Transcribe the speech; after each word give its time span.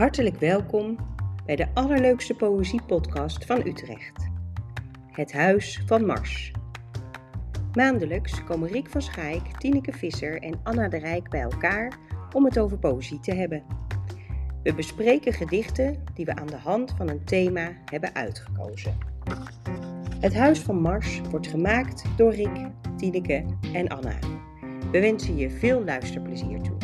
Hartelijk 0.00 0.36
welkom 0.36 0.96
bij 1.46 1.56
de 1.56 1.66
allerleukste 1.74 2.34
poëziepodcast 2.34 3.44
van 3.44 3.66
Utrecht. 3.66 4.28
Het 5.10 5.32
Huis 5.32 5.82
van 5.86 6.06
Mars. 6.06 6.52
Maandelijks 7.72 8.44
komen 8.44 8.68
Rick 8.68 8.88
van 8.88 9.02
Schaik, 9.02 9.42
Tineke 9.58 9.92
Visser 9.92 10.42
en 10.42 10.60
Anna 10.62 10.88
de 10.88 10.98
Rijk 10.98 11.30
bij 11.30 11.40
elkaar 11.40 11.98
om 12.34 12.44
het 12.44 12.58
over 12.58 12.78
poëzie 12.78 13.20
te 13.20 13.34
hebben. 13.34 13.62
We 14.62 14.74
bespreken 14.74 15.32
gedichten 15.32 16.04
die 16.14 16.24
we 16.24 16.36
aan 16.36 16.46
de 16.46 16.56
hand 16.56 16.94
van 16.96 17.08
een 17.08 17.24
thema 17.24 17.72
hebben 17.84 18.14
uitgekozen. 18.14 18.98
Het 20.20 20.34
Huis 20.34 20.60
van 20.60 20.80
Mars 20.80 21.20
wordt 21.30 21.46
gemaakt 21.46 22.04
door 22.16 22.34
Rick, 22.34 22.68
Tineke 22.96 23.44
en 23.72 23.88
Anna. 23.88 24.18
We 24.92 25.00
wensen 25.00 25.36
je 25.36 25.50
veel 25.50 25.84
luisterplezier 25.84 26.60
toe. 26.60 26.79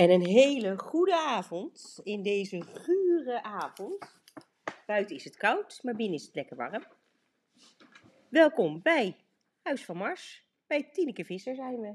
En 0.00 0.10
een 0.10 0.26
hele 0.26 0.78
goede 0.78 1.16
avond 1.16 2.00
in 2.02 2.22
deze 2.22 2.62
gure 2.62 3.42
avond. 3.42 4.22
Buiten 4.86 5.16
is 5.16 5.24
het 5.24 5.36
koud, 5.36 5.78
maar 5.82 5.94
binnen 5.94 6.18
is 6.18 6.24
het 6.24 6.34
lekker 6.34 6.56
warm. 6.56 6.84
Welkom 8.28 8.82
bij 8.82 9.16
Huis 9.62 9.84
van 9.84 9.96
Mars. 9.96 10.44
Bij 10.66 10.90
Tineke 10.92 11.24
Visser 11.24 11.54
zijn 11.54 11.80
we. 11.80 11.94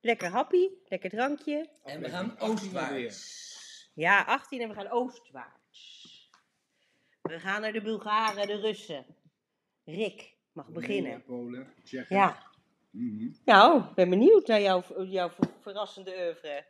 Lekker 0.00 0.28
happy, 0.28 0.68
lekker 0.84 1.10
drankje. 1.10 1.70
En 1.84 2.00
we 2.00 2.08
gaan 2.08 2.38
oostwaarts. 2.38 3.90
Ja, 3.94 4.24
18 4.24 4.60
en 4.60 4.68
we 4.68 4.74
gaan 4.74 4.90
oostwaarts. 4.90 6.30
We 7.22 7.40
gaan 7.40 7.60
naar 7.60 7.72
de 7.72 7.82
Bulgaren, 7.82 8.46
de 8.46 8.60
Russen. 8.60 9.06
Rick 9.84 10.34
mag 10.52 10.68
beginnen. 10.68 11.22
Polen, 11.22 11.74
Tsjechen. 11.84 12.16
Ja, 12.16 12.47
Mhm. 12.90 13.28
nou, 13.44 13.82
ik 13.82 13.94
ben 13.94 14.10
benieuwd 14.10 14.46
naar 14.46 14.60
jouw, 14.60 15.04
jouw 15.04 15.30
ver- 15.30 15.50
verrassende 15.60 16.10
oeuvre. 16.16 16.64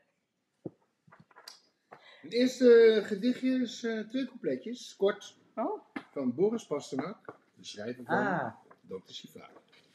Het 2.20 2.32
eerste 2.32 3.00
gedichtje 3.04 3.60
is 3.60 3.82
eh, 3.84 4.00
twee 4.08 4.26
coupletjes, 4.26 4.96
kort, 4.96 5.36
Oh. 5.54 5.82
van 6.12 6.34
Boris 6.34 6.66
Pasternak, 6.66 7.24
de 7.54 7.64
schrijver 7.64 8.04
van 8.04 8.16
Ah. 8.16 8.54
Dr. 8.88 9.12
Sivaar. 9.12 9.50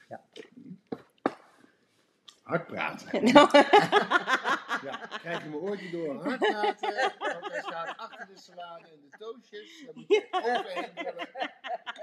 Ja. 0.10 0.22
Hard 2.42 2.68
praten. 2.68 3.24
Nou, 3.34 3.58
Ja, 4.84 4.98
krijg 5.08 5.44
je 5.44 5.50
mijn 5.50 5.62
oortje 5.62 5.90
door. 5.90 6.16
Hard 6.24 6.40
praten, 6.40 7.14
want 7.20 7.52
hij 7.52 7.62
staat 7.62 7.98
achter 7.98 8.28
de 8.28 8.38
salade 8.38 8.88
en 8.88 9.00
de 9.10 9.18
toastjes. 9.18 9.84
Daar 9.86 9.94
moet 9.96 10.08
je 10.08 10.28
overheen. 10.32 10.92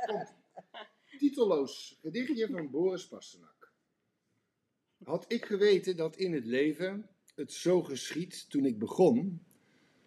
Komt. 0.06 0.34
Titelloos 1.18 1.98
gedichtje 2.00 2.48
van 2.48 2.70
Boris 2.70 3.08
Pasternak. 3.08 3.59
Had 5.10 5.24
ik 5.32 5.44
geweten 5.44 5.96
dat 5.96 6.16
in 6.16 6.32
het 6.32 6.44
leven 6.44 7.08
het 7.34 7.52
zo 7.52 7.82
geschiet 7.82 8.50
toen 8.50 8.64
ik 8.64 8.78
begon, 8.78 9.42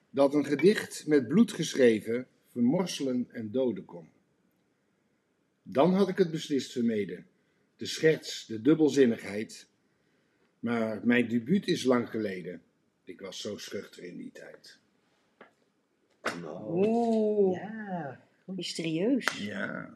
dat 0.10 0.34
een 0.34 0.46
gedicht 0.46 1.08
met 1.08 1.28
bloed 1.28 1.52
geschreven 1.52 2.28
vermorselen 2.48 3.28
en 3.32 3.52
doden 3.52 3.86
kon. 3.86 4.10
Dan 5.64 5.94
had 5.94 6.10
ik 6.10 6.18
het 6.18 6.32
beslist 6.32 6.72
vermeden, 6.72 7.26
de 7.76 7.86
scherts, 7.86 8.46
de 8.46 8.62
dubbelzinnigheid. 8.62 9.68
Maar 10.60 11.06
mijn 11.06 11.28
debuut 11.28 11.68
is 11.68 11.84
lang 11.84 12.10
geleden. 12.10 12.62
Ik 13.04 13.20
was 13.20 13.42
zo 13.42 13.58
schuchter 13.58 14.04
in 14.04 14.18
die 14.18 14.32
tijd. 14.32 14.80
Oeh, 16.68 17.58
Ja. 17.58 18.28
mysterieus. 18.46 19.38
Ja. 19.38 19.94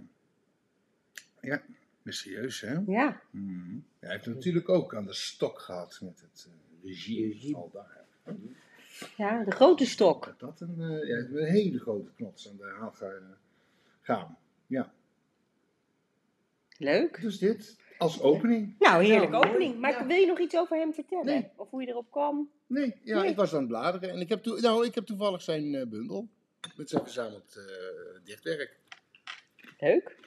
Ja, 1.41 1.63
mysterieus 2.07 2.61
hè? 2.61 2.79
Ja, 2.87 3.21
Mhm. 3.31 3.77
Hij 3.99 4.09
heeft 4.11 4.25
natuurlijk 4.25 4.69
ook 4.69 4.95
aan 4.95 5.05
de 5.05 5.13
stok 5.13 5.59
gehad 5.59 5.99
met 6.01 6.21
het 6.21 6.47
eh, 6.49 6.83
regime. 6.89 7.27
Regime. 7.27 7.57
Al 7.57 7.69
daar. 7.73 8.05
ja 9.17 9.43
de 9.43 9.51
grote 9.51 9.85
stok. 9.85 10.35
Dat 10.37 10.59
een, 10.61 10.75
eh, 10.81 11.07
ja, 11.07 11.15
een 11.17 11.45
hele 11.45 11.79
grote 11.79 12.11
knots 12.15 12.49
aan 12.49 12.57
de 12.57 12.75
haal 12.79 12.91
ga- 12.91 13.37
gaan. 14.01 14.37
Ja, 14.67 14.93
Leuk. 16.77 17.21
dus 17.21 17.37
dit 17.37 17.77
als 17.97 18.21
opening. 18.21 18.75
Nou, 18.79 19.03
heerlijke 19.03 19.35
opening. 19.35 19.79
Maar 19.79 19.91
Ja. 19.91 20.05
wil 20.05 20.15
je 20.17 20.25
nog 20.25 20.39
iets 20.39 20.55
over 20.57 20.77
hem 20.77 20.93
vertellen? 20.93 21.25
Nee. 21.25 21.49
Of 21.55 21.69
hoe 21.69 21.81
je 21.81 21.87
erop 21.87 22.11
kwam? 22.11 22.49
Nee, 22.67 22.95
ja, 23.03 23.21
Nee. 23.21 23.29
ik 23.29 23.35
was 23.35 23.53
aan 23.53 23.59
het 23.59 23.67
bladeren 23.67 24.09
en 24.09 24.19
ik 24.19 24.29
heb, 24.29 24.45
nou, 24.45 24.85
ik 24.85 24.95
heb 24.95 25.05
toevallig 25.05 25.41
zijn 25.41 25.75
eh, 25.75 25.85
bundel 25.87 26.27
met 26.75 26.89
zijn 26.89 27.03
verzameld 27.03 27.55
eh, 27.55 28.23
dichtwerk. 28.23 28.77
Leuk. 29.79 30.25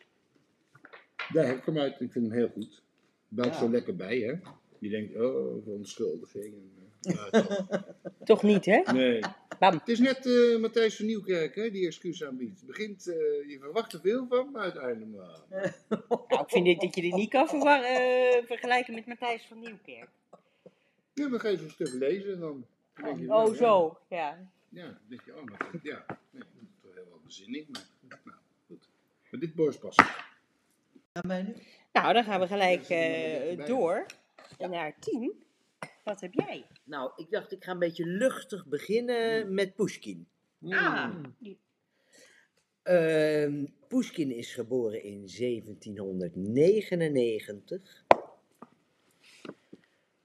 Daar 1.33 1.47
heb 1.47 1.57
ik 1.57 1.65
hem 1.65 1.79
uit. 1.79 2.01
Ik 2.01 2.13
vind 2.13 2.27
hem 2.27 2.35
heel 2.35 2.49
goed. 2.49 2.83
Belt 3.29 3.53
Ja. 3.53 3.59
zo 3.59 3.71
lekker 3.71 3.97
bij, 3.97 4.19
hè? 4.19 4.35
Je 4.79 4.89
denkt, 4.89 5.17
oh, 5.17 5.63
verontschuldiging. 5.63 6.55
en, 7.03 7.13
eh, 7.13 7.17
maar 7.17 7.31
toch. 7.31 7.85
Toch 8.25 8.43
niet, 8.43 8.65
hè? 8.65 8.81
nee. 8.93 9.21
Bam. 9.59 9.73
Het 9.73 9.89
is 9.89 9.99
net 9.99 10.27
eh, 10.27 10.59
Matthijs 10.61 10.97
van 10.97 11.07
Nieuwkerk, 11.07 11.55
hè, 11.55 11.71
die 11.71 11.87
excuus 11.87 12.25
aanbiedt. 12.25 12.59
Het 12.59 12.67
begint, 12.67 13.07
eh, 13.09 13.15
je 13.51 13.57
verwacht 13.61 13.93
er 13.93 14.01
veel 14.01 14.27
van, 14.27 14.51
maar 14.51 14.63
uiteindelijk 14.63 15.11
maar. 15.17 15.39
Nou, 16.29 16.43
ik 16.43 16.51
vind 16.51 16.65
dit, 16.65 16.81
dat 16.81 16.95
je 16.95 17.01
dit 17.03 17.15
niet 17.15 17.31
kan 17.31 17.49
eh, 17.49 18.45
vergelijken 18.47 18.95
met 18.95 19.07
Matthijs 19.07 19.47
van 19.49 19.59
Nieuwkerk. 19.61 20.09
Ja, 21.15 21.29
dan 21.29 21.41
ga 21.41 21.49
je 21.49 21.57
zo'n 21.57 21.69
stuk 21.71 21.93
lezen 21.93 22.33
en 22.33 22.41
dan 22.41 22.67
denk 22.95 23.19
je, 23.19 23.23
Oh, 23.23 23.29
nou, 23.29 23.55
zo. 23.55 23.99
Ja. 24.09 24.51
Ja, 24.69 24.85
dan 24.85 24.99
denk 25.09 25.23
je, 25.25 25.37
oh, 25.37 25.45
maar 25.45 25.71
ja. 25.83 26.05
Nee, 26.31 26.43
dat 26.43 26.63
is 26.63 26.81
toch 26.83 26.95
heel 26.95 27.05
wel 27.09 27.21
bezinning, 27.25 27.67
maar 27.69 27.87
nou, 28.25 28.37
goed. 28.67 28.89
Maar 29.31 29.41
dit 29.41 29.55
borst 29.55 29.81
past. 29.81 30.03
Aan 31.21 31.29
mij 31.29 31.43
nu? 31.43 31.55
Nou, 31.93 32.13
dan 32.13 32.25
gaan 32.25 32.41
we 32.41 32.47
gelijk 32.47 32.89
eh, 32.89 33.67
door 33.67 34.07
naar 34.59 34.99
tien. 34.99 35.33
Wat 36.05 36.21
heb 36.21 36.33
jij? 36.33 36.67
Nou, 36.85 37.13
ik 37.17 37.31
dacht 37.31 37.53
ik 37.53 37.65
ga 37.65 37.73
een 37.73 37.79
beetje 37.79 38.07
luchtig 38.07 38.67
beginnen 38.67 39.55
met 39.55 39.75
Pushkin. 39.75 40.27
Ah, 40.69 41.15
die- 41.39 41.59
Ehm 42.83 43.65
Pushkin 43.89 44.31
is 44.37 44.55
geboren 44.55 45.03
in 45.03 45.29
1799. 45.29 48.05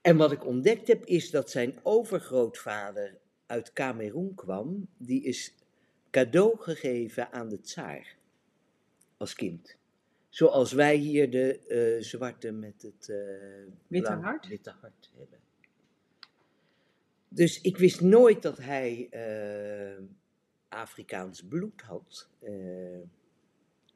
En 0.00 0.16
wat 0.16 0.32
ik 0.32 0.44
ontdekt 0.46 0.88
heb 0.88 1.04
is 1.04 1.30
dat 1.30 1.50
zijn 1.50 1.78
overgrootvader 1.82 3.18
uit 3.46 3.72
Kamerun 3.72 4.34
kwam. 4.34 4.88
Die 4.96 5.22
is 5.22 5.54
cadeau 6.10 6.56
gegeven 6.58 7.32
aan 7.32 7.48
de 7.48 7.60
tsaar 7.60 8.16
als 9.16 9.34
kind. 9.34 9.76
Zoals 10.36 10.72
wij 10.72 10.96
hier 10.96 11.30
de 11.30 11.58
eh, 11.58 12.02
zwarte 12.02 12.52
met 12.52 12.82
het 12.82 13.08
eh, 13.08 13.16
Witte 13.86 14.12
hart? 14.12 14.46
witte 14.46 14.70
hart 14.80 15.10
hebben. 15.16 15.38
Dus 17.28 17.60
ik 17.60 17.76
wist 17.76 18.00
nooit 18.00 18.42
dat 18.42 18.58
hij 18.58 19.08
eh, 19.10 20.02
Afrikaans 20.68 21.42
bloed 21.48 21.80
had. 21.80 22.28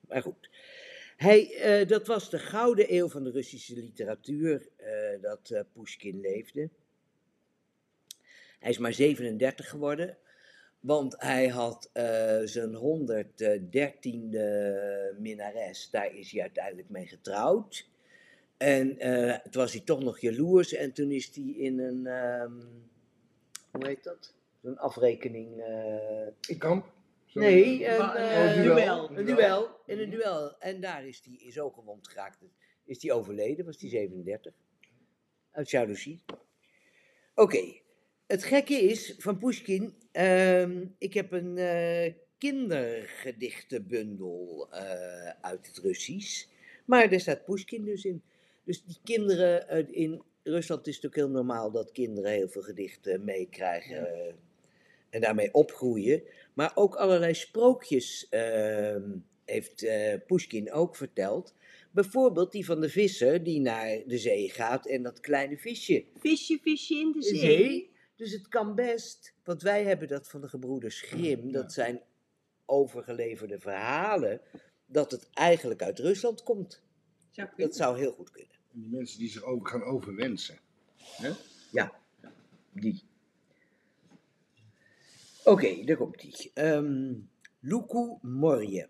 Maar 0.08 0.22
goed. 0.22 0.50
Hij, 1.16 1.84
dat 1.86 2.06
was 2.06 2.30
de 2.30 2.38
gouden 2.38 2.94
eeuw 2.94 3.08
van 3.08 3.24
de 3.24 3.30
Russische 3.30 3.74
literatuur 3.74 4.68
dat 5.20 5.64
Pushkin 5.72 6.20
leefde. 6.20 6.70
Hij 8.58 8.70
is 8.70 8.78
maar 8.78 8.92
37 8.92 9.68
geworden, 9.68 10.18
want 10.80 11.14
hij 11.18 11.48
had 11.48 11.91
eh, 11.92 12.38
zijn 12.44 12.74
113e 12.74 14.38
minnares, 15.18 15.91
daar 15.91 16.14
is 16.14 16.32
hij 16.32 16.41
uiteindelijk 16.41 16.88
mee 16.88 17.06
getrouwd. 17.06 17.88
En 18.56 18.98
eh, 18.98 19.38
toen 19.38 19.62
was 19.62 19.72
hij 19.72 19.80
toch 19.80 20.00
nog 20.02 20.20
jaloers 20.20 20.72
en 20.72 20.92
toen 20.92 21.10
is 21.10 21.34
hij 21.34 21.44
in 21.44 21.78
een, 21.78 22.06
ehm, 22.06 22.52
hoe 23.70 23.86
heet 23.86 24.04
dat? 24.04 24.34
Een 24.62 24.78
afrekening. 24.78 25.60
eh, 25.62 26.26
In 26.48 26.58
kamp? 26.58 26.92
Nee, 27.34 27.86
een, 27.86 28.10
eh, 28.10 28.62
duel. 28.62 29.10
Een 29.16 29.24
duel. 29.24 29.68
In 29.86 29.98
een 29.98 30.10
duel. 30.10 30.59
En 30.59 30.80
daar 30.80 31.06
is 31.06 31.22
hij 31.24 31.53
zo 31.53 31.71
gewond 31.71 32.09
geraakt. 32.09 32.38
Is 32.84 33.03
hij 33.03 33.12
overleden, 33.12 33.65
was 33.65 33.80
hij 33.80 33.91
37. 33.91 34.54
Uit 35.50 35.71
jaloezie. 35.71 36.22
Oké. 37.34 37.80
Het 38.30 38.44
gekke 38.44 38.74
is 38.74 39.15
van 39.18 39.38
Pushkin. 39.38 39.94
ehm, 40.12 40.84
ik 40.98 41.15
heb 41.15 41.32
een 41.32 41.59
eh, 41.59 42.12
kindergedichtenbundel 42.38 44.68
eh, 44.71 45.28
uit 45.41 45.66
het 45.66 45.78
Russisch. 45.78 46.47
Maar 46.84 47.10
daar 47.10 47.21
staat 47.21 47.44
Pushkin 47.44 47.84
dus 47.84 48.04
in. 48.04 48.22
Dus 48.65 48.84
die 48.84 48.97
kinderen 49.04 49.68
eh, 49.68 49.86
in 49.91 50.22
Rusland 50.42 50.86
is 50.86 50.97
het 50.97 51.06
ook 51.06 51.15
heel 51.15 51.30
normaal 51.30 51.71
dat 51.71 51.92
kinderen 51.92 52.30
heel 52.30 52.48
veel 52.48 52.62
gedichten 52.62 53.24
meekrijgen. 53.24 54.09
en 55.10 55.21
daarmee 55.21 55.54
opgroeien. 55.54 56.22
Maar 56.54 56.72
ook 56.74 56.94
allerlei 56.94 57.34
sprookjes 57.34 58.27
ehm, 58.28 59.10
heeft 59.44 59.86
Pushkin 60.27 60.72
ook 60.72 60.97
verteld. 60.97 61.54
Bijvoorbeeld 61.91 62.53
die 62.53 62.65
van 62.65 62.80
de 62.80 62.88
visser 62.88 63.44
die 63.44 63.60
naar 63.60 64.03
de 64.06 64.18
zee 64.18 64.50
gaat 64.50 64.86
en 64.86 65.03
dat 65.03 65.21
kleine 65.21 65.56
visje. 65.59 66.04
Visje, 66.18 66.59
visje 66.62 66.94
in 66.94 67.12
de 67.12 67.18
De 67.18 67.24
zee. 67.24 67.38
zee. 67.38 67.90
Dus 68.20 68.32
het 68.32 68.48
kan 68.48 68.74
best, 68.74 69.34
want 69.44 69.62
wij 69.62 69.84
hebben 69.84 70.08
dat 70.08 70.28
van 70.28 70.40
de 70.40 70.48
gebroeders 70.48 71.00
Grimm, 71.00 71.52
dat 71.52 71.72
zijn 71.72 72.02
overgeleverde 72.64 73.58
verhalen, 73.58 74.40
dat 74.86 75.10
het 75.10 75.30
eigenlijk 75.30 75.82
uit 75.82 75.98
Rusland 75.98 76.42
komt. 76.42 76.82
Dat 77.56 77.76
zou 77.76 77.98
heel 77.98 78.12
goed 78.12 78.30
kunnen. 78.30 78.56
En 78.72 78.80
die 78.80 78.90
mensen 78.90 79.18
die 79.18 79.28
zich 79.28 79.42
over 79.42 79.66
gaan 79.66 79.82
overwensen. 79.82 80.58
Hè? 80.98 81.32
Die. 82.72 83.02
Oké, 85.44 85.84
daar 85.84 85.96
komt 85.96 86.20
die. 86.20 86.50
Ehm 86.54 87.12
Luku 87.60 88.16
Morje. 88.22 88.88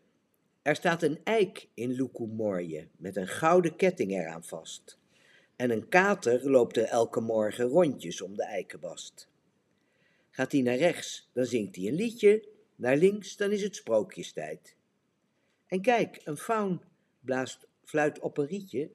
Er 0.63 0.77
staat 0.77 1.03
een 1.03 1.21
eik 1.25 1.69
in 1.75 1.91
Luku 1.91 2.27
Morje 2.27 2.89
met 2.97 3.17
een 3.17 3.29
gouden 3.29 3.77
ketting 3.77 4.11
eraan 4.11 4.45
vast. 4.45 5.00
En 5.61 5.71
een 5.71 5.89
kater 5.89 6.51
loopt 6.51 6.77
er 6.77 6.85
elke 6.85 7.21
morgen 7.21 7.65
rondjes 7.67 8.21
om 8.21 8.37
de 8.37 8.45
eikenbast. 8.45 9.29
Gaat 10.31 10.53
hij 10.53 10.61
naar 10.61 10.77
rechts, 10.77 11.31
dan 11.33 11.45
zingt 11.45 11.77
hij 11.77 11.87
een 11.87 11.95
liedje. 11.95 12.49
Naar 12.77 12.97
links, 12.97 13.37
dan 13.37 13.53
is 13.53 13.63
het 13.63 13.77
sprookjestijd. 13.77 14.77
En 15.67 15.81
kijk, 15.81 16.21
een 16.25 16.37
faun 16.37 16.81
blaast 17.21 17.67
fluit 17.85 18.19
op 18.21 18.39
een 18.39 18.47
rietje. 18.47 18.91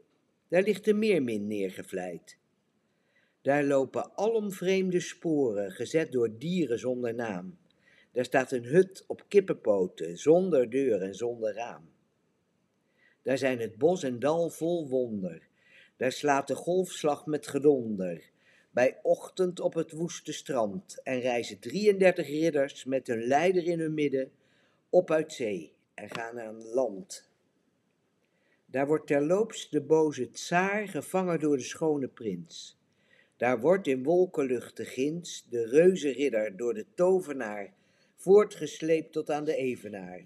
Daar 0.48 0.62
ligt 0.62 0.86
de 0.86 0.94
meermin 0.94 1.48
neergevlijd. 1.48 2.38
Daar 3.42 3.64
lopen 3.64 4.16
alom 4.16 4.52
vreemde 4.52 5.00
sporen, 5.00 5.72
gezet 5.72 6.12
door 6.12 6.38
dieren 6.38 6.80
zonder 6.80 7.14
naam. 7.14 7.58
Daar 8.12 8.26
staat 8.26 8.52
een 8.52 8.66
hut 8.66 9.04
op 9.08 9.26
kippenpoten, 9.28 10.18
zonder 10.18 10.70
deur 10.70 11.02
en 11.02 11.16
zonder 11.16 11.54
raam. 11.54 11.90
Daar 13.22 13.38
zijn 13.38 13.60
het 13.60 13.78
bos 13.78 14.04
en 14.04 14.20
dal 14.20 14.50
vol 14.50 14.88
wonder. 14.88 15.54
Daar 15.98 16.12
slaat 16.12 16.48
de 16.48 16.56
golfslag 16.56 17.26
met 17.26 17.48
gedonder. 17.48 18.30
Bij 18.72 19.00
ochtend 19.04 19.60
op 19.60 19.74
het 19.74 19.92
woeste 19.92 20.34
strand 20.34 21.02
en 21.04 21.20
reizen 21.20 21.60
33 21.60 22.28
ridders 22.28 22.86
met 22.86 23.08
hun 23.08 23.24
leider 23.24 23.64
in 23.64 23.80
hun 23.80 23.94
midden 23.94 24.32
op 24.90 25.12
uit 25.12 25.34
zee 25.34 25.74
en 25.94 26.10
gaan 26.10 26.40
aan 26.40 26.64
land. 26.64 27.30
Daar 28.66 28.88
wordt 28.88 29.08
terloops 29.08 29.70
de 29.70 29.82
boze 29.82 30.30
tsaar 30.30 30.88
gevangen 30.88 31.40
door 31.40 31.58
de 31.58 31.64
schone 31.64 32.08
prins. 32.08 32.80
Daar 33.38 33.60
wordt 33.60 33.88
in 33.88 34.04
wolkenluchten 34.04 34.86
ginds 34.86 35.46
de 35.50 35.66
reuzenridder 35.66 36.58
door 36.58 36.74
de 36.74 36.86
tovenaar 36.94 37.74
voortgesleept 38.16 39.12
tot 39.12 39.30
aan 39.30 39.44
de 39.44 39.56
evenaar. 39.56 40.26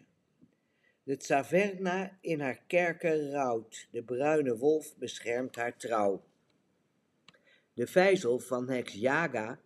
De 1.09 1.17
Tsaverna 1.17 2.17
in 2.21 2.39
haar 2.39 2.63
kerker 2.67 3.29
rouwt, 3.31 3.87
de 3.91 4.03
bruine 4.03 4.57
wolf 4.57 4.97
beschermt 4.97 5.55
haar 5.55 5.77
trouw. 5.77 6.23
De 7.73 7.87
vijzel 7.87 8.39
van 8.39 8.69
heks 8.69 8.93
Jaga 8.93 9.59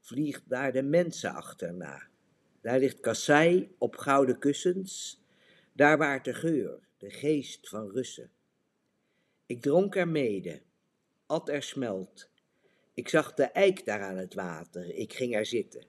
vliegt 0.00 0.48
daar 0.48 0.72
de 0.72 0.82
mensen 0.82 1.34
achterna. 1.34 2.08
Daar 2.60 2.78
ligt 2.78 3.00
Kassai 3.00 3.74
op 3.78 3.96
gouden 3.96 4.38
kussens, 4.38 5.22
daar 5.72 5.98
waart 5.98 6.24
de 6.24 6.34
geur, 6.34 6.78
de 6.98 7.10
geest 7.10 7.68
van 7.68 7.90
Russen. 7.90 8.30
Ik 9.46 9.62
dronk 9.62 9.96
er 9.96 10.08
mede, 10.08 10.62
at 11.26 11.48
er 11.48 11.62
smelt. 11.62 12.30
Ik 12.94 13.08
zag 13.08 13.34
de 13.34 13.44
eik 13.44 13.84
daar 13.84 14.00
aan 14.00 14.16
het 14.16 14.34
water, 14.34 14.94
ik 14.94 15.12
ging 15.12 15.34
er 15.34 15.46
zitten. 15.46 15.84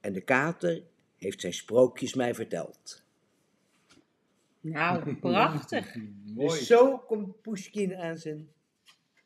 En 0.00 0.12
de 0.12 0.22
kater 0.22 0.82
heeft 1.16 1.40
zijn 1.40 1.54
sprookjes 1.54 2.14
mij 2.14 2.34
verteld. 2.34 3.03
Nou, 4.64 5.14
prachtig. 5.20 5.94
Mooi. 6.24 6.48
Dus 6.48 6.66
zo 6.66 6.98
komt 6.98 7.40
Pushkin 7.42 7.96
aan 7.96 8.18
zijn 8.18 8.52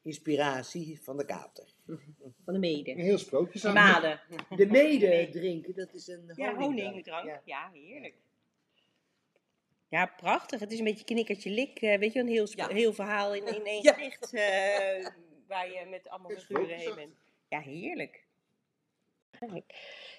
inspiratie 0.02 1.00
van 1.02 1.16
de 1.16 1.24
kater. 1.24 1.74
Van 2.44 2.54
de 2.54 2.58
mede. 2.60 2.90
Een 2.90 2.98
heel 2.98 3.18
sprookjes 3.18 3.64
aan. 3.64 3.74
Made. 3.74 4.20
De 4.56 4.66
mede 4.66 5.28
drinken, 5.30 5.74
dat 5.74 5.94
is 5.94 6.06
een 6.08 6.32
Ja, 6.34 6.54
honingdrank. 6.54 6.86
honingdrank. 6.88 7.26
Ja. 7.26 7.40
Ja, 7.44 7.70
heerlijk. 7.72 8.14
Ja, 9.88 10.06
prachtig. 10.06 10.60
Het 10.60 10.72
is 10.72 10.78
een 10.78 10.84
beetje 10.84 11.04
knikkertje 11.04 11.50
lik. 11.50 11.80
eh, 11.80 11.98
weet 11.98 12.12
je, 12.12 12.20
een 12.20 12.28
heel, 12.28 12.46
Ja. 12.54 12.68
heel 12.68 12.92
verhaal 12.92 13.34
in, 13.34 13.46
in 13.46 13.64
één 13.64 13.82
Ja. 13.82 13.92
gedicht. 13.92 14.32
eh, 14.32 15.06
waar 15.46 15.70
je 15.70 15.86
met 15.90 16.08
allemaal 16.08 16.30
figuren 16.30 16.78
heen 16.78 16.94
bent. 16.94 17.14
Ja, 17.48 17.60
heerlijk. 17.60 18.26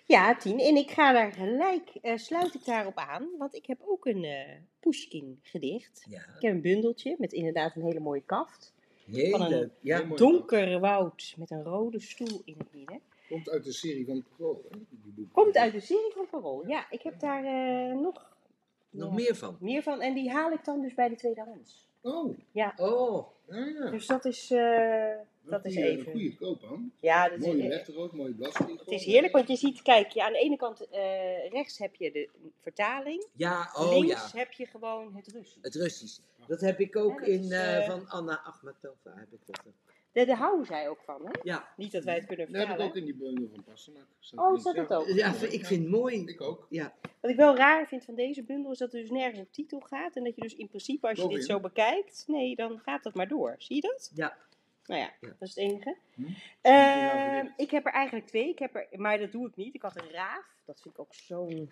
Ja, 0.09 0.35
Tien. 0.35 0.59
En 0.59 0.75
ik 0.75 0.91
ga 0.91 1.13
daar 1.13 1.31
gelijk, 1.31 1.89
eh, 2.01 2.17
sluit 2.17 2.53
ik 2.53 2.65
daarop 2.65 2.97
aan. 2.97 3.29
Want 3.38 3.56
ik 3.56 3.65
heb 3.65 3.77
ook 3.85 4.06
een 4.06 4.23
eh 4.23 4.56
Pushkin 4.79 5.39
gedicht. 5.44 6.06
Ja, 6.09 6.19
Ik 6.35 6.41
heb 6.41 6.53
een 6.53 6.61
bundeltje 6.61 7.15
met 7.17 7.33
inderdaad 7.33 7.75
een 7.75 7.81
hele 7.81 8.00
mooie 8.00 8.23
kaft. 8.25 8.73
heel 9.11 9.38
Van 9.38 9.51
een. 9.51 9.71
Ja. 9.81 10.01
Donker 10.01 10.79
woud 10.79 11.35
met 11.38 11.51
een 11.51 11.63
rode 11.63 12.00
stoel 12.00 12.41
in 12.45 12.56
het 12.57 12.73
midden. 12.73 13.01
Komt 13.29 13.50
uit 13.50 13.63
de 13.63 13.71
serie 13.71 14.06
van 14.06 14.23
Parool, 14.38 14.65
hè? 14.69 14.77
Komt 15.31 15.57
uit 15.57 15.73
de 15.73 15.79
serie 15.79 16.12
van 16.15 16.27
Parool. 16.29 16.67
Ja, 16.67 16.85
ik 16.91 17.01
heb 17.01 17.19
daar 17.19 17.44
eh, 17.44 17.95
nog, 18.00 18.35
Nog 18.89 19.09
ja, 19.09 19.15
meer 19.15 19.35
van. 19.35 19.57
meer 19.59 19.83
van. 19.83 20.01
En 20.01 20.13
die 20.13 20.31
haal 20.31 20.51
ik 20.51 20.65
dan 20.65 20.81
dus 20.81 20.94
bij 20.94 21.09
de 21.09 21.15
tweedehands. 21.15 21.88
Oh, 22.01 22.13
Oh, 22.15 22.38
ja, 22.51 22.73
ja. 23.47 23.89
Dus 23.91 24.05
dat 24.07 24.25
is, 24.25 24.51
dat 25.50 25.66
is 25.66 25.75
even. 25.75 26.12
goede 26.12 26.36
koop 26.36 26.63
aan. 26.63 26.92
Ja, 27.00 27.30
dat 27.30 27.40
is, 27.40 27.46
Mooie 27.46 27.68
rechter 27.68 27.98
ook, 27.98 28.13
mooie 28.13 28.34
bladspiegel. 28.34 28.78
het 28.78 28.90
is 28.92 29.06
heerlijk, 29.06 29.34
want 29.34 29.48
je 29.48 29.56
ziet, 29.56 29.81
kijk, 29.81 30.12
je, 30.12 30.24
aan 30.24 30.31
de 30.34 30.40
ene 30.40 30.57
kant 30.57 30.90
eh, 30.90 31.50
rechts 31.50 31.78
heb 31.78 31.96
je 31.96 32.12
de 32.12 32.30
vertaling. 32.62 33.25
ja, 33.34 33.69
oh 33.75 33.90
links 33.90 34.31
ja. 34.31 34.38
heb 34.40 34.51
je 34.51 34.66
gewoon 34.66 35.16
het 35.16 35.28
Russisch. 35.28 35.57
Het 35.62 35.75
Russisch. 35.75 36.19
Dat 36.48 36.62
heb 36.62 36.80
ik 36.80 36.96
ook 36.96 37.19
Ja, 37.19 37.25
in 37.25 37.44
is, 37.44 37.50
eh, 37.50 37.78
eh, 37.78 37.86
van 37.90 38.07
Anna 38.10 38.42
Achmatova. 38.44 39.13
Heb 39.16 39.31
ik 39.31 39.40
dat. 39.46 39.62
Daar 40.12 40.25
daar 40.25 40.38
houden 40.38 40.66
zij 40.66 40.90
ook 40.90 41.01
van, 41.06 41.22
hè? 41.25 41.31
Ja. 41.44 41.68
Niet 41.78 41.92
dat 41.92 42.04
wij 42.04 42.16
het 42.16 42.25
kunnen 42.25 42.46
Dat 42.46 42.56
heb 42.56 42.63
ik 42.63 42.69
vertalen. 42.69 42.92
ook 42.92 42.98
in 42.98 43.06
die 43.06 43.16
bundel 43.16 43.50
van. 43.66 43.78
Staat 44.19 44.40
Oh, 44.40 44.60
staat 44.60 44.75
dat 44.75 44.94
ook? 44.94 45.07
ja, 45.07 45.34
ik 45.34 45.66
vind 45.66 45.81
het 45.81 45.90
mooi. 45.90 46.24
Ik 46.25 46.42
ook. 46.42 46.66
Ja, 46.69 46.94
Wat 47.22 47.31
ik 47.31 47.38
wel 47.38 47.56
raar 47.56 47.88
vind 47.88 48.06
van 48.06 48.16
deze 48.16 48.44
bundel 48.44 48.72
is 48.72 48.78
dat 48.78 48.94
er 48.94 49.00
dus 49.00 49.10
nergens 49.10 49.40
een 49.40 49.50
titel 49.51 49.80
gaat. 49.80 50.16
En 50.16 50.24
dat 50.24 50.36
je 50.36 50.42
dus 50.42 50.56
in 50.56 50.68
principe, 50.68 51.07
als 51.07 51.19
je 51.19 51.28
dit 51.28 51.46
zo 51.46 51.60
bekijkt, 51.60 52.24
nee, 52.28 52.56
dan 52.56 52.80
gaat 52.80 53.04
dat 53.04 53.13
maar 53.13 53.28
door. 53.28 53.56
Zie 53.57 53.75
je 53.75 53.81
dat? 53.81 54.12
ja. 54.13 54.38
Nou 54.89 55.01
ja, 55.01 55.13
Ja. 55.19 55.27
dat 55.27 55.47
is 55.47 55.56
het 55.56 55.57
enige. 55.57 55.97
Hm? 56.15 56.24
Ehm, 56.62 57.47
ik 57.57 57.71
heb 57.71 57.86
er 57.86 57.91
eigenlijk 57.91 58.27
twee, 58.27 58.50
ik 58.50 58.59
heb 58.59 58.75
er, 58.75 58.88
maar 58.91 59.18
dat 59.18 59.31
doe 59.31 59.47
ik 59.47 59.56
niet. 59.56 59.75
Ik 59.75 59.81
had 59.81 60.01
een 60.01 60.09
raaf, 60.12 60.62
dat 60.65 60.81
vind 60.81 60.94
ik 60.94 61.00
ook 61.00 61.13
zo'n 61.13 61.69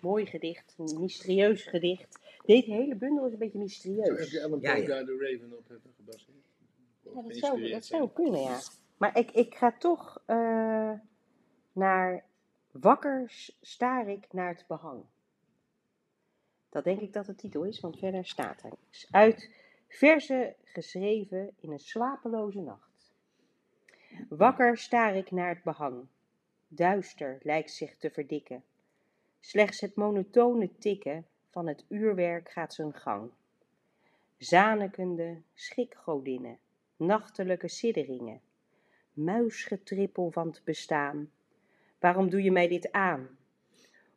mooi 0.00 0.26
gedicht, 0.26 0.74
een 0.78 1.00
mysterieus 1.00 1.62
gedicht. 1.64 2.18
Deze 2.44 2.72
hele 2.72 2.94
bundel 2.94 3.26
is 3.26 3.32
een 3.32 3.38
beetje 3.38 3.52
Zo 3.52 3.58
heb 3.58 3.66
mysterieus. 3.68 4.30
je 4.30 4.40
Ellen 4.40 4.60
Ja, 4.60 4.74
de 5.04 5.16
Raven 5.18 5.58
op 5.58 5.68
hebben 5.68 5.92
gebaseerd. 5.96 6.36
Ja, 7.02 7.22
dat 7.22 7.36
zou, 7.36 7.68
dat 7.70 7.84
zou 7.84 8.10
kunnen, 8.12 8.40
ja. 8.40 8.60
Maar 8.96 9.18
ik, 9.18 9.30
ik 9.30 9.54
ga 9.54 9.72
toch 9.78 10.22
eh, 10.26 10.92
naar 11.72 12.24
Wakker 12.72 13.32
staar 13.60 14.08
ik 14.08 14.32
naar 14.32 14.48
het 14.48 14.64
behang. 14.68 15.02
Dat 16.68 16.84
denk 16.84 17.00
ik 17.00 17.12
dat 17.12 17.26
de 17.26 17.34
titel 17.34 17.62
is, 17.64 17.80
want 17.80 17.98
verder 17.98 18.26
staat 18.26 18.62
er 18.62 18.70
niks. 18.80 19.06
Uit 19.10 19.50
verzen 19.96 20.54
geschreven 20.64 21.54
in 21.60 21.72
een 21.72 21.78
slapeloze 21.78 22.60
nacht. 22.60 23.14
Wakker 24.28 24.78
staar 24.78 25.16
ik 25.16 25.30
naar 25.30 25.48
het 25.48 25.62
behang. 25.62 26.06
Duister 26.68 27.38
lijkt 27.42 27.70
zich 27.70 27.96
te 27.96 28.10
verdikken. 28.10 28.64
Slechts 29.40 29.80
het 29.80 29.94
monotone 29.94 30.78
tikken 30.78 31.26
van 31.50 31.66
het 31.66 31.84
uurwerk 31.88 32.50
gaat 32.50 32.74
zijn 32.74 32.94
gang. 32.94 33.30
Zanekende 34.36 35.42
schikgodinnen, 35.54 36.58
nachtelijke 36.96 37.68
sidderingen, 37.68 38.40
muisgetrippel 39.12 40.30
van 40.30 40.46
het 40.46 40.64
bestaan. 40.64 41.30
Waarom 41.98 42.30
doe 42.30 42.42
je 42.42 42.52
mij 42.52 42.68
dit 42.68 42.92
aan? 42.92 43.38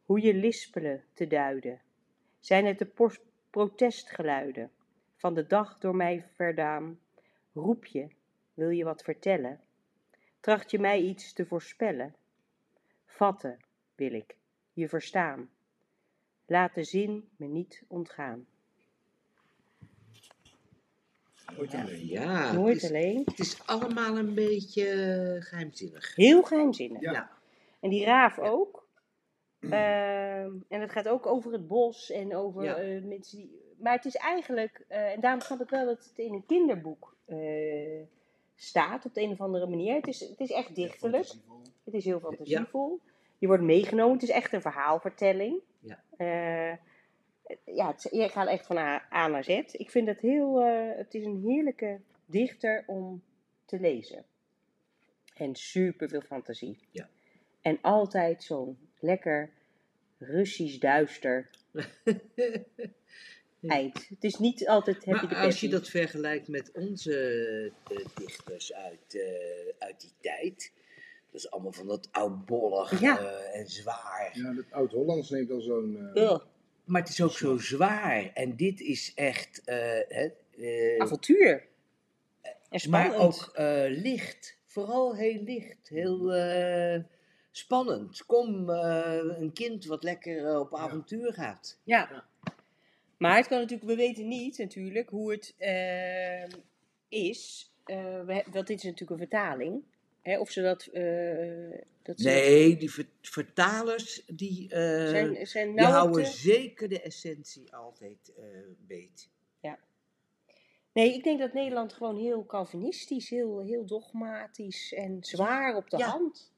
Hoe 0.05 0.21
je 0.21 0.33
lispelen 0.33 1.03
te 1.13 1.27
duiden, 1.27 1.81
zijn 2.39 2.65
het 2.65 2.79
de 2.79 3.11
protestgeluiden 3.49 4.71
van 5.19 5.33
de 5.33 5.47
dag 5.47 5.77
door 5.77 5.95
mij 5.95 6.25
verdaan? 6.35 6.99
Roep 7.53 7.85
je, 7.85 8.07
wil 8.53 8.69
je 8.69 8.83
wat 8.83 9.01
vertellen? 9.03 9.59
Tracht 10.39 10.71
je 10.71 10.79
mij 10.79 11.01
iets 11.01 11.33
te 11.33 11.45
voorspellen? 11.45 12.15
Vatten 13.05 13.57
wil 13.95 14.13
ik, 14.13 14.35
je 14.73 14.89
verstaan. 14.89 15.49
Laat 16.45 16.73
de 16.75 16.83
zin 16.83 17.29
me 17.37 17.45
niet 17.47 17.83
ontgaan. 17.87 18.45
Ooit 21.57 21.71
Ja. 21.71 21.81
alleen. 21.81 22.05
ja 22.07 22.47
het, 22.47 22.53
Nooit 22.55 22.75
is, 22.75 22.89
alleen. 22.89 23.21
het 23.25 23.39
is 23.39 23.65
allemaal 23.67 24.17
een 24.17 24.33
beetje 24.33 24.89
eh, 24.89 25.41
geheimzinnig. 25.45 26.15
Heel 26.15 26.43
geheimzinnig. 26.43 27.01
Ja. 27.01 27.31
En 27.79 27.89
die 27.89 28.05
raaf 28.05 28.39
ook. 28.39 28.87
Ehm, 29.59 30.51
en 30.67 30.81
het 30.81 30.91
gaat 30.91 31.07
ook 31.07 31.25
over 31.25 31.51
het 31.51 31.67
bos 31.67 32.11
en 32.11 32.35
over 32.35 32.63
Ja. 32.63 32.75
eh, 32.75 33.03
mensen 33.03 33.37
die. 33.37 33.67
Maar 33.79 33.93
het 33.93 34.05
is 34.05 34.15
eigenlijk, 34.15 34.85
eh, 34.87 35.11
en 35.11 35.19
daarom 35.19 35.41
snap 35.41 35.61
ik 35.61 35.69
wel 35.69 35.85
dat 35.85 36.03
het 36.03 36.17
in 36.17 36.33
een 36.33 36.45
kinderboek 36.45 37.15
eh, 37.25 38.01
staat 38.55 39.05
op 39.05 39.13
de 39.13 39.21
een 39.21 39.31
of 39.31 39.41
andere 39.41 39.67
manier. 39.67 39.95
Het 39.95 40.07
is, 40.07 40.19
het 40.19 40.39
is 40.39 40.51
echt 40.51 40.75
dichterlijk. 40.75 41.27
Het 41.83 41.93
is 41.93 42.05
heel 42.05 42.19
fantasievol. 42.19 42.99
Je 43.37 43.47
wordt 43.47 43.63
meegenomen. 43.63 44.13
Het 44.13 44.23
is 44.23 44.29
echt 44.29 44.53
een 44.53 44.61
verhaalvertelling. 44.61 45.61
Ja. 45.79 46.03
Eh, 46.17 46.77
ja, 47.65 47.87
het, 47.87 48.07
je 48.11 48.29
gaat 48.29 48.47
echt 48.47 48.65
van 48.65 48.77
A, 48.77 49.07
A 49.13 49.27
naar 49.27 49.43
Z. 49.43 49.49
Ik 49.71 49.89
vind 49.89 50.07
het 50.07 50.19
heel. 50.19 50.61
het 50.97 51.13
is 51.13 51.25
een 51.25 51.41
heerlijke 51.45 51.99
dichter 52.25 52.83
om 52.87 53.23
te 53.65 53.79
lezen. 53.79 54.25
En 55.33 55.55
super 55.55 56.09
veel 56.09 56.21
fantasie. 56.21 56.79
Ja. 56.91 57.09
En 57.61 57.77
altijd 57.81 58.43
zo'n 58.43 58.77
lekker 58.99 59.49
Russisch 60.17 60.79
duister. 60.79 61.49
Het 63.61 64.23
is 64.23 64.37
niet 64.37 64.67
altijd 64.67 65.05
happy 65.05 65.25
Maar 65.25 65.29
de 65.29 65.35
als 65.35 65.59
je 65.59 65.69
dat 65.69 65.87
vergelijkt 65.89 66.47
met 66.47 66.71
onze 66.73 67.13
eh, 67.89 67.97
dichters 68.15 68.73
uit, 68.73 69.15
eh, 69.15 69.73
uit 69.87 70.01
die 70.01 70.11
tijd, 70.21 70.71
dat 71.31 71.41
is 71.41 71.51
allemaal 71.51 71.71
van 71.71 71.87
dat 71.87 72.07
oudbollig 72.11 72.99
Ja. 72.99 73.19
eh, 73.19 73.59
en 73.59 73.67
zwaar. 73.67 74.31
Ja, 74.33 74.53
dat 74.53 74.65
Oud-Hollands 74.71 75.29
neemt 75.29 75.51
al 75.51 75.61
zo'n... 75.61 76.11
eh, 76.13 76.37
Maar 76.85 77.01
het 77.01 77.09
is 77.09 77.21
ook 77.21 77.31
zo 77.37 77.57
zwaar. 77.57 78.31
En 78.33 78.55
dit 78.55 78.79
is 78.79 79.11
echt, 79.15 79.61
hè, 79.65 80.29
avontuur. 80.97 81.67
En 82.69 82.79
spannend. 82.79 83.15
maar 83.17 83.25
ook 83.25 83.49
eh, 83.53 83.83
licht. 84.01 84.57
Vooral 84.65 85.15
heel 85.15 85.41
licht, 85.43 85.89
heel 85.89 86.33
eh, 86.33 86.99
spannend. 87.51 88.25
Kom, 88.25 88.69
eh, 88.69 89.19
een 89.39 89.53
kind 89.53 89.85
wat 89.85 90.03
lekker 90.03 90.59
op 90.59 90.75
avontuur 90.75 91.33
gaat. 91.33 91.79
Ja. 91.83 92.25
Ja. 93.19 93.27
Maar 93.27 93.37
het 93.37 93.47
kan 93.47 93.57
natuurlijk, 93.59 93.89
we 93.89 93.95
weten 93.95 94.27
niet 94.27 94.57
natuurlijk 94.57 95.09
hoe 95.09 95.31
het 95.31 95.53
ehm, 95.57 96.49
is. 97.09 97.71
eh, 97.85 98.25
we, 98.25 98.43
want 98.51 98.67
dit 98.67 98.77
is 98.77 98.83
natuurlijk 98.83 99.11
een 99.11 99.27
vertaling. 99.27 99.83
Hè, 100.21 100.39
of 100.39 100.49
ze 100.51 100.61
dat. 100.61 100.85
eh, 100.85 101.79
dat 102.03 102.19
ze 102.19 102.27
Nee, 102.27 102.77
die 102.77 102.91
ver- 102.91 103.09
vertalers 103.21 104.23
die, 104.27 104.69
eh, 104.69 105.07
zijn, 105.09 105.47
zijn 105.47 105.65
die 105.67 105.75
nou 105.75 105.91
houden 105.93 106.23
de- 106.23 106.29
zeker 106.29 106.89
de 106.89 107.01
essentie 107.01 107.75
altijd 107.75 108.33
eh 108.37 108.43
beet. 108.87 109.29
Nee, 110.93 111.13
ik 111.13 111.23
denk 111.23 111.39
dat 111.39 111.53
Nederland 111.53 111.93
gewoon 111.93 112.17
heel 112.17 112.45
Calvinistisch, 112.45 113.29
heel, 113.29 113.59
heel 113.61 113.85
dogmatisch 113.85 114.93
en 114.93 115.17
zwaar 115.21 115.75
op 115.75 115.89
de 115.89 115.97
Ja. 115.97 116.07
hand. 116.07 116.51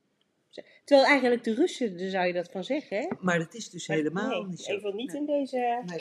Terwijl 0.83 1.07
eigenlijk 1.07 1.43
de 1.43 1.53
Russen, 1.53 1.97
daar 1.97 2.09
zou 2.09 2.27
je 2.27 2.33
dat 2.33 2.51
van 2.51 2.63
zeggen, 2.63 2.97
hè? 2.97 3.07
Maar 3.19 3.37
dat 3.39 3.53
is 3.53 3.69
dus 3.69 3.87
Maar 3.87 3.97
helemaal 3.97 4.29
nee, 4.29 4.45
niet 4.45 4.59
zo. 4.59 4.71
Even 4.71 4.95
niet 4.95 5.11
Nee. 5.11 5.19
in 5.21 5.25
deze. 5.25 5.81
Nee. 5.85 5.99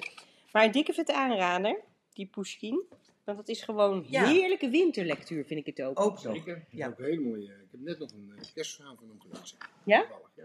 Maar 0.52 0.64
een 0.64 0.70
dikke 0.70 0.92
vette 0.92 1.14
aanrader, 1.14 1.80
die 2.12 2.26
Pushkin. 2.26 2.82
Want 3.24 3.38
het 3.38 3.48
is 3.48 3.62
gewoon 3.62 4.06
Ja. 4.08 4.26
heerlijke 4.26 4.68
winterlectuur, 4.68 5.44
vind 5.44 5.60
ik 5.60 5.76
het 5.76 5.86
ook. 5.86 6.00
Ook. 6.00 6.18
Zeker. 6.18 6.64
Ja. 6.70 6.86
Ook 6.86 6.98
een 6.98 7.04
hele 7.04 7.20
mooie. 7.20 7.44
Ik 7.44 7.68
heb 7.70 7.80
net 7.80 7.98
nog 7.98 8.10
een 8.12 8.32
uh, 8.36 8.42
kerstverhaal 8.54 8.96
van 8.96 9.08
hem 9.08 9.20
gelezen. 9.20 9.58
Ja? 9.84 10.06
Ja. 10.36 10.42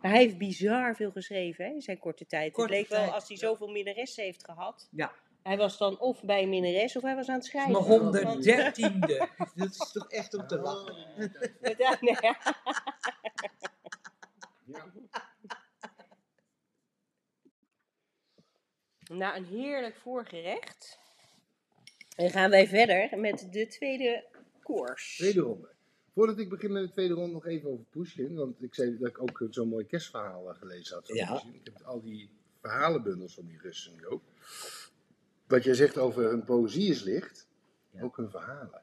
Maar 0.00 0.10
hij 0.10 0.20
heeft 0.20 0.38
bizar 0.38 0.96
veel 0.96 1.10
geschreven 1.10 1.64
hè, 1.64 1.70
in 1.70 1.82
zijn 1.82 1.98
korte 1.98 2.26
tijd. 2.26 2.52
Korte 2.52 2.74
het 2.74 2.80
leek 2.80 3.00
wel 3.00 3.10
als 3.12 3.28
hij 3.28 3.36
ja. 3.40 3.46
zoveel 3.46 3.68
minnaressen 3.68 4.24
heeft 4.24 4.44
gehad. 4.44 4.88
Ja. 4.90 5.12
Hij 5.42 5.56
was 5.56 5.78
dan 5.78 5.98
of 6.00 6.22
bij 6.22 6.42
een 6.42 6.48
minnares 6.48 6.96
of 6.96 7.02
hij 7.02 7.14
was 7.14 7.28
aan 7.28 7.34
het 7.34 7.44
schrijven. 7.44 7.72
Mijn 7.72 7.84
honderddertiende. 7.84 9.28
dat 9.54 9.70
is 9.70 9.92
toch 9.92 10.08
echt 10.08 10.34
om 10.34 10.46
te 10.46 10.58
lachen. 10.58 10.96
Ja, 11.78 11.96
nee, 12.00 12.16
ja. 12.20 12.36
Na 19.08 19.36
een 19.36 19.44
heerlijk 19.44 19.96
voorgerecht. 19.96 20.98
En 22.16 22.30
gaan 22.30 22.50
wij 22.50 22.68
verder 22.68 23.18
met 23.18 23.48
de 23.50 23.66
tweede 23.66 24.24
koers. 24.62 25.16
Tweede 25.16 25.40
ronde. 25.40 25.68
Voordat 26.14 26.38
ik 26.38 26.48
begin 26.48 26.72
met 26.72 26.82
de 26.82 26.90
tweede 26.90 27.14
ronde 27.14 27.32
nog 27.32 27.46
even 27.46 27.70
over 27.70 27.84
Pushkin. 27.84 28.34
Want 28.34 28.62
ik 28.62 28.74
zei 28.74 28.98
dat 28.98 29.08
ik 29.08 29.22
ook 29.22 29.46
zo'n 29.50 29.68
mooi 29.68 29.86
kerstverhaal 29.86 30.50
eh, 30.50 30.58
gelezen 30.58 30.94
had 30.94 31.08
Ja. 31.08 31.42
Ik 31.52 31.60
heb 31.64 31.82
al 31.82 32.02
die 32.02 32.30
verhalenbundels 32.60 33.34
van 33.34 33.46
die 33.46 33.58
Russen 33.58 33.96
nu 33.96 34.06
ook. 34.06 34.22
Wat 35.46 35.64
jij 35.64 35.74
zegt 35.74 35.98
over 35.98 36.30
hun 36.30 36.44
poëzie 36.44 36.90
is 36.90 37.02
licht. 37.02 37.48
Ja. 37.90 38.02
Ook 38.02 38.16
hun 38.16 38.30
verhalen. 38.30 38.82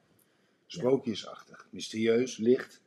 Sprookjesachtig, 0.66 1.66
mysterieus, 1.70 2.36
licht. 2.36 2.82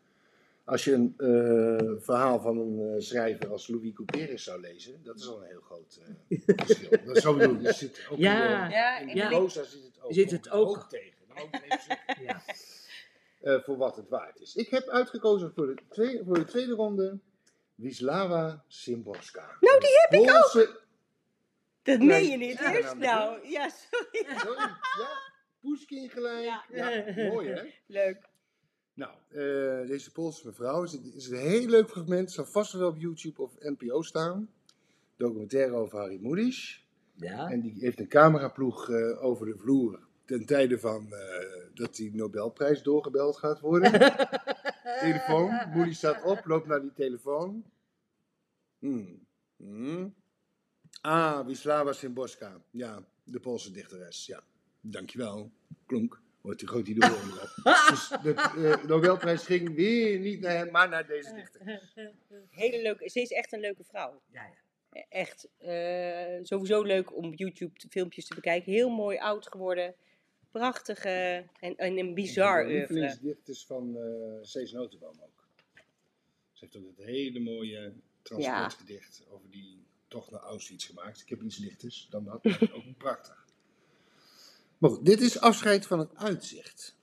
Als 0.70 0.84
je 0.84 0.94
een 0.94 1.14
eh, 1.18 2.04
verhaal 2.04 2.40
van 2.40 2.58
een 2.58 2.94
eh, 2.96 3.02
schrijver 3.02 3.50
als 3.52 3.68
Louis 3.68 3.94
Couperus 3.94 4.44
zou 4.44 4.62
lezen, 4.62 5.04
dat 5.04 5.20
is 5.20 5.28
al 5.28 5.42
een 5.42 5.48
heel 5.48 5.62
groot 5.62 6.00
eh, 6.30 6.40
verschil. 6.58 6.90
Dat 7.06 7.16
is 7.18 7.24
zo 7.24 7.36
bedoel 7.36 7.60
ik. 7.60 7.72
Zit 7.76 8.08
ook 8.10 8.18
Ja. 8.18 8.62
in 8.64 8.68
de- 8.70 8.74
Ja, 8.74 8.98
in 9.00 9.08
de 9.16 9.28
proza 9.28 9.64
zit 9.64 9.84
het 9.84 10.02
ook, 10.02 10.14
Zit 10.14 10.32
het 10.32 10.50
ook. 10.50 10.90
tegen. 10.90 11.14
Ik 11.36 11.62
even 11.64 11.80
zeggen. 11.88 12.24
Ja. 12.26 12.42
Eh, 13.42 13.60
voor 13.64 13.78
wat 13.78 13.96
het 13.96 14.10
waard 14.10 14.40
is. 14.40 14.56
Ik 14.56 14.70
heb 14.70 14.88
uitgekozen 14.88 15.52
voor 15.56 15.66
de, 15.68 15.82
tweede, 15.90 16.24
voor 16.26 16.34
de 16.36 16.46
tweede 16.46 16.74
ronde 16.74 17.18
Wisława 17.76 18.64
Szymborska. 18.68 19.58
Nou, 19.60 19.80
die 19.80 19.90
heb 20.10 20.22
ik 20.22 20.36
ook! 20.36 20.54
Dat 21.84 21.98
Nee, 21.98 22.08
meen 22.08 22.30
je 22.30 22.38
niet, 22.38 22.60
ja, 22.60 22.72
hè? 22.72 22.80
nou, 22.82 22.98
Nou, 22.98 23.48
ja, 23.50 23.70
sorry. 23.70 24.38
Sorry, 24.40 24.60
ja, 25.00 25.18
Pushkin 25.62 26.10
gelijk. 26.10 26.44
Ja. 26.44 26.64
Ja. 26.72 27.14
mooi 27.30 27.48
hè? 27.50 27.62
Leuk. 27.86 28.29
Nou, 29.00 29.12
eh, 29.28 29.88
deze 29.88 30.12
Poolse 30.12 30.48
mevrouw 30.48 30.84
is, 30.84 31.00
is 31.02 31.30
een 31.30 31.38
heel 31.38 31.68
leuk 31.68 31.90
fragment. 31.90 32.32
Zal 32.32 32.46
vast 32.46 32.72
wel 32.72 32.88
op 32.88 32.98
YouTube 32.98 33.42
of 33.42 33.56
NPO 33.60 34.02
staan. 34.02 34.50
Documentaire 35.18 35.74
over 35.74 36.00
Harry 36.00 36.20
Mulisch. 36.22 36.88
Ja. 37.16 37.50
En 37.50 37.62
die 37.62 37.76
heeft 37.80 38.00
een 38.00 38.08
cameraploeg 38.08 38.90
eh, 38.90 39.24
over 39.24 39.46
de 39.46 39.58
vloer. 39.58 40.00
Ten 40.26 40.46
tijde 40.46 40.80
van 40.80 41.14
eh, 41.14 41.46
dat 41.74 41.96
die 41.96 42.16
Nobelprijs 42.16 42.84
doorgebeld 42.84 43.38
gaat 43.38 43.60
worden. 43.60 43.92
telefoon. 45.02 45.70
Moody 45.74 45.94
staat 45.94 46.24
op, 46.24 46.46
loopt 46.46 46.68
naar 46.68 46.82
die 46.82 46.94
telefoon. 46.94 47.64
Hmm. 48.80 49.28
Hmm. 49.58 50.16
Ah, 51.02 51.46
Wisława 51.46 51.94
Szymborska. 51.94 52.62
Ja, 52.72 53.06
de 53.24 53.40
Poolse 53.40 53.72
dichteres. 53.72 54.26
Ja, 54.26 54.44
dankjewel. 54.82 55.52
Klonk. 55.86 56.22
Hoort 56.42 56.60
die 56.60 56.68
groot 56.68 56.86
die 56.86 56.96
op. 56.96 57.12
Dus 57.90 58.08
de 58.24 58.34
eh, 58.34 58.84
Nobelprijs 58.88 59.44
ging 59.46 59.76
weer 59.76 60.20
niet 60.20 60.40
naar 60.40 60.56
hem, 60.58 60.72
maar 60.72 60.90
naar 60.90 61.08
deze 61.08 61.34
dichter. 61.34 61.62
Hele 62.50 62.82
leuke, 62.82 63.10
ze 63.10 63.22
is 63.22 63.32
echt 63.32 63.54
een 63.54 63.60
leuke 63.60 63.84
vrouw. 63.84 64.22
Ja, 64.32 64.42
ja. 64.46 65.06
Echt 65.10 65.48
eh, 65.58 66.40
sowieso 66.44 66.82
leuk 66.82 67.16
om 67.16 67.26
op 67.26 67.36
YouTube 67.36 67.80
te- 67.80 67.88
filmpjes 67.90 68.26
te 68.28 68.36
bekijken. 68.36 68.72
Heel 68.72 68.90
mooi 68.90 69.18
oud 69.18 69.48
geworden. 69.48 69.96
Prachtige 70.52 71.46
en, 71.60 71.76
en 71.78 71.98
een 71.98 72.14
bizar 72.14 72.58
oeuvre. 72.66 72.78
lievelingsdichters 72.78 73.66
van 73.66 73.98
eh 73.98 74.38
Cees 74.42 74.72
Notenboom 74.72 75.20
ook. 75.22 75.48
Ze 76.52 76.66
heeft 76.66 76.78
ook 76.78 76.98
het 76.98 77.06
hele 77.06 77.40
mooie 77.40 77.94
transportgedicht 78.22 79.24
over 79.30 79.50
die 79.50 79.86
tocht 80.08 80.32
naar 80.32 80.40
Auschwitz 80.42 80.86
gemaakt. 80.86 81.22
Ik 81.22 81.30
heb 81.30 81.42
iets 81.42 81.58
lichters 81.58 82.08
dan 82.10 82.24
dat, 82.24 82.44
maar 82.44 82.70
ook 82.74 82.98
prachtig. 82.98 83.48
Maar 84.80 84.90
goed, 84.90 85.06
dit 85.06 85.22
is 85.22 85.40
afscheid 85.40 85.86
van 85.86 86.00
het 86.00 86.16
uitzicht. 86.16 86.96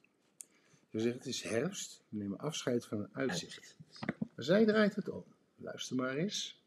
We 0.91 1.01
zeggen 1.01 1.19
het 1.19 1.29
is 1.29 1.43
herfst, 1.43 2.03
we 2.09 2.17
nemen 2.17 2.39
afscheid 2.39 2.85
van 2.87 3.01
het 3.01 3.09
uitzicht. 3.13 3.77
Maar 4.07 4.45
zij 4.45 4.65
draait 4.65 4.95
het 4.95 5.09
om. 5.09 5.25
Luister 5.57 5.97
maar 5.97 6.17
eens, 6.17 6.63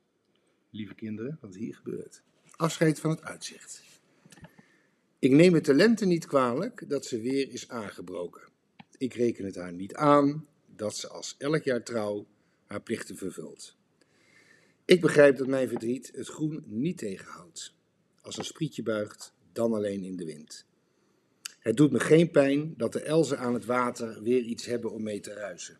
lieve 0.69 0.95
kinderen, 0.95 1.37
wat 1.41 1.55
hier 1.55 1.75
gebeurt. 1.75 2.21
Afscheid 2.55 2.99
van 2.99 3.09
het 3.09 3.21
uitzicht. 3.21 3.83
Ik 5.19 5.31
neem 5.31 5.53
het 5.53 5.63
talenten 5.63 6.07
niet 6.07 6.25
kwalijk 6.25 6.89
dat 6.89 7.05
ze 7.05 7.21
weer 7.21 7.49
is 7.49 7.69
aangebroken. 7.69 8.41
Ik 8.97 9.13
reken 9.13 9.45
het 9.45 9.55
haar 9.55 9.73
niet 9.73 9.95
aan 9.95 10.47
dat 10.75 10.97
ze 10.97 11.07
als 11.07 11.35
elk 11.37 11.63
jaar 11.63 11.83
trouw 11.83 12.27
haar 12.65 12.81
plichten 12.81 13.17
vervult. 13.17 13.75
Ik 14.85 15.01
begrijp 15.01 15.37
dat 15.37 15.47
mijn 15.47 15.67
verdriet 15.67 16.11
het 16.15 16.27
groen 16.27 16.63
niet 16.65 16.97
tegenhoudt. 16.97 17.73
Als 18.21 18.37
een 18.37 18.43
sprietje 18.43 18.83
buigt, 18.83 19.33
dan 19.51 19.73
alleen 19.73 20.03
in 20.03 20.17
de 20.17 20.25
wind. 20.25 20.67
Het 21.59 21.77
doet 21.77 21.91
me 21.91 21.99
geen 21.99 22.31
pijn 22.31 22.73
dat 22.77 22.93
de 22.93 23.01
elzen 23.01 23.39
aan 23.39 23.53
het 23.53 23.65
water 23.65 24.23
weer 24.23 24.41
iets 24.41 24.65
hebben 24.65 24.91
om 24.91 25.03
mee 25.03 25.19
te 25.19 25.33
ruisen. 25.33 25.79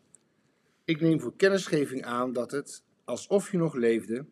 Ik 0.84 1.00
neem 1.00 1.20
voor 1.20 1.36
kennisgeving 1.36 2.04
aan 2.04 2.32
dat 2.32 2.50
het, 2.50 2.82
alsof 3.04 3.50
je 3.50 3.58
nog 3.58 3.74
leefde, 3.74 4.26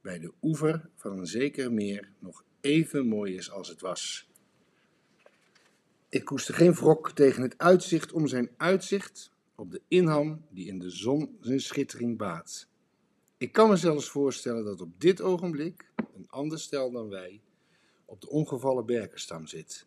bij 0.00 0.18
de 0.18 0.32
oever 0.42 0.88
van 0.96 1.18
een 1.18 1.26
zeker 1.26 1.72
meer 1.72 2.12
nog 2.18 2.44
even 2.60 3.06
mooi 3.06 3.34
is 3.34 3.50
als 3.50 3.68
het 3.68 3.80
was. 3.80 4.30
Ik 6.08 6.24
koester 6.24 6.54
geen 6.54 6.74
wrok 6.74 7.12
tegen 7.12 7.42
het 7.42 7.58
uitzicht 7.58 8.12
om 8.12 8.26
zijn 8.26 8.50
uitzicht 8.56 9.30
op 9.54 9.70
de 9.70 9.82
inham 9.88 10.46
die 10.50 10.66
in 10.66 10.78
de 10.78 10.90
zon 10.90 11.36
zijn 11.40 11.60
schittering 11.60 12.18
baat. 12.18 12.68
Ik 13.38 13.52
kan 13.52 13.68
me 13.68 13.76
zelfs 13.76 14.08
voorstellen 14.08 14.64
dat 14.64 14.80
op 14.80 15.00
dit 15.00 15.20
ogenblik 15.20 15.90
een 16.14 16.28
ander 16.28 16.58
stel 16.58 16.90
dan 16.90 17.08
wij 17.08 17.40
op 18.04 18.20
de 18.20 18.28
ongevallen 18.28 18.86
berkenstam 18.86 19.46
zit. 19.46 19.86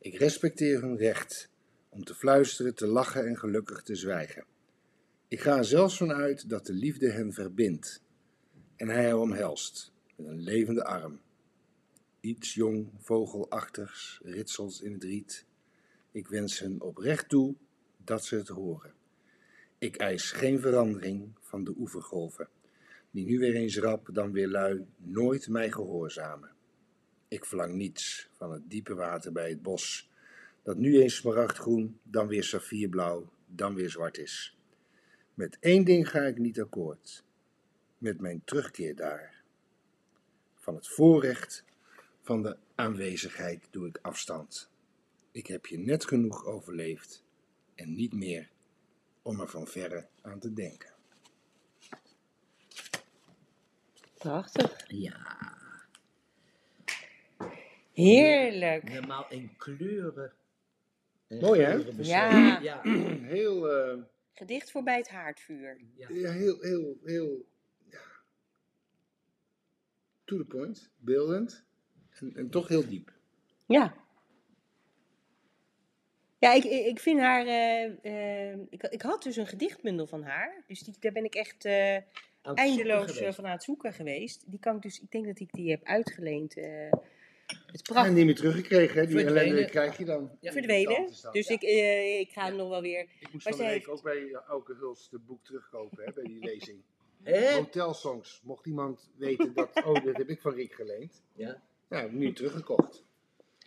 Ik 0.00 0.14
respecteer 0.14 0.80
hun 0.80 0.96
recht 0.96 1.50
om 1.88 2.04
te 2.04 2.14
fluisteren, 2.14 2.74
te 2.74 2.86
lachen 2.86 3.26
en 3.26 3.38
gelukkig 3.38 3.82
te 3.82 3.94
zwijgen. 3.94 4.44
Ik 5.28 5.40
ga 5.40 5.56
er 5.56 5.64
zelfs 5.64 5.96
van 5.96 6.12
uit 6.12 6.48
dat 6.48 6.66
de 6.66 6.72
liefde 6.72 7.10
hen 7.10 7.32
verbindt 7.32 8.02
en 8.76 8.88
hij 8.88 9.04
haar 9.04 9.18
omhelst 9.18 9.92
met 10.16 10.26
een 10.26 10.40
levende 10.40 10.84
arm. 10.84 11.20
Iets 12.20 12.54
jong, 12.54 12.90
vogelachtigs, 12.98 14.20
ritselt 14.22 14.82
in 14.82 14.92
het 14.92 15.02
riet. 15.02 15.46
Ik 16.12 16.28
wens 16.28 16.58
hen 16.58 16.80
oprecht 16.80 17.28
toe 17.28 17.54
dat 18.04 18.24
ze 18.24 18.36
het 18.36 18.48
horen. 18.48 18.92
Ik 19.78 19.96
eis 19.96 20.30
geen 20.30 20.60
verandering 20.60 21.30
van 21.40 21.64
de 21.64 21.74
oevergolven, 21.78 22.48
die 23.10 23.24
nu 23.24 23.38
weer 23.38 23.54
eens 23.54 23.78
rap, 23.78 24.08
dan 24.12 24.32
weer 24.32 24.48
lui, 24.48 24.86
nooit 24.96 25.48
mij 25.48 25.70
gehoorzamen. 25.70 26.56
Ik 27.28 27.44
verlang 27.44 27.74
niets 27.74 28.28
van 28.32 28.52
het 28.52 28.70
diepe 28.70 28.94
water 28.94 29.32
bij 29.32 29.48
het 29.48 29.62
bos, 29.62 30.10
dat 30.62 30.76
nu 30.76 31.00
eens 31.00 31.16
smaragdgroen, 31.16 32.00
dan 32.02 32.26
weer 32.26 32.44
saffierblauw, 32.44 33.32
dan 33.46 33.74
weer 33.74 33.90
zwart 33.90 34.18
is. 34.18 34.56
Met 35.34 35.56
één 35.60 35.84
ding 35.84 36.08
ga 36.08 36.20
ik 36.20 36.38
niet 36.38 36.60
akkoord, 36.60 37.24
met 37.98 38.20
mijn 38.20 38.42
terugkeer 38.44 38.96
daar. 38.96 39.42
Van 40.54 40.74
het 40.74 40.88
voorrecht 40.88 41.64
van 42.20 42.42
de 42.42 42.56
aanwezigheid 42.74 43.68
doe 43.70 43.86
ik 43.86 43.98
afstand. 44.02 44.70
Ik 45.30 45.46
heb 45.46 45.66
je 45.66 45.78
net 45.78 46.04
genoeg 46.04 46.44
overleefd 46.44 47.24
en 47.74 47.94
niet 47.94 48.12
meer 48.12 48.50
om 49.22 49.40
er 49.40 49.48
van 49.48 49.66
verre 49.66 50.06
aan 50.20 50.38
te 50.38 50.52
denken. 50.52 50.92
Prachtig. 54.18 54.84
Ja, 54.86 55.57
Heerlijk. 58.02 58.88
helemaal 58.88 59.26
in 59.28 59.56
kleuren. 59.56 60.32
Mooi, 61.28 61.60
hè? 61.60 61.72
Ja. 61.96 62.58
Ja. 62.60 62.80
Heel, 63.36 63.70
eh, 63.70 63.98
Gedicht 64.32 64.70
voorbij 64.70 64.96
het 64.96 65.08
haardvuur. 65.08 65.80
ja. 65.94 66.06
ja, 66.10 66.30
heel, 66.32 66.60
heel, 66.60 66.96
heel, 67.04 67.44
ja. 67.90 67.98
To 70.24 70.36
the 70.36 70.44
point, 70.44 70.90
beeldend 70.96 71.64
en, 72.10 72.32
en 72.36 72.50
toch 72.50 72.68
heel 72.68 72.88
diep. 72.88 73.12
Ja. 73.66 73.94
Ja, 76.38 76.52
ik, 76.52 76.64
ik 76.64 77.00
vind 77.00 77.20
haar. 77.20 77.46
eh, 77.46 78.52
eh, 78.52 78.58
ik, 78.70 78.82
ik 78.82 79.02
had 79.02 79.22
dus 79.22 79.36
een 79.36 79.46
gedichtbundel 79.46 80.06
van 80.06 80.22
haar. 80.22 80.64
Dus 80.66 80.80
die, 80.80 80.94
daar 81.00 81.12
ben 81.12 81.24
ik 81.24 81.34
echt 81.34 81.64
eh, 81.64 81.96
eindeloos 82.42 83.18
van 83.18 83.46
aan 83.46 83.52
het 83.52 83.62
zoeken 83.62 83.92
geweest. 83.92 84.44
Die 84.50 84.58
kan 84.60 84.76
ik 84.76 84.82
dus. 84.82 85.00
Ik 85.00 85.10
denk 85.10 85.26
dat 85.26 85.40
ik 85.40 85.52
die 85.52 85.70
heb 85.70 85.84
uitgeleend. 85.84 86.54
Eh 87.48 87.56
het 87.66 87.76
En 87.76 87.82
prachtig 87.94 88.14
niet 88.14 88.24
meer 88.24 88.34
teruggekregen, 88.34 89.00
hè? 89.00 89.06
Die 89.06 89.16
Verdwenen. 89.16 89.42
ellende 89.42 89.70
krijg 89.70 89.98
je 89.98 90.04
dan. 90.04 90.30
Ja. 90.40 90.52
verdwenen. 90.52 91.06
Dus 91.32 91.48
ja. 91.48 91.54
ik, 91.54 91.62
eh, 91.62 92.18
ik 92.20 92.30
ga 92.32 92.44
hem 92.44 92.56
nog 92.56 92.68
wel 92.68 92.80
weer. 92.80 93.00
Ik 93.20 93.32
moest 93.32 93.44
Maar 93.44 93.54
van 93.54 93.62
de 93.62 93.68
week 93.70 93.72
heeft- 93.74 93.88
ook 93.88 94.02
bij 94.02 94.28
eh, 94.32 94.40
Auke 94.48 94.74
Huls 94.80 95.08
het 95.10 95.26
boek 95.26 95.44
terugkopen, 95.44 96.04
hè, 96.04 96.12
bij 96.12 96.24
die 96.24 96.44
lezing. 96.44 96.82
Hè? 97.22 97.52
Hotelsongs. 97.54 98.40
Mocht 98.44 98.66
iemand 98.66 99.10
weten 99.16 99.54
dat, 99.54 99.70
oh, 99.84 100.04
dat 100.04 100.16
heb 100.16 100.28
ik 100.28 100.40
van 100.40 100.54
Rick 100.54 100.72
geleend. 100.72 101.22
Ja. 101.34 101.62
Nou, 101.88 102.12
nu 102.12 102.32
teruggekocht. 102.32 103.04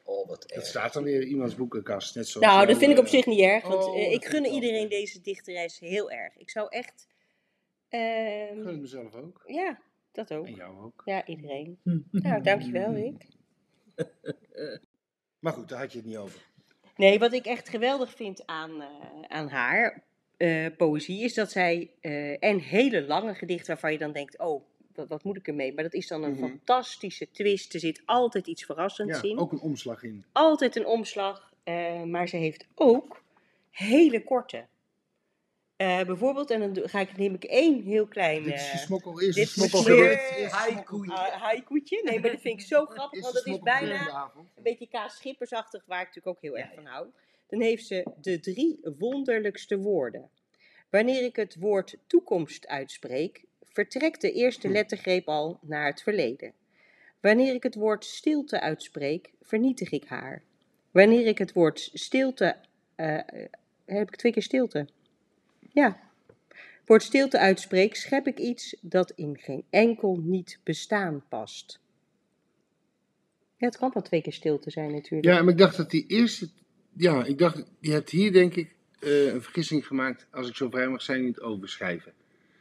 Oh, 0.04 0.28
wat 0.28 0.44
Het 0.44 0.52
erg. 0.52 0.66
staat 0.66 0.94
dan 0.94 1.04
weer 1.04 1.22
in 1.22 1.28
iemands 1.28 1.56
boekenkast. 1.56 2.16
Net 2.16 2.28
zoals 2.28 2.48
Nou, 2.48 2.68
dat 2.68 2.78
vind 2.78 2.92
ik 2.92 2.98
op 2.98 3.04
eh, 3.06 3.10
zich 3.12 3.26
niet 3.26 3.40
erg. 3.40 3.68
Want 3.68 3.84
oh, 3.84 3.96
eh, 3.98 4.12
ik 4.12 4.26
gun 4.26 4.46
iedereen 4.46 4.90
deze 4.90 5.22
dichteres 5.22 5.80
heel 5.80 6.12
erg. 6.12 6.38
Ik 6.38 6.50
zou 6.50 6.68
echt. 6.70 7.08
ehm, 7.90 8.58
Ik 8.58 8.64
gun 8.64 8.66
het 8.68 8.82
mezelf 8.82 9.16
ook. 9.16 9.44
ja, 9.46 9.82
dat 10.12 10.34
ook. 10.34 10.46
En 10.46 10.54
jou 10.56 10.84
ook. 10.84 11.02
Ja, 11.06 11.26
iedereen. 11.26 11.80
Nou, 12.12 12.42
dankjewel, 12.44 12.94
Rick. 12.94 13.26
Maar 15.40 15.54
goed, 15.54 15.70
daar 15.70 15.80
had 15.80 15.92
je 15.92 15.98
het 15.98 16.08
niet 16.08 16.18
over. 16.18 16.40
Nee, 16.96 17.20
wat 17.20 17.34
ik 17.34 17.46
echt 17.46 17.70
geweldig 17.70 18.12
vind 18.16 18.46
aan, 18.46 18.82
eh, 18.82 18.88
aan 19.28 19.48
haar 19.50 20.04
eh, 20.38 20.66
poëzie 20.78 21.24
is 21.24 21.34
dat 21.34 21.52
zij 21.52 21.92
eh 22.02 22.44
en 22.44 22.60
hele 22.60 23.02
lange 23.06 23.34
gedichten 23.36 23.68
waarvan 23.68 23.92
je 23.92 23.98
dan 23.98 24.12
denkt, 24.12 24.40
oh, 24.40 24.64
wat, 24.94 25.08
wat 25.08 25.24
moet 25.24 25.38
ik 25.38 25.48
ermee? 25.48 25.74
Maar 25.74 25.84
dat 25.84 25.94
is 25.94 26.08
dan 26.08 26.24
een 26.24 26.32
Mhm. 26.32 26.40
fantastische 26.42 27.32
twist. 27.32 27.74
Er 27.74 27.80
zit 27.80 28.02
altijd 28.06 28.48
iets 28.48 28.66
verrassends 28.66 29.22
Ja, 29.22 29.30
in. 29.30 29.38
ook 29.40 29.52
een 29.52 29.60
omslag 29.60 30.04
in. 30.04 30.26
Altijd 30.32 30.76
een 30.76 30.86
omslag. 30.86 31.50
maar 32.06 32.28
ze 32.28 32.38
heeft 32.38 32.68
ook 32.76 33.24
hele 33.70 34.24
korte. 34.24 34.66
Eh, 35.82 36.06
bijvoorbeeld, 36.06 36.50
en 36.52 36.74
dan 36.74 36.90
ga 36.90 37.00
ik, 37.00 37.18
neem 37.18 37.34
ik 37.34 37.44
één 37.44 37.84
heel 37.84 38.08
klein 38.08 38.44
Dit 38.44 38.54
is 38.54 38.62
eh 38.62 38.74
een 38.74 38.80
smokkel, 38.80 39.14
dit 39.14 39.36
is 39.38 39.52
smokkelgedicht. 39.52 40.38
uh, 40.38 40.52
haikuutje. 41.42 42.02
Nee, 42.04 42.20
maar 42.20 42.32
dat 42.32 42.42
vind 42.42 42.60
ik 42.62 42.68
zo 42.68 42.86
grappig, 42.86 43.22
want 43.22 43.34
dat 43.34 43.46
is 43.46 43.60
bijna 43.60 44.32
de 44.34 44.40
een 44.56 44.64
beetje 44.64 44.88
Kaas 44.88 45.16
Schippersachtig, 45.16 45.84
waar 45.86 46.02
ik 46.02 46.08
natuurlijk 46.08 46.36
ook 46.38 46.42
heel 46.42 46.58
erg 46.58 46.74
van 46.74 46.86
hou. 46.86 47.08
Dan 47.48 47.62
heeft 47.62 47.86
ze 47.88 48.12
de 48.22 48.40
drie 48.40 48.80
wonderlijkste 48.98 49.78
woorden. 49.78 50.30
Wanneer 50.90 51.24
ik 51.24 51.36
het 51.36 51.56
woord 51.60 51.98
toekomst 52.08 52.68
uitspreek, 52.68 53.44
vertrekt 53.64 54.22
de 54.22 54.32
eerste 54.32 54.68
Hm. 54.68 54.74
lettergreep 54.74 55.28
al 55.28 55.60
naar 55.62 55.86
het 55.86 56.02
verleden. 56.02 56.54
Wanneer 57.22 57.54
ik 57.54 57.64
het 57.64 57.76
woord 57.76 58.06
stilte 58.06 58.60
uitspreek, 58.60 59.32
vernietig 59.42 59.92
ik 59.92 60.06
haar. 60.06 60.44
Wanneer 60.92 61.28
ik 61.28 61.38
het 61.38 61.54
woord 61.54 61.90
stilte. 61.94 62.56
eh, 62.96 63.18
eh, 63.18 63.46
heb 63.86 64.08
ik 64.08 64.16
twee 64.16 64.32
keer 64.32 64.44
stilte? 64.44 64.88
Ja. 65.74 66.00
Woord 66.86 67.04
stilte 67.04 67.40
uitspreek, 67.40 67.96
schep 67.96 68.28
ik 68.28 68.40
iets 68.40 68.76
dat 68.82 69.12
in 69.16 69.38
geen 69.40 69.64
enkel 69.70 70.20
niet 70.24 70.60
bestaan 70.64 71.24
past. 71.30 71.80
Ja, 73.58 73.68
het 73.68 73.78
kan 73.78 73.92
wel 73.94 74.04
twee 74.04 74.22
keer 74.22 74.34
stilte 74.34 74.70
zijn 74.70 74.92
natuurlijk. 74.92 75.26
Ja, 75.26 75.42
maar 75.42 75.52
ik 75.52 75.58
dacht 75.58 75.78
dat 75.78 75.92
die 75.92 76.06
eerste... 76.08 76.50
Ja, 76.94 77.26
ik 77.26 77.38
dacht, 77.38 77.64
je 77.80 77.92
hebt 77.92 78.10
hier 78.10 78.32
denk 78.32 78.56
ik 78.56 78.76
eh, 79.00 79.34
een 79.34 79.42
vergissing 79.42 79.88
gemaakt, 79.88 80.28
als 80.32 80.50
ik 80.50 80.56
zo 80.56 80.70
vrij 80.70 80.88
mag 80.88 81.02
zijn, 81.02 81.20
in 81.20 81.28
het 81.28 81.42
overschrijven. 81.42 82.14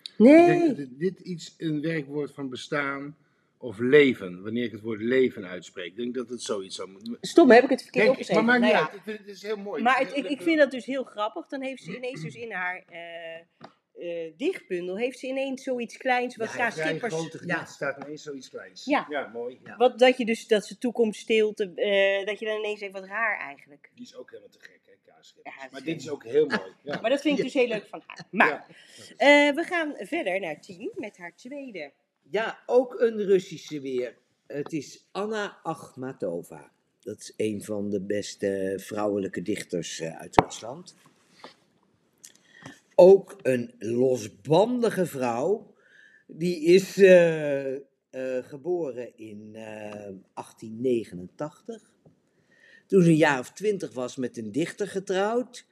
Ik 0.02 0.26
denk 0.26 0.46
Nee, 0.46 0.74
dat 0.74 0.98
dit 0.98 1.20
iets 1.20 1.54
een 1.58 1.80
werkwoord 1.80 2.34
van 2.34 2.48
bestaan 2.48 3.16
of 3.62 3.78
leven, 3.78 4.42
wanneer 4.42 4.64
ik 4.64 4.72
het 4.72 4.80
woord 4.80 5.00
leven 5.00 5.46
uitspreek. 5.46 5.86
Ik 5.86 5.96
denk 5.96 6.14
dat 6.14 6.28
het 6.28 6.42
zoiets 6.42 6.76
zou 6.76 6.90
moeten... 6.90 7.18
stom, 7.20 7.50
heb 7.50 7.64
ik 7.64 7.70
het 7.70 7.82
verkeerd 7.82 8.08
opgeschreven. 8.08 8.44
maar 8.44 8.60
maakt 8.60 8.72
niet 8.74 8.82
Nou 8.82 8.84
ja. 8.84 8.90
uit, 8.90 8.98
ik 8.98 9.04
vind 9.04 9.18
het 9.18 9.36
is 9.36 9.42
heel 9.42 9.56
mooi. 9.56 9.82
Maar 9.82 9.98
Het 9.98 10.16
ik, 10.16 10.42
vind 10.42 10.58
dat 10.58 10.70
dus 10.70 10.84
heel 10.84 11.04
grappig. 11.04 11.46
Dan 11.46 11.62
heeft 11.62 11.82
ze 11.82 11.96
ineens 11.96 12.22
dus 12.22 12.34
in 12.34 12.52
haar 12.52 12.84
eh, 12.88 13.34
eh, 13.94 14.32
dichtbundel, 14.36 14.96
heeft 14.98 15.18
ze 15.18 15.26
ineens 15.26 15.62
zoiets 15.62 15.96
kleins 15.96 16.36
wat 16.36 16.50
Ja, 16.50 16.56
Kaas 16.56 16.74
Schippers... 16.74 17.14
grote 17.14 17.38
gedicht 17.38 17.58
Ja. 17.58 17.64
staat 17.64 18.04
ineens 18.04 18.22
zoiets 18.22 18.48
kleins. 18.48 18.84
Ja. 18.84 19.30
mooi. 19.32 19.60
Ja. 19.64 19.76
Wat, 19.76 19.98
dat 19.98 20.16
je 20.16 20.24
dus, 20.24 20.46
dat 20.46 20.66
ze 20.66 20.78
toekomst 20.78 21.20
stilte, 21.20 21.72
eh, 21.74 22.26
dat 22.26 22.38
je 22.38 22.46
dan 22.46 22.58
ineens 22.58 22.80
denkt, 22.80 22.94
wat 22.98 23.08
raar 23.08 23.38
eigenlijk. 23.38 23.90
Die 23.94 24.04
is 24.04 24.16
ook 24.16 24.28
helemaal 24.30 24.50
te 24.50 24.60
gek, 24.60 24.80
hè. 24.84 24.92
Ja, 25.42 25.62
dat 25.62 25.70
maar 25.72 25.82
dit 25.82 26.00
is 26.00 26.10
ook 26.10 26.24
heel 26.24 26.46
mooi. 26.46 26.72
Ja. 26.82 27.00
Maar 27.00 27.10
dat 27.10 27.20
vind 27.20 27.38
ik 27.38 27.44
dus 27.44 27.54
heel 27.54 27.66
leuk 27.68 27.86
van 27.86 28.02
haar. 28.06 28.24
Maar, 28.30 28.48
Ja. 28.48 28.66
eh, 29.16 29.54
we 29.54 29.62
gaan 29.64 29.94
verder 29.98 30.40
naar 30.40 30.60
Tien 30.60 30.90
met 30.94 31.16
haar 31.16 31.36
tweede. 31.36 31.92
Ja, 32.30 32.58
ook 32.66 33.00
een 33.00 33.24
Russische 33.24 33.80
weer. 33.80 34.16
Het 34.46 34.72
is 34.72 35.08
Anna 35.12 35.58
Akhmatova. 35.62 36.70
Dat 37.00 37.18
is 37.18 37.32
een 37.36 37.62
van 37.62 37.90
de 37.90 38.00
beste 38.00 38.74
vrouwelijke 38.76 39.42
dichters 39.42 40.00
eh, 40.00 40.20
uit 40.20 40.40
Rusland. 40.40 40.94
Ook 42.94 43.38
een 43.42 43.74
losbandige 43.78 45.06
vrouw. 45.06 45.74
Die 46.26 46.64
is 46.64 46.96
eh, 46.96 47.74
eh, 47.74 47.80
geboren 48.42 49.16
in 49.16 49.50
eh, 49.54 49.62
1889. 50.34 51.92
Toen 52.86 53.02
ze 53.02 53.08
een 53.08 53.16
jaar 53.16 53.38
of 53.38 53.52
twintig 53.52 53.92
was 53.92 54.16
met 54.16 54.36
een 54.36 54.52
dichter 54.52 54.88
getrouwd. 54.88 55.66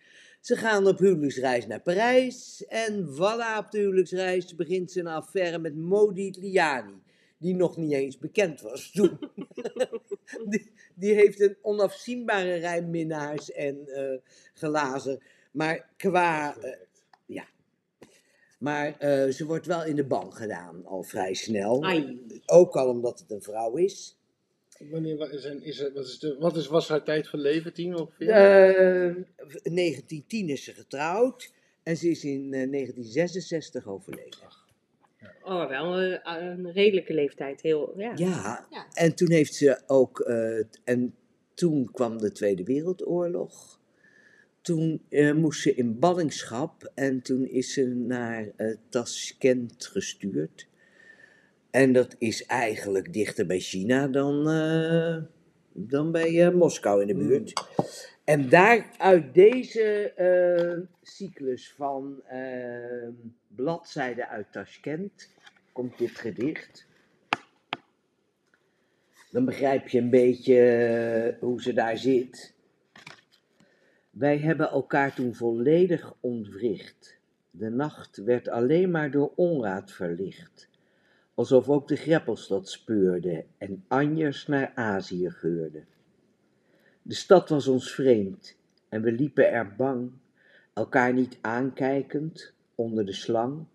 Ze 0.48 0.56
gaan 0.56 0.86
op 0.86 0.98
huwelijksreis 0.98 1.66
naar 1.66 1.80
Parijs. 1.80 2.64
En 2.66 3.06
voilà, 3.14 3.58
op 3.58 3.70
de 3.70 3.78
huwelijksreis 3.78 4.54
begint 4.54 4.90
ze 4.90 5.00
een 5.00 5.06
affaire 5.06 5.58
met 5.58 5.76
Modi 5.76 6.34
Liani. 6.40 7.02
Die 7.38 7.54
nog 7.54 7.76
niet 7.76 7.92
eens 7.92 8.18
bekend 8.18 8.60
was 8.60 8.90
toen. 8.90 9.18
die, 10.50 10.70
die 10.94 11.14
heeft 11.14 11.40
een 11.40 11.56
onafzienbare 11.62 12.54
rij 12.54 12.82
minnaars 12.82 13.52
en 13.52 13.88
eh 13.88 14.18
glazen. 14.54 15.22
Maar 15.50 15.88
qua. 15.96 16.56
eh, 16.56 17.42
maar 18.58 18.98
eh, 18.98 19.32
ze 19.32 19.46
wordt 19.46 19.66
wel 19.66 19.84
in 19.84 19.96
de 19.96 20.06
ban 20.06 20.32
gedaan, 20.34 20.86
al 20.86 21.02
vrij 21.02 21.34
snel. 21.34 21.84
Ai. 21.84 22.26
Ook 22.46 22.76
al 22.76 22.88
omdat 22.88 23.18
het 23.18 23.30
een 23.30 23.42
vrouw 23.42 23.76
is. 23.76 24.17
Wanneer 24.90 25.16
wa- 25.16 25.30
is, 25.30 25.44
er- 25.44 25.62
is, 25.64 25.80
wat, 25.94 26.04
is 26.06 26.18
de, 26.18 26.36
wat 26.38 26.56
is, 26.56 26.66
was 26.66 26.88
haar 26.88 27.04
tijd 27.04 27.28
van 27.28 27.40
leven, 27.40 27.72
tien 27.72 27.96
ongeveer? 27.96 28.28
Eh, 28.30 29.04
in 29.62 29.74
1910 29.74 30.48
is 30.48 30.64
ze 30.64 30.72
getrouwd. 30.72 31.52
En 31.82 31.96
ze 31.96 32.08
is 32.08 32.24
in 32.24 32.40
eh, 32.44 32.70
1966 32.70 33.86
overleden. 33.88 34.38
Oh, 35.42 35.68
wel 35.68 36.00
een, 36.02 36.20
een 36.42 36.72
redelijke 36.72 37.14
leeftijd. 37.14 37.60
Heel, 37.60 37.94
ja. 37.98 38.12
Ja, 38.16 38.66
Ja. 38.70 38.86
en 38.92 39.14
toen 39.14 39.30
heeft 39.30 39.54
ze 39.54 39.80
ook. 39.86 40.20
eh, 40.20 40.58
en 40.84 41.14
toen 41.54 41.90
kwam 41.92 42.18
de 42.18 42.32
Tweede 42.32 42.64
Wereldoorlog. 42.64 43.80
Toen 44.60 45.02
eh, 45.08 45.32
moest 45.34 45.60
ze 45.60 45.74
in 45.74 45.98
ballingschap 45.98 46.90
en 46.94 47.22
toen 47.22 47.46
is 47.48 47.72
ze 47.72 47.86
naar 47.86 48.48
eh 48.56 48.76
Tashkent 48.88 49.86
gestuurd. 49.86 50.66
En 51.78 51.92
dat 51.92 52.16
is 52.18 52.46
eigenlijk 52.46 53.12
dichter 53.12 53.46
bij 53.46 53.58
China 53.58 54.06
dan, 54.06 54.48
eh, 54.48 55.16
dan 55.72 56.12
bij 56.12 56.46
eh, 56.46 56.54
Moskou 56.54 57.00
in 57.00 57.06
de 57.06 57.14
buurt. 57.14 57.52
En 58.24 58.48
daar 58.48 58.86
uit 58.96 59.34
deze 59.34 60.12
eh, 60.12 60.78
cyclus 61.02 61.72
van 61.76 62.22
bladzijden 63.48 64.28
uit 64.28 64.52
Tashkent 64.52 65.34
komt 65.72 65.98
dit 65.98 66.10
gedicht. 66.10 66.86
Dan 69.30 69.44
begrijp 69.44 69.88
je 69.88 69.98
een 69.98 70.10
beetje 70.10 71.36
hoe 71.40 71.62
ze 71.62 71.72
daar 71.72 71.98
zit. 71.98 72.54
Wij 74.10 74.38
hebben 74.38 74.70
elkaar 74.70 75.14
toen 75.14 75.34
volledig 75.34 76.14
ontwricht. 76.20 77.18
De 77.50 77.70
nacht 77.70 78.16
werd 78.16 78.48
alleen 78.48 78.90
maar 78.90 79.10
door 79.10 79.32
onraad 79.34 79.92
verlicht. 79.92 80.67
Alsof 81.38 81.68
ook 81.68 81.88
de 81.88 81.96
greppels 81.96 82.48
dat 82.48 82.68
speurden 82.68 83.44
en 83.58 83.84
anjers 83.88 84.46
naar 84.46 84.72
Azië 84.74 85.30
geurden. 85.30 85.86
De 87.02 87.14
stad 87.14 87.48
was 87.48 87.68
ons 87.68 87.94
vreemd 87.94 88.56
en 88.88 89.02
we 89.02 89.12
liepen 89.12 89.50
er 89.50 89.74
bang, 89.76 90.10
elkaar 90.72 91.12
niet 91.12 91.38
aankijkend 91.40 92.54
onder 92.74 93.06
de 93.06 93.12
slang, 93.12 93.66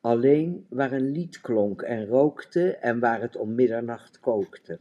Alleen 0.00 0.66
waar 0.68 0.92
een 0.92 1.10
lied 1.10 1.40
klonk 1.40 1.82
en 1.82 2.06
rookte 2.06 2.76
en 2.76 3.00
waar 3.00 3.20
het 3.20 3.36
om 3.36 3.54
middernacht 3.54 4.20
kookte. 4.20 4.78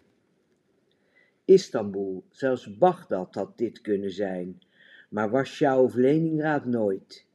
Istanbul, 1.46 2.24
zelfs 2.30 2.78
Bagdad 2.78 3.36
had 3.36 3.58
dit 3.58 3.82
kunnen 3.82 4.12
zijn, 4.12 4.62
maar 5.10 5.30
Warschau 5.30 5.84
of 5.84 5.96
Leningrad 5.96 6.66
nooit. 6.66 7.26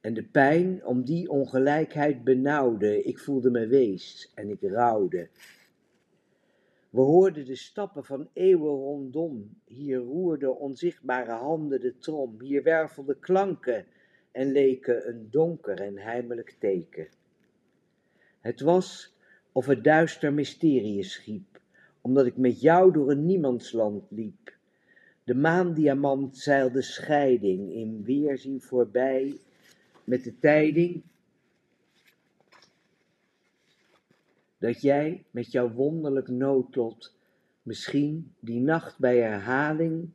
En 0.00 0.14
de 0.14 0.24
pijn 0.24 0.84
om 0.84 1.04
die 1.04 1.30
ongelijkheid 1.30 2.24
benauwde, 2.24 3.02
ik 3.02 3.18
voelde 3.18 3.50
me 3.50 3.66
wees 3.66 4.32
en 4.34 4.50
ik 4.50 4.60
rouwde. 4.62 5.28
We 6.90 7.00
hoorden 7.00 7.44
de 7.44 7.56
stappen 7.56 8.04
van 8.04 8.28
eeuwen 8.32 8.74
rondom, 8.74 9.60
hier 9.64 9.98
roerden 9.98 10.58
onzichtbare 10.58 11.32
handen 11.32 11.80
de 11.80 11.98
trom, 11.98 12.40
hier 12.40 12.62
wervelden 12.62 13.18
klanken 13.18 13.86
en 14.32 14.52
leken 14.52 15.08
een 15.08 15.28
donker 15.30 15.80
en 15.80 15.98
heimelijk 15.98 16.56
teken. 16.58 17.08
Het 18.40 18.60
was 18.60 19.14
of 19.52 19.66
het 19.66 19.84
duister 19.84 20.32
mysterie 20.32 21.02
schiep, 21.02 21.60
omdat 22.00 22.26
ik 22.26 22.36
met 22.36 22.60
jou 22.60 22.92
door 22.92 23.10
een 23.10 23.26
niemandsland 23.26 24.10
liep. 24.10 24.56
De 25.24 25.34
maandiamant 25.34 26.38
zeilde 26.38 26.82
scheiding 26.82 27.72
in 27.72 28.02
weerzien 28.04 28.60
voorbij, 28.60 29.40
met 30.10 30.24
de 30.24 30.38
tijding 30.38 31.02
dat 34.58 34.80
jij 34.80 35.24
met 35.30 35.52
jouw 35.52 35.70
wonderlijk 35.70 36.28
noodlot 36.28 37.14
misschien 37.62 38.34
die 38.40 38.60
nacht 38.60 38.98
bij 38.98 39.16
herhaling 39.16 40.10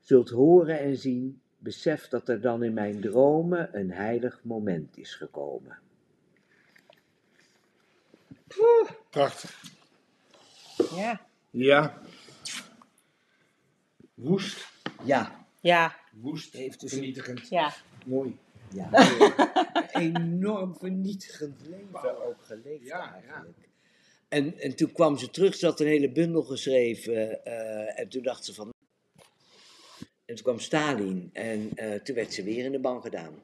zult 0.00 0.30
horen 0.30 0.78
en 0.78 0.96
zien, 0.96 1.40
besef 1.58 2.08
dat 2.08 2.28
er 2.28 2.40
dan 2.40 2.62
in 2.62 2.72
mijn 2.74 3.00
dromen 3.00 3.78
een 3.78 3.90
heilig 3.90 4.40
moment 4.44 4.96
is 4.96 5.14
gekomen. 5.14 5.78
Prachtig. 9.10 9.62
Ja. 10.94 11.26
Ja. 11.50 12.02
Woest. 14.14 14.72
Ja, 15.04 15.46
Ja. 15.60 15.96
Woest. 16.12 16.52
Heeft 16.52 16.80
dus- 16.80 16.92
Vernietigend. 16.92 17.48
Ja. 17.48 17.72
Mooi. 18.06 18.38
Ja. 18.74 18.88
Een 19.92 20.16
enorm 20.16 20.76
vernietigend 20.76 21.60
leven 21.66 22.26
ook 22.26 22.42
geleefd 22.42 22.84
Ja, 22.86 23.12
eigenlijk. 23.14 23.68
En, 24.28 24.58
en 24.58 24.76
toen 24.76 24.92
kwam 24.92 25.18
ze 25.18 25.30
terug, 25.30 25.54
ze 25.54 25.66
had 25.66 25.80
een 25.80 25.86
hele 25.86 26.10
bundel 26.10 26.42
geschreven 26.42 27.44
eh, 27.44 27.98
en 28.00 28.08
toen 28.08 28.22
dacht 28.22 28.44
ze 28.44 28.54
van... 28.54 28.72
En 30.24 30.34
toen 30.34 30.44
kwam 30.44 30.58
Stalin 30.58 31.30
en 31.32 31.70
eh, 31.74 32.00
toen 32.00 32.14
werd 32.14 32.32
ze 32.32 32.42
weer 32.42 32.64
in 32.64 32.72
de 32.72 32.78
ban 32.78 33.02
gedaan. 33.02 33.34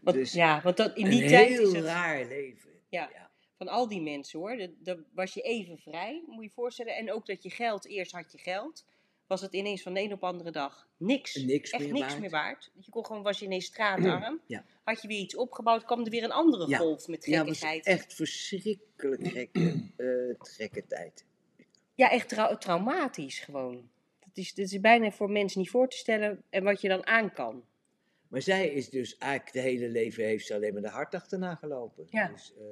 Want, 0.00 0.16
Dus 0.16 0.32
ja, 0.32 0.60
want 0.62 0.76
dat, 0.76 0.96
in 0.96 1.10
die 1.10 1.22
een 1.22 1.28
tijd 1.28 1.48
heel 1.48 1.66
is 1.68 1.72
het, 1.72 1.84
raar 1.84 2.24
leven. 2.26 2.70
Ja. 2.88 3.30
van 3.56 3.68
al 3.68 3.88
die 3.88 4.00
mensen 4.00 4.38
hoor, 4.38 4.56
dat- 4.56 4.70
dan 4.78 5.04
was 5.14 5.34
je 5.34 5.40
even 5.42 5.78
vrij, 5.78 6.22
moet 6.26 6.36
je 6.36 6.42
je 6.42 6.50
voorstellen. 6.50 6.96
En 6.96 7.12
ook 7.12 7.26
dat 7.26 7.42
je 7.42 7.50
geld, 7.50 7.86
eerst 7.86 8.12
had 8.12 8.32
je 8.32 8.38
geld, 8.38 8.84
was 9.30 9.40
het 9.40 9.52
ineens 9.54 9.82
van 9.82 9.94
de 9.94 10.00
een 10.00 10.12
op 10.12 10.20
de 10.20 10.26
andere 10.26 10.50
dag 10.50 10.88
niks. 10.96 11.34
Niks 11.34 11.70
Echt 11.70 11.82
meer 11.84 11.92
niks 11.92 12.06
waard. 12.06 12.20
meer 12.20 12.30
waard. 12.30 12.70
Je 12.80 12.90
kon 12.90 13.06
gewoon, 13.06 13.22
was 13.22 13.38
je 13.38 13.44
ineens 13.44 13.64
straatarm, 13.64 14.40
Ja. 14.46 14.64
had 14.84 15.02
je 15.02 15.08
weer 15.08 15.18
iets 15.18 15.36
opgebouwd, 15.36 15.84
kwam 15.84 16.04
er 16.04 16.10
weer 16.10 16.22
een 16.24 16.32
andere 16.32 16.68
Ja. 16.68 16.78
golf 16.78 17.08
met 17.08 17.24
Ja, 17.24 17.38
het 17.38 17.48
was 17.48 17.58
gekkigheid. 17.58 17.86
echt 17.98 18.14
verschrikkelijk 18.14 19.28
gekke, 19.28 19.82
eh, 19.96 20.06
gekke 20.38 20.86
tijd. 20.86 21.24
Ja, 21.94 22.10
echt 22.10 22.28
trau- 22.28 22.58
traumatisch 22.58 23.38
gewoon. 23.38 23.90
Dat 24.18 24.36
is, 24.36 24.54
dat 24.54 24.64
is 24.72 24.80
bijna 24.80 25.10
voor 25.10 25.30
mensen 25.30 25.60
niet 25.60 25.70
voor 25.70 25.88
te 25.88 25.96
stellen 25.96 26.42
en 26.50 26.64
wat 26.64 26.80
je 26.80 26.88
dan 26.88 27.06
aan 27.06 27.32
kan. 27.32 27.64
Maar 28.28 28.42
zij 28.42 28.68
is 28.68 28.88
dus 28.90 29.16
eigenlijk 29.18 29.52
de 29.52 29.60
hele 29.60 29.88
leven 29.88 30.24
heeft 30.24 30.46
ze 30.46 30.54
alleen 30.54 30.72
maar 30.72 30.82
de 30.82 30.88
hart 30.88 31.14
achterna 31.14 31.54
gelopen. 31.54 32.06
Ja. 32.10 32.28
Dus, 32.28 32.52
eh, 32.58 32.64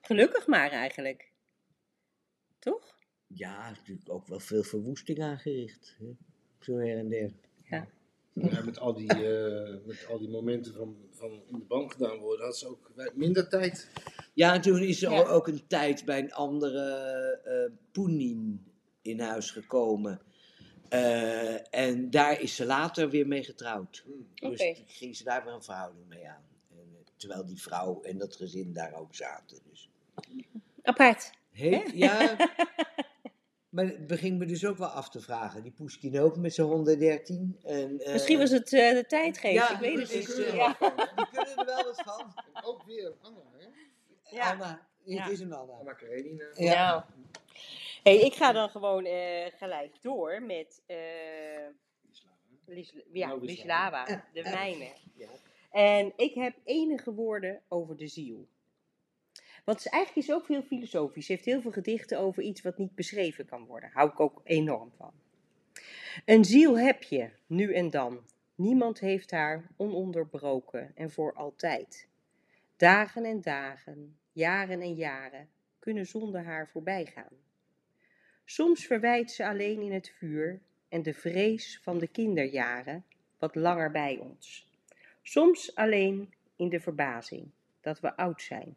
Gelukkig 0.00 0.46
maar 0.46 0.70
eigenlijk. 0.70 1.30
Toch? 2.58 2.97
Ja, 3.28 3.70
natuurlijk 3.70 4.10
ook 4.10 4.26
wel 4.26 4.40
veel 4.40 4.62
verwoesting 4.62 5.22
aangericht. 5.22 5.96
Hè? 5.98 6.16
Zo 6.58 6.76
her 6.76 6.98
en 6.98 7.08
der. 7.08 7.30
Ja, 8.32 8.62
met, 8.64 8.78
al 8.78 8.94
die, 8.94 9.12
eh, 9.12 9.86
met 9.86 10.06
al 10.08 10.18
die 10.18 10.28
momenten 10.28 10.74
van, 10.74 10.96
van 11.10 11.30
in 11.46 11.58
de 11.58 11.64
bank 11.64 11.92
gedaan 11.92 12.18
worden, 12.18 12.44
had 12.46 12.56
ze 12.58 12.66
ook 12.68 12.90
minder 13.14 13.48
tijd. 13.48 13.90
Ja, 14.34 14.54
en 14.54 14.60
toen 14.60 14.82
is 14.82 15.02
er 15.02 15.10
Ja. 15.10 15.22
ook 15.24 15.48
een 15.48 15.66
tijd 15.66 16.04
bij 16.04 16.18
een 16.18 16.32
andere 16.32 16.80
eh 17.44 17.72
Poenin 17.92 18.66
in 19.02 19.20
huis 19.20 19.50
gekomen. 19.50 20.20
Eh, 20.88 21.74
en 21.74 22.10
daar 22.10 22.40
is 22.40 22.56
ze 22.56 22.66
later 22.66 23.10
weer 23.10 23.26
mee 23.26 23.44
getrouwd. 23.44 24.04
Dus 24.34 24.50
Oké. 24.50 24.74
toen 24.74 24.84
ging 24.86 25.16
ze 25.16 25.24
daar 25.24 25.44
weer 25.44 25.52
een 25.52 25.62
verhouding 25.62 26.06
mee 26.08 26.28
aan. 26.28 26.44
En, 26.70 26.96
terwijl 27.16 27.46
die 27.46 27.60
vrouw 27.60 28.00
en 28.02 28.18
dat 28.18 28.36
gezin 28.36 28.72
daar 28.72 28.94
ook 28.94 29.14
zaten. 29.14 29.58
Dus. 29.70 29.90
Apart. 30.82 31.30
Heel, 31.50 31.82
ja, 31.94 32.36
maar 33.68 33.84
het 33.84 34.06
begint 34.06 34.38
me 34.38 34.44
dus 34.46 34.66
ook 34.66 34.76
wel 34.76 34.88
af 34.88 35.08
te 35.10 35.20
vragen. 35.20 35.62
Die 35.62 35.72
Pushkin 35.72 36.18
ook 36.20 36.36
met 36.36 36.54
zijn 36.54 36.66
113. 36.66 37.58
En, 37.64 38.00
eh, 38.00 38.12
Misschien 38.12 38.38
was 38.38 38.50
het 38.50 38.72
eh, 38.72 38.92
de 38.92 39.04
tijdgeest, 39.06 39.54
ja, 39.54 39.70
ik 39.74 39.78
weet 39.80 39.98
het 39.98 40.14
niet. 40.14 40.38
eh, 40.38 40.54
Ja. 40.54 40.76
Die 41.16 41.26
kunnen 41.32 41.56
er 41.56 41.64
wel 41.64 41.84
wat 41.84 42.02
van. 42.04 42.32
En 42.54 42.64
ook 42.64 42.82
weer 42.82 43.12
Anna, 43.20 43.40
hè? 43.58 43.66
Ja. 44.36 44.50
Anna, 44.52 44.68
het 45.04 45.14
Ja. 45.14 45.28
is 45.28 45.40
een 45.40 45.52
Anna. 45.52 45.72
Anna 45.72 45.92
Karenina. 45.92 46.44
Ja. 46.54 46.90
Nou. 46.90 47.02
Hey, 48.02 48.16
ik 48.16 48.34
ga 48.34 48.52
dan 48.52 48.68
gewoon 48.70 49.04
eh, 49.04 49.46
gelijk 49.58 50.02
door 50.02 50.42
met 50.42 50.82
eh 50.86 50.96
Lis- 52.66 52.94
ja, 53.12 53.26
Nou, 53.28 53.40
Wislava. 53.40 54.04
de 54.32 54.42
mijne. 54.42 54.88
Ja. 55.16 55.28
En 55.70 56.12
ik 56.16 56.34
heb 56.34 56.54
enige 56.64 57.12
woorden 57.14 57.60
over 57.68 57.96
de 57.96 58.06
ziel. 58.06 58.48
Want 59.68 59.80
ze- 59.80 59.90
eigenlijk 59.90 60.26
is 60.28 60.34
ook 60.34 60.48
heel 60.48 60.62
filosofisch. 60.62 61.26
Ze 61.26 61.32
heeft 61.32 61.44
heel 61.44 61.60
veel 61.60 61.72
gedichten 61.72 62.18
over 62.18 62.42
iets 62.42 62.62
wat 62.62 62.78
niet 62.78 62.94
beschreven 62.94 63.46
kan 63.46 63.64
worden. 63.64 63.90
Hou 63.92 64.10
ik 64.10 64.20
ook 64.20 64.40
enorm 64.44 64.92
van. 64.96 65.12
Een 66.24 66.44
ziel 66.44 66.78
heb 66.78 67.02
je, 67.02 67.30
nu 67.46 67.74
en 67.74 67.90
dan. 67.90 68.24
Niemand 68.54 69.00
heeft 69.00 69.30
haar 69.30 69.68
ononderbroken 69.76 70.92
en 70.94 71.10
voor 71.10 71.34
altijd. 71.34 72.08
Dagen 72.76 73.24
en 73.24 73.40
dagen, 73.40 74.16
jaren 74.32 74.80
en 74.80 74.94
jaren 74.94 75.48
kunnen 75.78 76.06
zonder 76.06 76.44
haar 76.44 76.68
voorbij 76.68 77.06
gaan. 77.06 77.36
Soms 78.44 78.86
verwijt 78.86 79.30
ze 79.30 79.46
alleen 79.46 79.80
in 79.80 79.92
het 79.92 80.10
vuur 80.10 80.60
en 80.88 81.02
de 81.02 81.14
vrees 81.14 81.80
van 81.82 81.98
de 81.98 82.06
kinderjaren 82.08 83.04
wat 83.38 83.54
langer 83.54 83.90
bij 83.90 84.18
ons. 84.18 84.68
Soms 85.22 85.74
alleen 85.74 86.34
in 86.56 86.68
de 86.68 86.80
verbazing 86.80 87.50
dat 87.80 88.00
we 88.00 88.16
oud 88.16 88.42
zijn. 88.42 88.76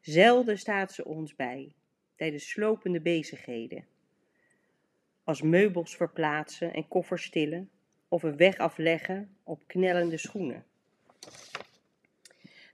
Zelden 0.00 0.58
staat 0.58 0.92
ze 0.92 1.04
ons 1.04 1.36
bij 1.36 1.72
tijdens 2.16 2.48
slopende 2.48 3.00
bezigheden. 3.00 3.86
Als 5.24 5.42
meubels 5.42 5.96
verplaatsen 5.96 6.72
en 6.72 6.88
koffers 6.88 7.24
stillen 7.24 7.70
of 8.08 8.22
een 8.22 8.36
weg 8.36 8.58
afleggen 8.58 9.36
op 9.42 9.62
knellende 9.66 10.18
schoenen. 10.18 10.64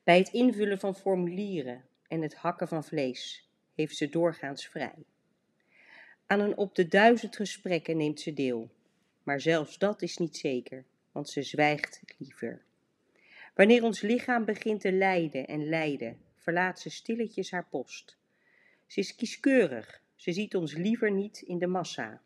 Bij 0.05 0.19
het 0.19 0.29
invullen 0.29 0.79
van 0.79 0.97
formulieren 0.97 1.85
en 2.09 2.23
het 2.23 2.35
hakken 2.35 2.69
van 2.69 2.85
vlees 2.85 3.49
heeft 3.75 3.97
ze 3.97 4.09
doorgaans 4.09 4.67
vrij. 4.67 5.05
Aan 6.27 6.41
een 6.41 6.57
op 6.57 6.75
de 6.75 6.89
duizend 6.89 7.37
gesprekken 7.37 7.97
neemt 7.97 8.21
ze 8.21 8.33
deel, 8.33 8.71
maar 9.23 9.41
zelfs 9.41 9.79
dat 9.79 10.03
is 10.03 10.17
niet 10.17 10.37
zeker, 10.37 10.85
want 11.13 11.29
ze 11.29 11.43
zwijgt 11.43 12.03
liever. 12.19 12.63
Wanneer 13.55 13.83
ons 13.83 14.01
lichaam 14.01 14.45
begint 14.45 14.81
te 14.81 14.93
lijden 14.93 15.47
en 15.47 15.69
lijden, 15.69 16.19
verlaat 16.45 16.81
ze 16.81 16.91
stilletjes 16.91 17.51
haar 17.51 17.67
post. 17.67 18.17
Ze 18.87 19.01
is 19.01 19.15
kieskeurig, 19.15 20.03
ze 20.15 20.33
ziet 20.33 20.55
ons 20.55 20.75
liever 20.75 21.11
niet 21.11 21.41
in 21.41 21.59
de 21.59 21.67
massa. 21.67 22.23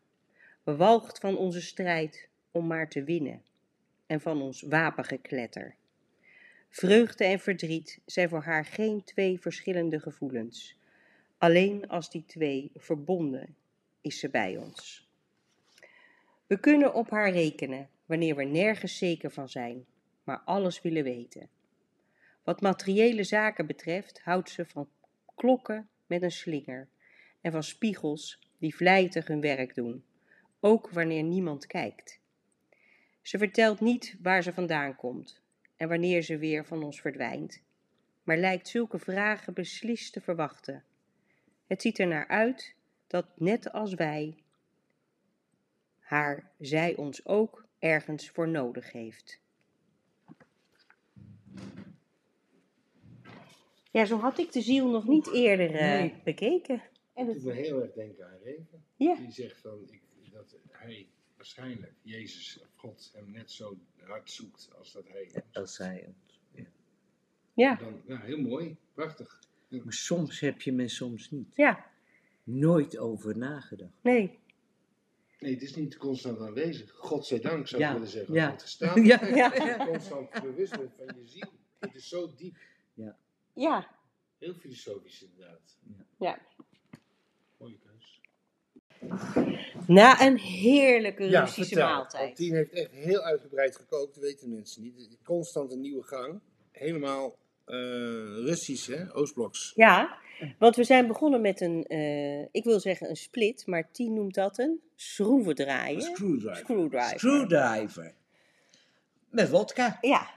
Bewalgt 0.63 1.19
van 1.19 1.37
onze 1.37 1.61
strijd 1.61 2.29
om 2.51 2.67
maar 2.67 2.89
te 2.89 3.03
winnen 3.03 3.43
en 4.05 4.21
van 4.21 4.41
ons 4.41 4.61
wapengekletter. 4.61 5.75
Vreugde 6.69 7.23
en 7.23 7.39
verdriet 7.39 7.99
zijn 8.05 8.29
voor 8.29 8.43
haar 8.43 8.65
geen 8.65 9.03
twee 9.03 9.39
verschillende 9.39 9.99
gevoelens. 9.99 10.77
Alleen 11.37 11.87
als 11.87 12.09
die 12.09 12.25
twee 12.25 12.71
verbonden 12.75 13.55
is 14.01 14.19
ze 14.19 14.29
bij 14.29 14.57
ons. 14.57 15.07
We 16.47 16.59
kunnen 16.59 16.93
op 16.93 17.09
haar 17.09 17.31
rekenen 17.31 17.89
wanneer 18.05 18.35
we 18.35 18.43
nergens 18.43 18.97
zeker 18.97 19.31
van 19.31 19.49
zijn, 19.49 19.85
maar 20.23 20.41
alles 20.45 20.81
willen 20.81 21.03
weten. 21.03 21.49
Wat 22.43 22.61
materiële 22.61 23.23
zaken 23.23 23.65
betreft 23.65 24.21
houdt 24.21 24.49
ze 24.49 24.65
van 24.65 24.89
klokken 25.35 25.89
met 26.05 26.21
een 26.21 26.31
slinger 26.31 26.87
en 27.41 27.51
van 27.51 27.63
spiegels 27.63 28.39
die 28.57 28.75
vlijtig 28.75 29.27
hun 29.27 29.41
werk 29.41 29.75
doen, 29.75 30.03
ook 30.59 30.89
wanneer 30.89 31.23
niemand 31.23 31.65
kijkt. 31.67 32.19
Ze 33.21 33.37
vertelt 33.37 33.79
niet 33.79 34.15
waar 34.21 34.43
ze 34.43 34.53
vandaan 34.53 34.95
komt 34.95 35.41
en 35.75 35.87
wanneer 35.87 36.21
ze 36.21 36.37
weer 36.37 36.65
van 36.65 36.83
ons 36.83 37.01
verdwijnt, 37.01 37.61
maar 38.23 38.37
lijkt 38.37 38.67
zulke 38.67 38.99
vragen 38.99 39.53
beslist 39.53 40.13
te 40.13 40.21
verwachten. 40.21 40.83
Het 41.67 41.81
ziet 41.81 41.99
er 41.99 42.07
naar 42.07 42.27
uit 42.27 42.75
dat 43.07 43.25
net 43.35 43.71
als 43.71 43.93
wij 43.93 44.43
haar 45.99 46.51
zij 46.59 46.95
ons 46.95 47.25
ook 47.25 47.65
ergens 47.79 48.29
voor 48.29 48.47
nodig 48.47 48.91
heeft. 48.91 49.39
Ja, 53.91 54.05
zo 54.05 54.17
had 54.17 54.37
ik 54.39 54.51
de 54.51 54.61
ziel 54.61 54.89
nog 54.89 55.07
niet 55.07 55.33
eerder 55.33 55.75
eh, 55.75 55.81
Nee. 55.99 56.13
bekeken. 56.23 56.81
En 57.13 57.25
Het 57.25 57.35
het, 57.35 57.43
doet 57.43 57.53
me 57.53 57.59
heel 57.61 57.81
erg 57.81 57.93
denken 57.93 58.25
aan 58.25 58.37
Reven. 58.43 58.83
ja, 58.95 59.15
Die 59.15 59.31
zegt 59.31 59.61
van, 59.61 59.87
ik, 59.89 60.01
dat 60.31 60.55
hij 60.69 61.07
waarschijnlijk, 61.35 61.93
Jezus 62.01 62.59
of 62.61 62.67
God, 62.75 63.11
hem 63.15 63.31
net 63.31 63.51
zo 63.51 63.77
hard 63.99 64.31
zoekt 64.31 64.69
als 64.77 64.91
dat 64.91 65.07
hij 65.07 65.29
hem 65.31 65.43
Als 65.51 65.75
zij. 65.75 66.13
ja, 67.53 67.75
Dan, 67.75 68.01
ja, 68.07 68.19
heel 68.19 68.37
mooi, 68.41 68.75
prachtig. 68.93 69.39
Maar 69.69 69.93
soms 69.93 70.39
heb 70.39 70.61
je 70.61 70.71
me 70.71 70.87
soms 70.87 71.31
niet. 71.31 71.55
ja, 71.55 71.85
Nooit 72.43 72.97
over 72.97 73.37
nagedacht. 73.37 73.91
nee. 74.01 74.37
Nee, 75.39 75.53
het 75.53 75.61
is 75.61 75.75
niet 75.75 75.97
constant 75.97 76.39
aanwezig. 76.39 76.91
Godzijdank 76.91 77.67
zou 77.67 77.81
ik 77.81 77.87
Ja, 77.87 77.93
willen 77.93 78.07
zeggen. 78.09 78.33
ja. 78.33 78.43
Ja. 78.45 78.51
Het 78.51 78.61
gestaan 78.61 79.03
Ja, 79.05 79.25
ja, 79.25 79.35
ja. 79.55 79.65
ja. 79.65 79.85
constant 79.85 80.31
bewust 80.41 80.73
van 80.73 80.89
je 81.05 81.21
ziel. 81.25 81.49
Het 81.79 81.95
is 81.95 82.07
zo 82.09 82.33
diep. 82.35 82.57
Ja, 82.93 83.17
Heel 84.37 84.53
filosofisch 84.53 85.23
inderdaad. 85.23 85.77
Ja. 86.19 86.39
Mooie 87.57 87.77
keus. 87.77 88.21
na 89.87 90.21
een 90.21 90.37
heerlijke 90.37 91.27
Russische 91.27 91.75
Want 91.75 91.91
maaltijd. 91.91 92.35
Tien 92.35 92.53
heeft 92.53 92.71
echt 92.71 92.91
heel 92.91 93.21
uitgebreid 93.21 93.75
gekookt, 93.75 94.13
dat 94.13 94.23
weten 94.23 94.49
mensen 94.49 94.81
niet. 94.81 95.17
Constant 95.23 95.71
een 95.71 95.81
nieuwe 95.81 96.03
gang. 96.03 96.39
Helemaal 96.71 97.37
eh, 97.65 97.75
Russisch, 98.45 98.87
hè? 98.87 99.13
Oostbloks. 99.15 99.71
Ja, 99.75 100.17
want 100.59 100.75
we 100.75 100.83
zijn 100.83 101.07
begonnen 101.07 101.41
met 101.41 101.61
een, 101.61 101.85
eh, 101.87 102.41
ik 102.51 102.63
wil 102.63 102.79
zeggen 102.79 103.09
een 103.09 103.15
split, 103.15 103.67
maar 103.67 103.91
Tien 103.91 104.13
noemt 104.13 104.33
dat 104.33 104.57
een 104.57 104.81
schroevendraaier. 104.95 106.01
Screwdriver. 106.01 106.55
Screwdriver. 106.55 107.19
Screwdriver. 107.19 108.13
Met 109.29 109.49
wodka. 109.49 109.97
Ja, 110.01 110.29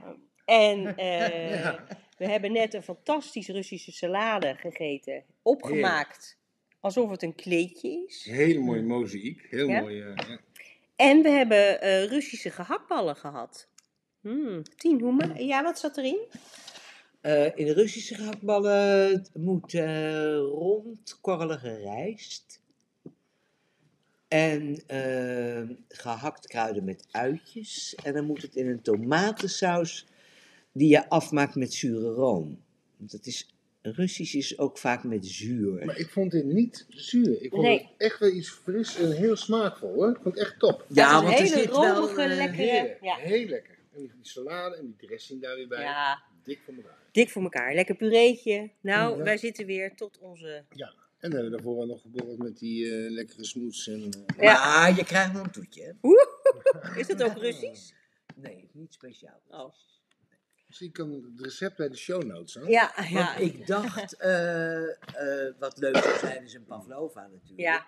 en 0.45 0.97
eh, 0.97 1.63
Ja. 1.63 1.85
We 2.23 2.29
hebben 2.29 2.53
net 2.53 2.75
een 2.75 2.83
fantastisch 2.83 3.49
Russische 3.49 3.93
salade 3.93 4.55
gegeten, 4.59 5.25
opgemaakt 5.43 6.39
alsof 6.81 7.11
het 7.11 7.23
een 7.23 7.35
kleedje 7.35 8.05
is. 8.07 8.25
Hele 8.31 8.59
mooie 8.59 8.83
mozaïek. 8.83 9.47
Heel 9.51 9.69
Ja? 9.69 9.81
mooi. 9.81 10.01
eh, 10.03 10.15
ja. 10.29 10.39
En 10.97 11.23
we 11.23 11.29
hebben 11.29 11.81
eh, 11.81 12.05
Russische 12.05 12.51
gehaktballen 12.51 13.17
gehad. 13.17 13.69
Hmm, 14.21 14.63
Tien, 14.77 15.01
hoe 15.01 15.45
ja, 15.47 15.63
wat 15.63 15.79
zat 15.79 15.97
erin? 15.97 16.19
Eh, 17.21 17.45
in 17.59 17.67
de 17.67 17.73
Russische 17.73 18.15
gehaktballen 18.15 19.27
moet 19.35 19.75
eh 19.75 20.37
rondkorrelige 20.37 21.75
rijst. 21.77 22.61
En 24.29 24.83
eh, 24.87 25.77
gehakt 25.89 26.47
kruiden 26.47 26.85
met 26.85 27.07
uitjes. 27.11 27.95
En 27.95 28.13
dan 28.13 28.25
moet 28.27 28.43
het 28.43 28.57
in 28.57 28.69
een 28.69 28.83
tomatensaus 28.83 30.07
die 30.73 30.89
je 30.89 31.09
afmaakt 31.09 31.55
met 31.55 31.73
zure 31.73 32.09
room. 32.15 32.63
Want 32.97 33.13
het 33.13 33.27
is, 33.27 33.55
Russisch 33.83 34.35
is 34.35 34.59
ook 34.59 34.79
vaak 34.79 35.05
met 35.05 35.27
zuur. 35.27 35.85
Maar 35.85 35.99
ik 35.99 36.11
vond 36.11 36.31
dit 36.31 36.45
niet 36.45 36.87
zuur. 36.89 37.43
Ik 37.43 37.51
vond 37.51 37.63
Nee. 37.63 37.79
het 37.79 37.89
echt 37.97 38.19
wel 38.19 38.31
iets 38.31 38.51
fris 38.51 38.97
en 38.97 39.13
heel 39.13 39.37
smaakvol 39.37 39.95
hoor. 39.95 40.11
Ik 40.11 40.19
vond 40.23 40.35
het 40.35 40.45
echt 40.45 40.59
top. 40.59 40.79
dat 40.79 40.89
is 40.91 40.97
ja, 40.97 41.17
een 41.17 41.25
want 41.25 41.39
er 41.39 41.43
hele 41.45 41.57
zit 41.59 41.71
wel... 41.71 41.95
romige, 41.95 42.23
eh, 42.23 42.37
lekkere- 42.37 42.63
Heerlijk. 42.63 42.99
ja. 43.03 43.17
Heel 43.17 43.47
lekker. 43.49 43.79
En 43.95 44.01
die 44.01 44.11
salade 44.23 44.77
en 44.77 44.85
die 44.99 45.09
dressing 45.09 45.43
daar 45.43 45.55
weer 45.57 45.69
bij. 45.69 45.81
Ja, 45.83 46.23
Dik 46.45 46.61
voor 46.65 46.75
elkaar. 46.75 46.99
dik 47.13 47.31
voor 47.31 47.43
elkaar. 47.43 47.75
Lekker 47.75 47.95
pureetje. 47.95 48.71
Nou, 48.81 49.17
Ja. 49.19 49.25
wij 49.25 49.37
zitten 49.37 49.67
weer 49.67 49.95
tot 49.95 50.19
onze... 50.19 50.65
En 51.19 51.31
dan 51.31 51.41
hebben 51.41 51.51
we 51.51 51.57
daarvoor 51.63 51.87
nog 51.87 52.01
geborreld 52.01 52.39
met 52.39 52.59
die 52.59 52.91
eh, 52.97 53.11
lekkere 53.11 53.45
smoets. 53.45 53.89
En, 53.89 54.03
eh, 54.37 54.43
Ja. 54.45 54.53
Maar 54.79 54.97
je 54.97 55.05
krijgt 55.05 55.33
nog 55.33 55.45
een 55.45 55.51
toetje. 55.51 55.83
hè? 56.01 56.99
Is 57.01 57.07
dat 57.07 57.23
ook 57.23 57.37
Russisch? 57.37 57.93
Nee, 58.37 58.69
niet 58.73 58.93
speciaal. 58.93 59.41
Oh. 59.51 59.73
Misschien 60.73 60.93
kan 60.93 61.13
het 61.13 61.41
recept 61.41 61.77
bij 61.77 61.89
de 61.89 61.97
show 61.97 62.23
notes. 62.23 62.55
Hè? 62.55 62.61
Ja, 62.61 62.93
Want 62.97 63.09
ja. 63.09 63.37
ik 63.37 63.67
dacht, 63.67 64.17
eh, 64.17 64.83
eh, 64.83 65.55
wat 65.59 65.79
leuk 65.79 65.97
zou 65.97 66.19
zijn 66.19 66.45
is 66.45 66.55
een 66.55 66.65
pavlova 66.65 67.21
natuurlijk. 67.33 67.61
Ja. 67.61 67.87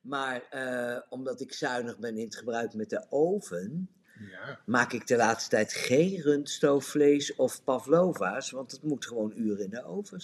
Maar 0.00 0.42
eh, 0.50 1.00
omdat 1.08 1.40
ik 1.40 1.52
zuinig 1.52 1.98
ben 1.98 2.16
in 2.16 2.24
het 2.24 2.36
gebruik 2.36 2.74
met 2.74 2.90
de 2.90 3.06
oven, 3.10 3.90
Ja. 4.30 4.60
maak 4.66 4.92
ik 4.92 5.06
de 5.06 5.16
laatste 5.16 5.50
tijd 5.50 5.72
geen 5.72 6.20
rundstoofvlees 6.20 7.34
of 7.34 7.64
pavlova's, 7.64 8.50
want 8.50 8.72
het 8.72 8.82
moet 8.82 9.06
gewoon 9.06 9.32
uren 9.36 9.64
in 9.64 9.70
de 9.70 9.84
oven. 9.84 10.22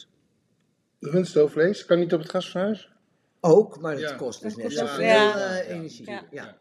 Rundstoofvlees 1.01 1.85
kan 1.85 1.99
niet 1.99 2.13
op 2.13 2.21
het 2.21 2.31
gas 2.31 2.51
van 2.51 2.61
huis? 2.61 2.93
Ook, 3.41 3.81
maar 3.81 3.93
het 3.93 4.01
Ja. 4.01 4.17
kost 4.17 4.43
dus 4.43 4.57
net 4.57 4.73
zoveel 4.73 4.99
eh, 4.99 5.07
ja. 5.07 5.61
energie. 5.61 6.11
Ja. 6.11 6.27
Ja. 6.31 6.61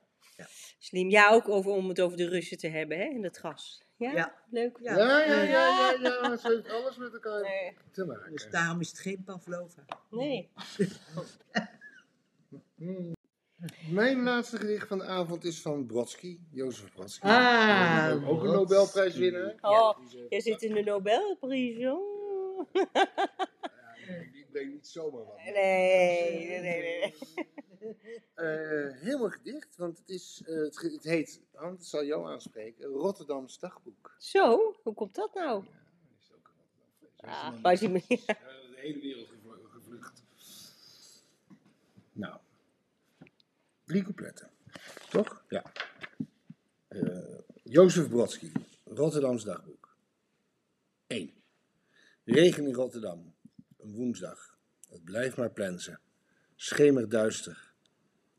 Slim. 0.79 1.09
Ja, 1.09 1.29
ook 1.31 1.49
over, 1.49 1.71
om 1.71 1.89
het 1.89 2.01
over 2.01 2.17
de 2.17 2.27
Russen 2.29 2.57
te 2.57 2.67
hebben, 2.67 2.97
hè, 2.97 3.03
en 3.03 3.23
het 3.23 3.37
gas. 3.37 3.85
Ja, 3.97 4.11
Ja. 4.11 4.33
leuk. 4.49 4.77
Ja. 4.81 4.97
Ja, 4.97 5.19
ja, 5.25 5.41
ja, 5.41 5.95
ja, 6.01 6.29
heeft 6.29 6.69
alles 6.69 6.97
met 6.97 7.13
elkaar 7.13 7.41
Nee. 7.41 7.77
te 7.91 8.05
maken. 8.05 8.31
Dus 8.31 8.49
daarom 8.49 8.79
is 8.81 8.89
het 8.89 8.99
geen 8.99 9.23
pavlova. 9.23 9.85
nee. 10.09 10.49
Hmm. 12.75 13.15
Mijn 13.91 14.23
laatste 14.23 14.57
gedicht 14.57 14.87
van 14.87 14.97
de 14.97 15.03
avond 15.05 15.43
is 15.43 15.61
van 15.61 15.85
Brodsky, 15.85 16.39
Jozef 16.51 16.93
Brodsky. 16.93 17.27
Ah, 17.27 18.29
ook 18.29 18.43
een. 18.43 18.51
Nobelprijswinnaar. 18.51 19.55
Oh, 19.61 19.97
je 20.29 20.41
zit 20.41 20.61
in 20.61 20.73
de 20.73 20.81
Nobelprijs. 20.83 21.77
Ik 24.57 24.63
denk 24.63 24.73
niet 24.75 24.87
zomaar 24.87 25.25
wat. 25.25 25.35
Nee, 25.37 25.53
nee, 25.53 26.59
nee, 26.59 26.81
nee. 26.81 27.15
Eh, 28.33 29.15
mooi 29.17 29.31
gedicht, 29.31 29.75
want 29.75 29.97
het, 29.97 30.09
is, 30.09 30.41
eh, 30.45 30.55
het, 30.55 30.81
het 30.81 31.03
heet, 31.03 31.41
Hans, 31.53 31.77
het 31.77 31.85
zal 31.85 32.05
jou 32.05 32.27
aanspreken, 32.27 32.85
Rotterdams 32.85 33.59
dagboek. 33.59 34.15
Zo, 34.19 34.75
hoe 34.83 34.93
komt 34.93 35.15
dat 35.15 35.33
nou? 35.33 35.63
Ja, 35.63 35.71
dat 36.09 36.17
is 36.21 36.31
ook 36.33 36.51
een. 37.17 37.63
Ah, 37.63 37.75
je 37.79 37.89
me- 37.89 38.01
Ja, 38.07 38.17
de 38.17 38.73
hele 38.75 38.99
wereld 38.99 39.27
gevlu- 39.27 39.67
gevlucht. 39.69 40.23
Nou, 42.11 42.37
drie 43.85 44.03
coupletten, 44.03 44.51
toch? 45.09 45.45
Ja. 45.49 45.71
Eh, 46.87 47.37
Jozef 47.63 48.09
Brodsky, 48.09 48.51
Rotterdams 48.83 49.43
dagboek. 49.43 49.97
1. 51.07 51.33
Regen 52.23 52.65
in 52.67 52.73
Rotterdam. 52.73 53.35
Een 53.87 53.93
woensdag. 53.93 54.57
Het 54.89 55.03
blijft 55.03 55.37
maar 55.37 55.51
plensen. 55.51 55.99
Schemerduister. 56.55 57.73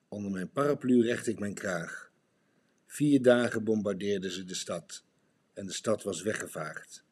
Onder 0.09 0.31
mijn 0.31 0.51
paraplu 0.51 1.03
recht 1.03 1.27
ik 1.27 1.39
mijn 1.39 1.55
kraag. 1.55 2.13
Vier 2.87 3.23
dagen 3.23 3.65
bombardeerden 3.65 4.31
ze 4.31 4.45
de 4.45 4.55
stad. 4.55 5.05
En 5.53 5.67
de 5.67 5.73
stad 5.73 6.03
was 6.03 6.23
weggevaagd. 6.23 7.05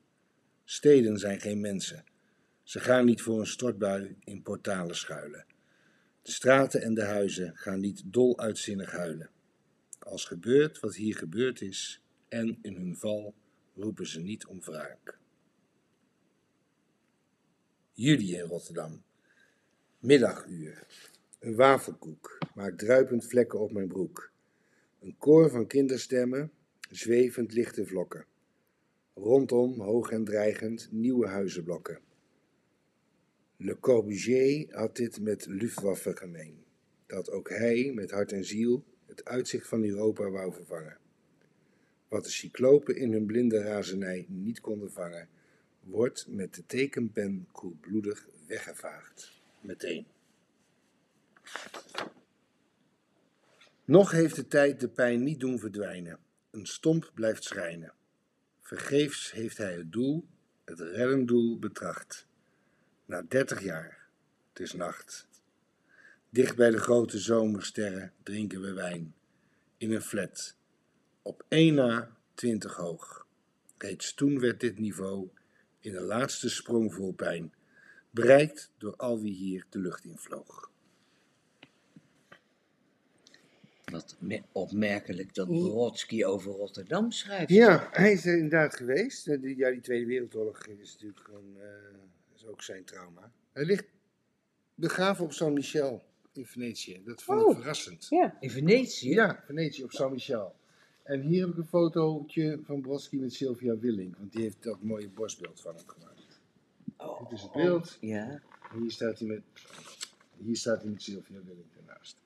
Steden 0.65 1.19
zijn 1.19 1.41
geen 1.41 1.61
mensen. 1.61 2.05
Ze 2.63 2.81
gaan 2.81 3.05
niet 3.05 3.23
voor 3.23 3.39
een 3.41 3.47
stortbui 3.47 4.17
in 4.21 4.43
portalen 4.43 4.97
schuilen. 4.97 5.47
De 6.23 6.31
straten 6.31 6.83
en 6.83 6.95
de 6.95 7.05
huizen 7.05 7.57
gaan 7.57 7.81
niet 7.81 8.03
dol 8.05 8.39
uitzinnig 8.39 8.91
huilen. 8.91 9.31
Als 9.99 10.25
gebeurt 10.25 10.81
wat 10.81 10.95
hier 10.95 11.17
gebeurd 11.17 11.61
is, 11.61 12.03
en 12.29 12.59
in 12.63 12.75
hun 12.75 12.97
val 12.97 13.35
roepen 13.75 14.07
ze 14.07 14.21
niet 14.21 14.47
om 14.47 14.61
wraak. 14.61 15.19
Juli 17.99 18.35
in 18.35 18.49
Rotterdam. 18.49 19.03
Middaguur. 19.99 20.87
Een 21.39 21.55
wafelkoek 21.55 22.39
maakt 22.55 22.79
druipend 22.79 23.27
vlekken 23.27 23.59
op 23.61 23.73
mijn 23.73 23.89
broek. 23.89 24.31
Een 25.01 25.17
koor 25.19 25.51
van 25.51 25.67
kinderstemmen, 25.67 26.51
zwevend 26.91 27.53
lichte 27.53 27.87
vlokken. 27.87 28.25
Rondom, 29.15 29.81
hoog 29.81 30.11
en 30.11 30.25
dreigend, 30.25 30.89
nieuwe 30.91 31.27
huizenblokken. 31.27 31.99
Le 33.57 33.79
Corbusier 33.79 34.67
had 34.71 34.97
dit 34.97 35.21
met 35.21 35.47
Luftwaffe 35.47 36.17
gemeen. 36.17 36.65
Dat 37.07 37.31
ook 37.31 37.49
hij, 37.49 37.93
met 37.95 38.11
hart 38.11 38.33
en 38.33 38.45
ziel, 38.45 38.85
het 39.07 39.25
uitzicht 39.25 39.69
van 39.69 39.85
Europa 39.85 40.31
wou 40.31 40.53
vervangen. 40.53 40.99
Wat 42.09 42.25
de 42.25 42.31
cyclopen 42.31 42.97
in 42.97 43.13
hun 43.13 43.27
blinde 43.27 43.63
razernij 43.63 44.27
niet 44.29 44.61
konden 44.61 44.93
vangen, 44.93 45.29
wordt 45.87 46.27
met 46.29 46.55
de 46.55 46.67
tekenpen 46.67 47.49
koelbloedig 47.53 48.27
weggevaagd. 48.47 49.33
Meteen. 49.61 50.07
Nog 53.85 54.11
heeft 54.11 54.37
de 54.37 54.49
tijd 54.49 54.81
de 54.81 54.89
pijn 54.89 55.23
niet 55.23 55.41
doen 55.41 55.59
verdwijnen. 55.59 56.19
Een 56.51 56.67
stomp 56.67 57.11
blijft 57.15 57.45
schrijnen. 57.45 57.93
Vergeefs 58.61 59.33
heeft 59.33 59.57
hij 59.57 59.75
het 59.75 59.93
doel, 59.93 60.27
het 60.65 60.81
reddendoel, 60.81 61.59
betracht. 61.59 62.27
Na 63.05 63.23
dertig 63.23 63.63
jaar, 63.63 64.09
het 64.49 64.61
is 64.61 64.73
nacht. 64.73 65.29
Dicht 66.31 66.57
bij 66.57 66.71
de 66.71 66.79
grote 66.79 67.19
zomersterren 67.19 68.13
drinken 68.23 68.61
we 68.61 68.73
wijn. 68.73 69.15
In 69.77 69.93
een 69.93 70.03
flat. 70.03 70.57
Op 71.23 71.45
één 71.49 71.75
na 71.75 72.17
twintig 72.35 72.75
hoog. 72.75 73.27
Reeds 73.79 74.15
toen 74.15 74.41
werd 74.41 74.61
dit 74.61 74.79
niveau 74.79 75.31
in 75.87 75.93
de 75.93 76.01
laatste 76.01 76.49
sprong 76.49 76.95
vol 76.95 77.13
pijn. 77.13 77.53
Bereikt 78.11 78.71
door 78.79 78.97
al 78.97 79.21
wie 79.21 79.35
hier 79.35 79.67
de 79.71 79.79
lucht 79.79 80.05
in 80.05 80.17
vloog. 80.19 80.71
Wat 83.85 84.17
me- 84.19 84.43
opmerkelijk 84.53 85.35
dat 85.35 85.47
Brodsky 85.47 86.25
over 86.25 86.53
Rotterdam 86.53 87.11
schrijft. 87.13 87.51
Ja, 87.51 87.89
hij 87.93 88.13
is 88.13 88.27
er 88.27 88.35
inderdaad 88.35 88.77
geweest. 88.77 89.25
Die- 89.43 89.57
Ja, 89.57 89.71
die 89.71 89.81
Tweede 89.81 90.07
Wereldoorlog 90.07 90.67
is 90.67 90.93
natuurlijk 90.93 91.21
gewoon 91.25 91.57
eh, 91.61 91.69
is 92.35 92.47
ook 92.47 92.63
zijn 92.63 92.85
trauma. 92.85 93.33
Hij 93.53 93.65
ligt 93.65 93.85
begraven 94.75 95.25
op 95.25 95.33
San 95.33 95.53
Michel 95.53 96.05
in 96.33 96.47
Venetië. 96.47 97.03
Dat 97.05 97.23
vond 97.23 97.43
Oh. 97.43 97.51
ik 97.51 97.57
verrassend. 97.57 98.07
Ja. 98.11 98.37
In 98.41 98.51
Venetië? 98.51 99.11
Ja, 99.11 99.43
Venetië 99.47 99.85
op 99.85 99.93
San 99.93 100.13
Michel. 100.13 100.55
En 101.07 101.21
hier 101.21 101.41
heb 101.41 101.51
ik 101.51 101.57
een 101.57 101.67
fotootje 101.67 102.61
van 102.63 102.81
Brodsky 102.81 103.17
met 103.17 103.35
Sylvia 103.35 103.79
Willink. 103.79 104.17
Want 104.17 104.33
die 104.33 104.43
heeft 104.43 104.63
dat 104.63 104.83
mooie 104.83 105.09
borstbeeld 105.09 105.61
van 105.61 105.75
hem 105.75 105.85
gemaakt. 105.87 106.41
Oh, 106.97 107.23
Dit 107.23 107.33
is 107.39 107.43
het 107.43 107.53
beeld. 107.53 107.99
Ja. 108.01 108.43
En 108.73 108.81
hier 108.81 108.91
staat 108.91 109.19
hij 109.19 109.29
met, 109.29 109.43
hier 110.37 110.57
staat 110.57 110.83
hij 110.83 110.91
met 110.91 111.03
Sylvia 111.03 111.39
Willink 111.45 111.73
ernaast. 111.77 112.17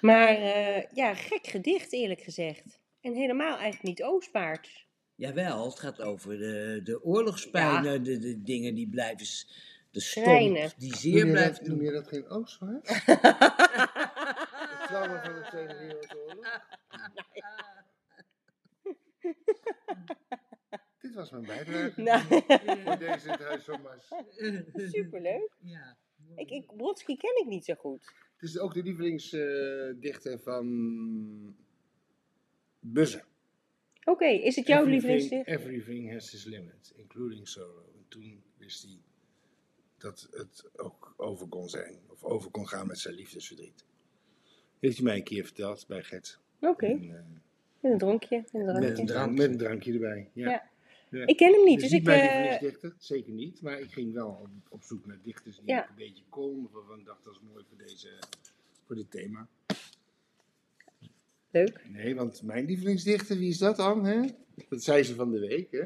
Maar 0.00 0.28
eh, 0.28 0.82
ja, 0.94 1.14
gek 1.14 1.46
gedicht 1.46 1.92
eerlijk 1.92 2.20
gezegd. 2.20 2.78
En 3.00 3.14
helemaal 3.14 3.58
eigenlijk 3.58 3.82
niet 3.82 4.02
Oostwaarts. 4.02 4.86
Jawel, 5.14 5.64
het 5.64 5.78
gaat 5.78 6.00
over 6.00 6.38
de, 6.38 6.80
de 6.84 7.04
oorlogspijnen, 7.04 8.02
de, 8.02 8.18
de 8.18 8.42
dingen 8.42 8.74
die 8.74 8.88
blijven, 8.88 9.26
de 9.90 10.00
Schrijnen. 10.00 10.68
stomp 10.68 10.80
die 10.80 10.96
zeer 10.96 11.26
je 11.26 11.30
blijft 11.30 11.66
noem 11.66 11.82
je 11.82 11.90
dat 11.92 12.08
geen 12.08 12.28
Oostwaarts? 12.28 13.04
Trauma 14.86 15.22
van 15.24 15.34
de 15.34 15.46
Tweede 15.50 15.76
Wereldoorlog? 15.78 16.46
Dit 21.00 21.14
was 21.14 21.30
mijn 21.30 21.44
bijdrage 21.44 22.00
Nou, 22.02 22.22
voor 22.84 22.98
deze 22.98 23.30
Het 23.30 23.40
Huis 23.42 23.64
van 23.64 23.80
Mars. 23.82 24.08
superleuk. 24.90 25.56
Ja. 25.60 25.96
Ik, 26.36 26.50
ik, 26.50 26.76
Brodsky 26.76 27.16
ken 27.16 27.40
ik 27.40 27.46
niet 27.46 27.64
zo 27.64 27.74
goed. 27.74 28.12
Het 28.36 28.48
is 28.48 28.58
ook 28.58 28.74
de 28.74 28.82
lievelingsdichter 28.82 30.38
van 30.40 31.56
Buzzen. 32.80 33.24
Oké, 34.04 34.26
is 34.26 34.56
het 34.56 34.66
jouw 34.66 34.84
Everything- 34.86 35.12
lievelingsdicht? 35.12 35.60
Everything 35.60 36.12
has 36.12 36.34
its 36.34 36.44
limit, 36.44 36.92
including 36.96 37.48
sorrow. 37.48 37.88
En 37.94 38.04
toen 38.08 38.44
wist 38.56 38.82
hij 38.82 38.98
dat 39.98 40.28
het 40.30 40.68
ook 40.78 41.14
over 41.16 41.48
kon 41.48 41.68
zijn, 41.68 42.00
of 42.08 42.24
over 42.24 42.50
kon 42.50 42.68
gaan 42.68 42.86
met 42.86 42.98
zijn 42.98 43.14
liefdesverdriet. 43.14 43.84
Heeft 44.80 44.96
hij 44.96 45.04
mij 45.04 45.16
een 45.16 45.22
keer 45.24 45.44
verteld 45.44 45.84
bij 45.86 46.02
Gert. 46.02 46.40
Oké, 46.60 46.86
En, 46.86 47.02
eh, 47.02 47.20
met 47.80 47.92
een 47.92 47.98
dronkje. 47.98 48.36
Met 48.36 48.54
een 48.54 48.64
met, 48.64 48.74
een 48.74 48.80
drankje. 48.82 49.04
drank, 49.04 49.38
met 49.38 49.50
een 49.50 49.56
drankje 49.58 49.92
erbij. 49.92 50.30
Ja. 50.32 50.50
Ja. 50.50 50.62
Ja. 51.10 51.26
Ik 51.26 51.36
ken 51.36 51.52
hem 51.52 51.64
niet, 51.64 51.80
dus 51.80 51.90
niet 51.90 52.00
ik... 52.00 52.06
mijn 52.06 52.20
eh, 52.20 52.26
lievelingsdichter, 52.26 52.94
zeker 52.98 53.32
niet. 53.32 53.62
Maar 53.62 53.80
ik 53.80 53.92
ging 53.92 54.12
wel 54.12 54.28
op, 54.28 54.48
op 54.68 54.82
zoek 54.82 55.06
naar 55.06 55.18
dichters 55.22 55.60
die 55.64 55.74
ik 55.74 55.88
een 55.88 55.94
beetje 55.96 56.24
kon. 56.28 56.64
Of 56.64 56.72
waarvan 56.72 56.98
ik 56.98 57.04
dacht, 57.04 57.24
dat 57.24 57.32
is 57.32 57.40
mooi 57.52 57.64
voor, 57.68 57.86
deze, 57.86 58.08
voor 58.86 58.96
dit 58.96 59.10
thema. 59.10 59.48
leuk. 61.50 61.80
Nee, 61.88 62.14
want 62.14 62.42
mijn 62.42 62.64
lievelingsdichter, 62.64 63.38
wie 63.38 63.48
is 63.48 63.58
dat 63.58 63.76
dan? 63.76 64.04
Hè? 64.04 64.20
Dat 64.68 64.82
zei 64.82 65.02
ze 65.02 65.14
van 65.14 65.30
de 65.30 65.38
week, 65.38 65.70
hè? 65.70 65.84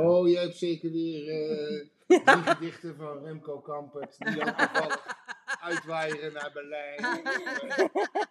Oh, 0.00 0.28
jij 0.28 0.42
hebt 0.42 0.56
zeker 0.56 0.90
weer 0.90 1.28
eh 1.28 1.86
drie 2.06 2.42
gedichten 2.42 2.96
van 2.96 3.24
Remco 3.24 3.58
Kampert, 3.60 4.16
die 4.18 4.34
toevallig 4.36 5.16
uitwaaieren 5.60 6.32
naar 6.32 6.52
Berlijn. 6.52 7.02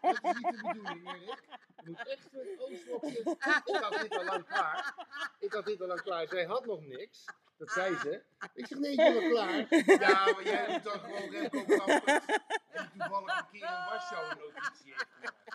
Dat 0.01 0.13
is 0.13 0.21
niet 0.21 0.51
de 0.51 0.59
bedoeling, 0.61 1.07
Erik. 1.07 1.43
Je 1.83 1.89
moet 1.89 2.07
echt 2.07 2.27
een 2.31 2.59
oostblokje. 2.59 3.37
Ik 3.65 3.81
had 3.81 4.01
dit 4.01 4.17
al 4.17 4.23
lang 4.23 4.45
klaar. 4.47 4.95
Ik 5.39 5.53
had 5.53 5.65
dit 5.65 5.81
al 5.81 5.87
lang 5.87 6.01
klaar. 6.01 6.27
Zij 6.27 6.45
had 6.45 6.65
nog 6.65 6.81
niks. 6.81 7.25
Dat 7.57 7.69
zei 7.69 7.97
ze. 7.97 8.23
Ik 8.53 8.67
zeg, 8.67 8.79
nee, 8.79 8.91
ik 8.91 8.97
ben 8.97 9.15
al 9.15 9.29
klaar. 9.29 9.65
Ja, 9.99 10.31
maar 10.31 10.43
jij 10.43 10.65
moet 10.69 10.83
dan 10.83 10.99
gewoon 10.99 11.29
Remco 11.29 11.63
Kampert. 11.63 12.25
En 12.71 12.89
die 12.93 13.01
toevallig 13.01 13.39
een 13.39 13.45
keer 13.51 13.63
een 13.63 13.85
wasshow-notitie 13.89 14.93
heeft 14.93 15.07
gemaakt. 15.13 15.45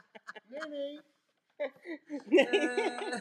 Nee, 0.47 0.69
nee. 0.69 1.01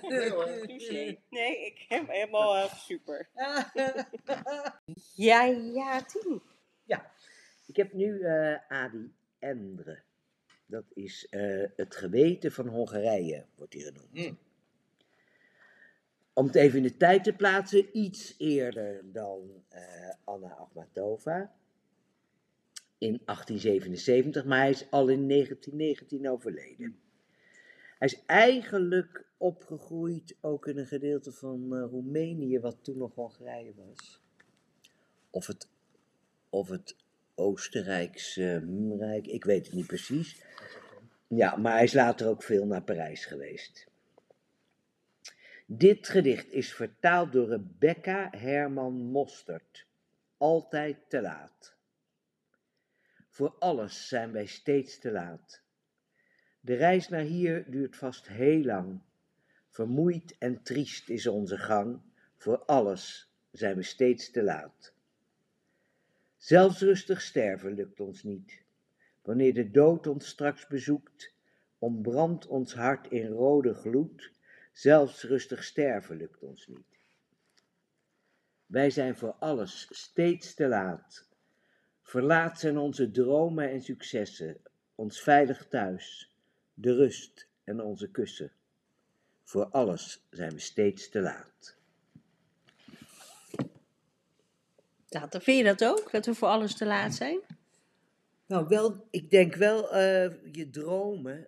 Nee 0.02 0.30
hoor. 0.30 0.46
Touché. 0.46 1.18
Nee, 1.30 1.66
ik 1.66 1.86
heb 1.88 2.08
helemaal 2.08 2.56
eh, 2.56 2.74
super. 2.74 3.30
Ja, 5.16 5.44
ja, 5.74 6.02
tien. 6.04 6.42
Ik 7.72 7.78
heb 7.78 7.94
nu 7.94 8.22
eh, 8.22 8.56
Adi 8.68 9.12
Endre. 9.40 10.02
Dat 10.66 10.84
is 10.94 11.28
eh, 11.30 11.64
het 11.76 11.96
geweten 11.96 12.52
van 12.52 12.68
Hongarije, 12.68 13.46
wordt 13.56 13.74
hier 13.74 13.86
genoemd. 13.86 14.10
Hmm. 14.12 14.38
Om 16.34 16.46
het 16.46 16.56
even 16.56 16.78
in 16.78 16.84
de 16.84 16.98
tijd 16.98 17.24
te 17.24 17.34
plaatsen, 17.34 17.98
iets 17.98 18.36
eerder 18.38 19.12
dan 19.12 19.64
eh, 19.70 20.10
Anna 20.24 20.50
Akhmatova. 20.50 21.56
In 22.98 23.22
1877, 23.26 24.46
maar 24.46 24.60
hij 24.60 24.70
is 24.70 24.90
al 24.90 25.08
in 25.08 25.28
1919 25.28 26.30
overleden. 26.30 27.00
Hij 27.98 28.08
is 28.08 28.26
eigenlijk 28.26 29.26
opgegroeid 29.38 30.36
ook 30.42 30.68
in 30.68 30.78
een 30.78 30.88
gedeelte 30.88 31.32
van 31.32 31.74
Roemenië, 31.74 32.60
wat 32.60 32.78
toen 32.82 32.98
nog 32.98 33.16
Hongarije 33.16 33.74
was. 33.76 34.22
Of 35.30 35.48
het, 35.48 35.70
of 36.50 36.70
het 36.70 36.96
Oostenrijkse 37.42 38.62
hm, 38.66 38.94
Rijk, 39.00 39.28
ik 39.28 39.44
weet 39.44 39.66
het 39.66 39.76
niet 39.76 39.88
precies. 39.88 40.42
Ja, 41.28 41.56
maar 41.56 41.74
hij 41.74 41.84
is 41.84 41.94
later 41.94 42.28
ook 42.28 42.44
veel 42.44 42.66
naar 42.66 42.84
Parijs 42.84 43.26
geweest. 43.26 43.88
Dit 45.66 46.10
gedicht 46.10 46.52
is 46.52 46.74
vertaald 46.74 47.32
door 47.32 47.48
Rebecca 47.48 48.30
Herman 48.38 48.94
Mostert. 48.94 49.86
Altijd 50.38 50.98
te 51.08 51.22
laat. 51.22 51.76
Voor 53.30 53.56
alles 53.60 54.08
zijn 54.08 54.32
wij 54.32 54.46
steeds 54.46 55.00
te 55.00 55.12
laat. 55.12 55.62
De 56.60 56.74
reis 56.74 57.08
naar 57.08 57.22
hier 57.22 57.72
duurt 57.72 57.96
vast 57.96 58.28
heel 58.28 58.64
lang. 58.64 59.00
Vermoeid 59.70 60.36
en 60.38 60.64
triest 60.64 61.10
is 61.10 61.28
onze 61.28 61.58
gang. 61.58 62.02
Voor 62.38 62.58
alles 62.58 63.32
zijn 63.52 63.76
we 63.76 63.84
steeds 63.84 64.32
te 64.32 64.44
laat. 64.44 64.94
Zelfs 66.42 66.80
rustig 66.80 67.22
sterven 67.22 67.74
lukt 67.74 68.00
ons 68.00 68.24
niet. 68.24 68.62
Wanneer 69.22 69.54
de 69.54 69.72
dood 69.72 70.08
ons 70.08 70.28
straks 70.28 70.68
bezoekt, 70.68 71.34
ontbrandt 71.80 72.48
ons 72.48 72.74
hart 72.74 73.08
in 73.12 73.28
rode 73.28 73.74
gloed. 73.74 74.32
Zelfs 74.72 75.24
rustig 75.24 75.64
sterven 75.64 76.18
lukt 76.18 76.44
ons 76.44 76.68
niet. 76.68 76.98
Wij 78.66 78.90
zijn 78.90 79.16
voor 79.16 79.32
alles 79.40 79.88
steeds 79.90 80.54
te 80.54 80.68
laat. 80.68 81.28
Verlaat 82.02 82.60
zijn 82.60 82.78
onze 82.78 83.12
dromen 83.12 83.70
en 83.70 83.82
successen, 83.82 84.62
ons 84.96 85.22
veilig 85.22 85.68
thuis, 85.68 86.36
de 86.74 86.96
rust 86.96 87.48
en 87.64 87.82
onze 87.82 88.12
kussen. 88.12 88.52
Voor 89.44 89.66
alles 89.66 90.28
zijn 90.30 90.52
we 90.52 90.60
steeds 90.60 91.10
te 91.10 91.20
laat. 91.20 91.81
Dat, 95.12 95.44
vind 95.44 95.58
je 95.58 95.64
dat 95.64 95.84
ook? 95.86 96.12
Dat 96.12 96.26
we 96.26 96.34
voor 96.34 96.48
alles 96.48 96.76
te 96.76 96.86
laat 96.86 97.14
zijn? 97.14 97.40
Nou, 98.46 98.68
wel, 98.68 99.08
ik 99.10 99.30
denk 99.30 99.56
wel, 99.56 99.94
eh, 99.94 100.32
je 100.52 100.70
dromen 100.70 101.48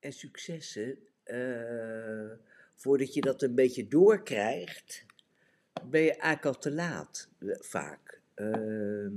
en 0.00 0.12
successen, 0.12 0.98
eh, 1.22 2.30
voordat 2.74 3.14
je 3.14 3.20
dat 3.20 3.42
een 3.42 3.54
beetje 3.54 3.88
doorkrijgt, 3.88 5.04
ben 5.84 6.00
je 6.00 6.10
eigenlijk 6.10 6.44
al 6.44 6.58
te 6.58 6.72
laat, 6.72 7.28
eh, 7.38 7.48
vaak. 7.58 8.20
Ehm, 8.34 9.12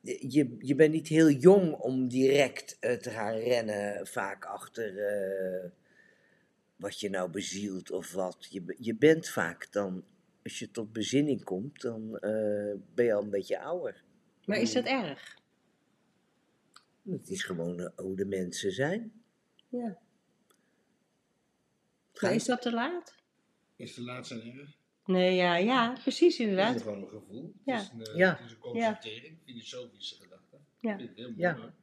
je, 0.00 0.56
je 0.58 0.74
bent 0.74 0.92
niet 0.92 1.08
heel 1.08 1.30
jong 1.30 1.74
om 1.74 2.08
direct 2.08 2.76
te 2.80 3.10
gaan 3.10 3.36
rennen, 3.36 4.06
vaak 4.06 4.44
achter 4.44 4.92
wat 6.76 7.00
je 7.00 7.10
nou 7.10 7.30
bezielt 7.30 7.90
of 7.90 8.12
wat. 8.12 8.46
Je, 8.50 8.74
je 8.78 8.94
bent 8.94 9.28
vaak 9.28 9.72
dan, 9.72 10.04
als 10.44 10.58
je 10.58 10.70
tot 10.70 10.92
bezinning 10.92 11.44
komt, 11.44 11.80
dan 11.80 12.18
eh, 12.18 12.74
ben 12.94 13.04
je 13.04 13.14
al 13.14 13.22
een 13.22 13.30
beetje 13.30 13.60
ouder. 13.60 14.02
Maar 14.44 14.58
is 14.58 14.72
dat 14.72 14.84
erg? 14.84 15.38
Het 17.02 17.28
is 17.30 17.42
gewoon 17.44 17.80
eh, 17.80 17.90
hoe 17.96 18.16
de 18.16 18.24
mensen 18.26 18.72
zijn. 18.72 19.12
Ja. 19.68 19.98
Maar 22.20 22.34
is 22.34 22.44
dat 22.44 22.62
te 22.62 22.72
laat? 22.72 23.14
Is 23.76 23.94
de 23.94 24.02
laatste 24.02 24.42
erg? 24.42 24.76
Nee, 25.04 25.34
ja, 25.34 25.56
ja, 25.56 25.92
precies 26.02 26.20
Het 26.38 26.46
is 26.46 26.50
inderdaad. 26.52 26.82
gewoon 26.82 27.02
een 27.02 27.08
gevoel. 27.08 27.52
Ja. 27.64 27.74
Het 27.76 27.82
is 27.82 27.90
een, 27.92 28.04
eh, 28.04 28.16
Ja. 28.16 28.30
het 28.36 28.44
is 28.44 28.50
een 28.52 28.58
constatering, 28.58 29.38
filosofische 29.44 30.14
gedachte. 30.22 30.56
Ja. 30.80 30.96
Vind 30.98 31.10
ik 31.10 31.16
heel 31.16 31.28
mooi, 31.28 31.40
Ja. 31.40 31.74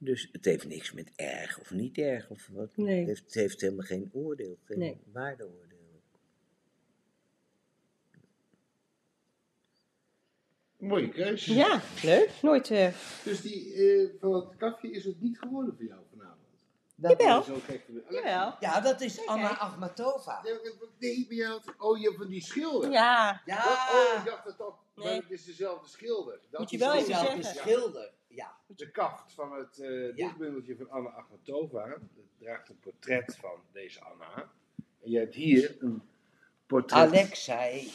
Dus 0.00 0.28
het 0.32 0.44
heeft 0.44 0.66
niks 0.66 0.92
met 0.92 1.12
erg 1.16 1.58
of 1.60 1.70
niet 1.70 1.98
erg 1.98 2.30
of 2.30 2.48
wat. 2.52 2.76
Nee. 2.76 2.98
Het, 2.98 3.06
heeft, 3.06 3.24
het 3.24 3.34
heeft 3.34 3.60
helemaal 3.60 3.84
geen 3.86 4.10
oordeel, 4.12 4.58
geen 4.64 4.78
Nee. 4.78 5.00
waardeoordeel. 5.12 5.66
Mooie 10.78 11.08
keuze. 11.08 11.54
Ja, 11.54 11.80
leuk. 12.02 12.30
Nooit. 12.42 12.70
eh, 12.70 12.88
Dus 13.24 13.40
die 13.40 13.74
eh, 13.74 14.08
van 14.20 14.34
het 14.34 14.56
kafje 14.56 14.90
is 14.90 15.04
het 15.04 15.20
niet 15.20 15.38
geworden 15.38 15.74
voor 15.76 15.84
jou 15.84 16.00
vanavond? 16.10 16.36
Jawel. 16.94 17.42
Zo 17.42 17.58
gek 17.64 17.82
Jawel. 18.10 18.54
Ja, 18.60 18.80
dat 18.80 19.00
is 19.00 19.14
Kijk, 19.14 19.28
Anna 19.28 19.46
kijk. 19.48 19.60
Akhmatova. 19.60 20.42
Nee, 20.98 21.24
maar 21.26 21.34
je 21.36 21.44
had, 21.46 21.74
oh, 21.78 21.98
je 21.98 22.04
hebt 22.04 22.16
van 22.16 22.28
die 22.28 22.40
schilder. 22.42 22.90
Ja, 22.90 23.42
Ja, 23.44 23.88
Oh, 23.92 24.18
ik 24.18 24.24
dacht 24.30 24.44
dat 24.44 24.58
dat, 24.58 24.74
maar 24.94 25.04
Nee. 25.06 25.20
het 25.20 25.30
is 25.30 25.44
dezelfde 25.44 25.88
schilder. 25.88 26.40
Dat 26.50 26.60
Moet 26.60 26.70
je 26.70 26.76
is 26.76 26.82
wel 26.82 26.94
even 26.94 27.06
dezelfde 27.06 27.42
zeggen. 27.42 27.60
schilder. 27.60 28.12
Ja. 28.28 28.56
De 28.66 28.90
kaft 28.90 29.32
van 29.32 29.52
het 29.52 29.78
eh 29.78 30.14
dichtbundeltje 30.14 30.76
van 30.76 30.90
Anna 30.90 31.08
Akhmatova. 31.08 31.86
Dat 31.88 31.98
draagt 32.38 32.68
een 32.68 32.78
portret 32.78 33.36
van 33.36 33.60
deze 33.72 34.00
Anna. 34.04 34.50
En 35.02 35.10
je 35.10 35.18
hebt 35.18 35.34
hier 35.34 35.76
een 35.80 36.02
portret 36.66 36.98
Alexei. 36.98 37.90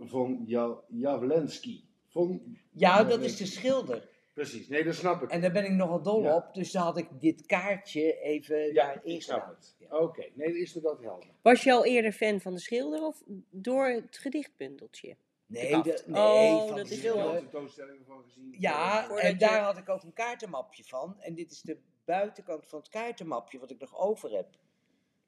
van 0.00 0.42
Ja- 0.46 0.80
Jawlensky. 0.88 1.80
Van, 2.08 2.56
Ja, 2.70 3.04
dat 3.04 3.20
is 3.22 3.36
de 3.36 3.46
schilder. 3.46 4.08
Precies, 4.32 4.68
nee, 4.68 4.84
dat 4.84 4.94
snap 4.94 5.22
ik. 5.22 5.30
En 5.30 5.40
daar 5.40 5.52
ben 5.52 5.64
ik 5.64 5.70
nogal 5.70 6.02
dol 6.02 6.22
Ja. 6.22 6.36
op, 6.36 6.54
dus 6.54 6.72
dan 6.72 6.82
had 6.82 6.96
ik 6.98 7.06
dit 7.20 7.46
kaartje 7.46 8.18
even 8.20 8.58
ja, 8.66 8.72
daarin 8.72 9.14
ik 9.14 9.22
snap. 9.22 9.56
Ja. 9.78 9.98
Oké, 9.98 10.24
nee, 10.34 10.48
dan 10.48 10.56
is 10.56 10.74
me 10.74 10.80
dat 10.80 11.00
helder. 11.00 11.28
Was 11.42 11.62
je 11.64 11.72
al 11.72 11.84
eerder 11.84 12.12
fan 12.12 12.40
van 12.40 12.52
de 12.52 12.60
schilder 12.60 13.02
of 13.02 13.22
door 13.50 13.86
het 13.86 14.18
gedichtbundeltje? 14.18 15.16
Nee, 15.54 15.82
nee 16.06 16.50
Oh, 16.52 16.66
van 16.66 16.76
dat 16.76 16.86
de 16.86 16.92
is 16.92 16.98
Ik 16.98 17.04
heb 17.04 17.14
heel 17.14 17.32
er 17.34 17.38
tentoonstellingen 17.40 18.04
van 18.06 18.22
gezien. 18.24 18.54
Ja, 18.58 19.08
en 19.10 19.30
je- 19.30 19.36
daar 19.36 19.62
had 19.62 19.76
ik 19.76 19.88
ook 19.88 20.02
een 20.02 20.12
kaartenmapje 20.12 20.84
van. 20.84 21.20
En 21.20 21.34
dit 21.34 21.50
is 21.50 21.60
de 21.60 21.78
buitenkant 22.04 22.66
van 22.68 22.78
het 22.78 22.88
kaartenmapje 22.88 23.58
wat 23.58 23.70
ik 23.70 23.80
nog 23.80 23.98
over 23.98 24.30
heb. 24.30 24.48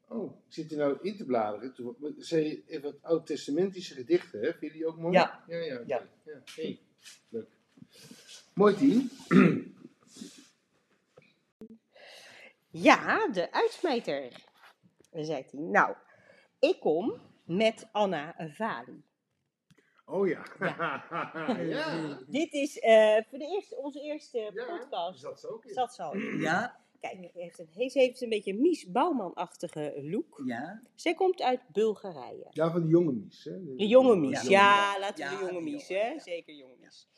Oh, 0.09 0.33
ik 0.47 0.53
zit 0.53 0.71
er 0.71 0.79
nou 0.79 0.99
in 1.03 1.17
te 1.17 1.25
bladeren. 1.25 1.75
Toen, 1.75 2.15
zei 2.19 2.63
je 2.67 2.81
wat 2.81 3.03
oud-testamentische 3.03 3.95
gedichten, 3.95 4.41
hè? 4.41 4.47
Vind 4.53 4.73
je 4.73 4.79
die 4.79 4.87
ook 4.87 4.99
mooi? 4.99 5.13
Ja. 5.13 5.45
Ja, 5.47 5.57
ja. 5.57 5.75
oké. 5.75 5.85
Ja. 5.87 6.03
ja. 6.25 6.43
Hey, 6.55 6.81
leuk. 7.29 7.49
Mooi 8.55 8.75
team. 8.75 9.11
Ja, 12.71 13.29
de 13.29 13.53
uitsmijter, 13.53 14.33
zei 15.13 15.33
hij. 15.51 15.61
Nou, 15.61 15.97
ik 16.59 16.81
kom 16.81 17.21
met 17.45 17.89
Anna 17.93 18.35
Vali. 18.55 19.03
Oh 20.09 20.29
ja. 20.35 20.43
ja. 21.61 22.19
Dit 22.29 22.53
is 22.53 22.79
eh, 22.79 23.17
voor 23.29 23.39
de 23.39 23.47
eerste, 23.55 23.77
onze 23.77 24.01
eerste 24.01 24.51
Ja, 24.55 24.65
podcast. 24.79 25.21
Zat 25.21 25.41
ze 25.41 25.49
ook 25.55 25.65
in. 25.65 25.75
Zat 25.75 25.95
ze 25.95 26.03
al 26.03 26.13
in. 26.13 26.39
Ja, 26.41 26.81
Kijk, 27.01 27.31
ze 27.33 27.39
heeft 27.41 27.59
een, 27.59 27.91
ze 27.91 27.99
heeft 27.99 28.21
een 28.21 28.29
beetje 28.29 28.55
Mies 28.55 28.91
Bouwman-achtige 28.91 30.01
look. 30.03 30.43
ja. 30.45 30.83
Zij 30.95 31.15
komt 31.15 31.43
uit 31.43 31.61
Bulgarije. 31.73 32.47
Ja, 32.51 32.71
van 32.71 32.83
de 32.83 32.89
jonge 32.89 33.13
Mies, 33.13 33.45
hè? 33.45 33.75
De 33.77 33.87
jonge 33.87 34.17
Mies, 34.17 34.43
Ja. 34.43 34.49
ja, 34.95 35.01
laten 35.01 35.15
we 35.25 35.31
Ja, 35.33 35.39
de 35.39 35.45
jonge 35.47 35.61
Mies, 35.61 35.87
jonge, 35.89 36.03
hè? 36.03 36.09
ja. 36.09 36.19
Zeker 36.21 36.55
jonge 36.55 36.75
Mies. 36.81 37.09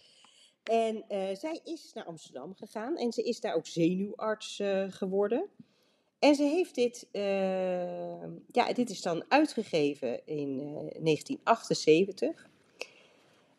En 0.63 1.05
eh, 1.09 1.35
zij 1.37 1.61
is 1.65 1.93
naar 1.95 2.05
Amsterdam 2.05 2.55
gegaan 2.55 2.97
en 2.97 3.13
ze 3.13 3.23
is 3.23 3.41
daar 3.41 3.55
ook 3.55 3.67
zenuwarts 3.67 4.59
eh, 4.61 4.85
geworden. 4.89 5.49
En 6.19 6.35
ze 6.35 6.43
heeft 6.43 6.75
dit, 6.75 7.09
ja, 8.47 8.73
dit 8.73 8.91
is 8.91 9.03
dan 9.03 9.25
uitgegeven 9.29 10.27
in 10.27 10.59
eh, 10.61 10.67
1978. 11.03 12.48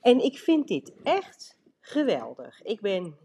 En 0.02 0.24
ik 0.24 0.38
vind 0.38 0.68
dit 0.68 0.94
echt 1.04 1.58
geweldig. 1.80 2.62
Ik 2.62 2.82
ben 2.82 3.18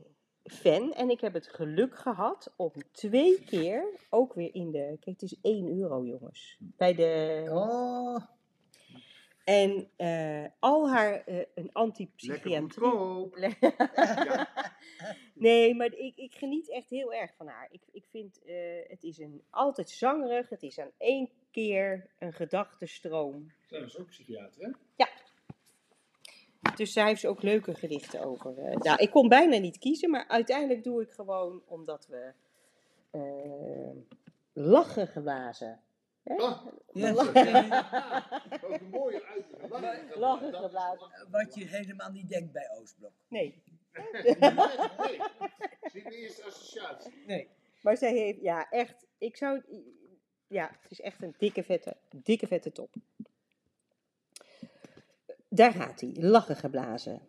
fan 0.45 0.93
en 0.93 1.11
ik 1.11 1.21
heb 1.21 1.33
het 1.33 1.49
geluk 1.49 1.99
gehad 1.99 2.53
om 2.57 2.73
twee 2.93 3.45
keer, 3.45 3.85
ook 4.11 4.35
weer 4.35 4.55
in 4.55 4.71
de, 4.71 4.97
kijk 5.01 5.21
het 5.21 5.23
is 5.23 5.39
1 5.43 5.79
euro 5.79 6.05
jongens, 6.05 6.57
bij 6.61 6.95
de 6.95 7.45
Oh, 7.51 8.17
en 9.45 9.91
eh, 9.97 10.45
al 10.59 10.91
haar 10.91 11.25
eh, 11.25 11.45
een 11.55 11.73
antipsychiatrie. 11.73 13.57
nee, 15.35 15.75
maar 15.75 15.93
ik, 15.93 16.17
ik 16.17 16.35
geniet 16.35 16.71
echt 16.71 16.91
heel 16.91 17.13
erg 17.15 17.35
van 17.37 17.47
haar. 17.47 17.69
Ik, 17.71 17.83
ik 17.93 18.05
vind 18.11 18.43
eh, 18.43 18.55
het 18.89 19.05
is 19.05 19.19
een, 19.19 19.43
altijd 19.51 19.91
zangerig. 19.91 20.49
Het 20.49 20.63
is 20.63 20.79
aan 20.79 20.91
één 20.99 21.31
keer 21.51 22.11
een 22.19 22.33
gedachtenstroom. 22.33 23.53
Zij 23.67 23.81
was 23.81 23.99
ook 23.99 24.07
psychiater, 24.07 24.63
hè? 24.63 24.71
Dus 26.77 26.93
daar 26.93 27.07
heeft 27.07 27.21
ze 27.21 27.29
ook 27.29 27.43
leuke 27.43 27.75
gedichten 27.75 28.25
over. 28.25 28.59
eh. 28.59 28.77
nou, 28.77 28.99
ik 29.03 29.11
kon 29.11 29.29
bijna 29.29 29.57
niet 29.59 29.79
kiezen, 29.79 30.11
maar 30.11 30.29
uiteindelijk 30.29 30.85
doe 30.85 31.03
ik 31.03 31.11
gewoon 31.11 31.63
omdat 31.67 32.07
we 32.07 32.33
eh, 33.11 33.97
lachen 34.53 35.07
geblazen. 35.09 35.81
Hè? 36.23 36.35
Ah, 36.37 36.67
ja. 36.93 37.11
ook 37.11 38.81
een 38.81 38.89
mooie 38.91 39.25
uitdrukking. 39.25 39.71
Lachen. 39.71 40.19
Lachen 40.19 40.55
geblazen. 40.55 41.09
Wat 41.31 41.55
je 41.55 41.65
helemaal 41.67 42.11
niet 42.11 42.29
denkt 42.29 42.53
bij 42.53 42.71
Oostblok. 42.81 43.13
Nee. 43.29 43.63
Nee, 44.13 44.37
nee. 44.37 45.21
Zie 45.83 46.03
je 46.03 46.11
de 46.11 46.17
eerste 46.17 46.45
associatie? 46.45 47.13
Nee. 47.27 47.49
Maar 47.83 47.97
zij 47.97 48.13
heeft, 48.13 48.41
ja, 48.41 48.71
echt, 48.71 49.07
ik 49.19 49.37
zou 49.37 49.57
het, 49.57 49.81
ja, 50.47 50.71
het 50.81 50.91
is 50.91 51.01
echt 51.01 51.23
een 51.23 51.35
dikke 51.39 51.63
vette, 51.63 51.97
dikke 52.23 52.47
vette 52.47 52.73
top. 52.73 52.95
Daar 55.55 55.73
gaat 55.73 56.01
hij, 56.01 56.15
lachen 56.15 56.57
geblazen. 56.57 57.21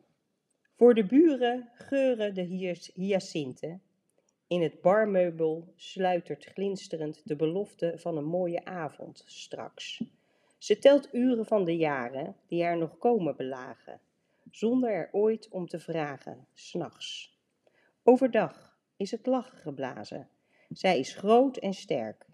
Voor 0.76 0.94
de 0.94 1.06
buren 1.06 1.70
geuren 1.74 2.34
de 2.34 2.42
hyacinten. 2.94 3.82
In 4.48 4.62
het 4.62 4.82
barmeubel 4.82 5.74
sluitert 5.76 6.46
glinsterend 6.46 7.22
de 7.28 7.36
belofte 7.36 7.94
van 7.98 8.18
een 8.18 8.26
mooie 8.26 8.66
avond 8.66 9.24
straks. 9.26 10.04
Ze 10.58 10.80
telt 10.80 11.14
uren 11.14 11.46
van 11.46 11.66
de 11.66 11.78
jaren 11.78 12.36
die 12.48 12.64
er 12.64 12.78
nog 12.78 12.98
komen 12.98 13.36
belagen, 13.36 14.00
zonder 14.52 14.90
er 14.90 15.10
ooit 15.12 15.50
om 15.50 15.68
te 15.68 15.80
vragen, 15.80 16.48
s'nachts. 16.54 17.40
Overdag 18.04 18.78
is 18.98 19.12
het 19.12 19.26
lachen 19.26 19.58
geblazen. 19.58 20.30
Zij 20.70 21.00
is 21.00 21.14
groot 21.16 21.58
en 21.58 21.74
sterk. 21.74 22.26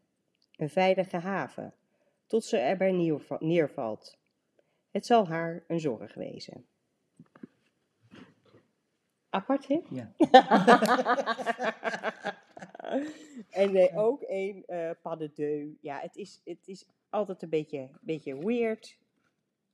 Een 0.55 0.69
veilige 0.69 1.17
haven, 1.17 1.73
tot 2.27 2.43
ze 2.43 2.57
erbij 2.57 2.91
neerva- 2.91 3.37
neervalt. 3.39 4.19
Het 4.91 5.05
zal 5.05 5.27
haar 5.27 5.63
een 5.67 5.79
zorg 5.79 6.13
wezen. 6.13 6.65
Apart, 9.29 9.67
hè? 9.67 9.79
Ja. 9.89 10.11
en 13.49 13.75
eh, 13.75 13.97
ook 13.97 14.23
een 14.27 14.63
eh 14.67 14.89
pas 15.01 15.17
de 15.17 15.31
deux. 15.33 15.69
Ja, 15.81 15.99
het 15.99 16.15
is, 16.15 16.41
het 16.43 16.67
is 16.67 16.85
altijd 17.09 17.41
een 17.41 17.49
beetje, 17.49 17.89
beetje 18.01 18.45
weird. 18.45 18.97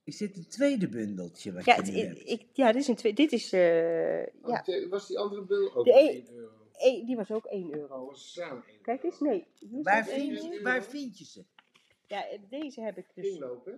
Is 0.04 0.16
dit 0.16 0.34
het 0.36 0.50
tweede 0.50 0.88
bundeltje 0.88 1.52
wat 1.52 1.64
Ja, 1.64 1.74
je 1.76 1.80
het, 1.82 1.94
hebt? 1.94 2.28
ik- 2.30 2.46
ja 2.52 2.72
dit 2.72 2.82
is 2.82 2.88
een 2.88 2.94
twee. 2.96 3.14
Dit 3.14 3.32
is, 3.32 3.52
eh, 3.52 4.20
ja, 4.26 4.62
Oh, 4.66 4.88
Was 4.90 5.06
die 5.06 5.18
andere 5.18 5.42
bil 5.42 5.74
ook 5.74 5.84
De 5.84 5.92
1 5.92 6.16
een- 6.28 6.34
euro? 6.34 6.52
eh, 6.72 7.06
die 7.06 7.16
was 7.16 7.30
ook 7.30 7.44
1 7.44 7.66
Oh, 7.66 7.74
euro. 7.74 8.06
was 8.06 8.32
samen 8.32 8.62
1 8.68 8.80
Kijk 8.82 9.02
eens, 9.02 9.20
nee. 9.20 9.46
hier 9.58 9.82
Waar 9.82 10.04
vind, 10.06 10.30
euro. 10.42 10.52
je, 10.52 10.62
waar 10.62 10.82
vind 10.84 11.18
je 11.18 11.24
ze? 11.24 11.44
Ja, 12.08 12.28
eh, 12.28 12.38
deze 12.48 12.80
heb 12.80 12.98
ik 12.98 13.06
dus. 13.14 13.24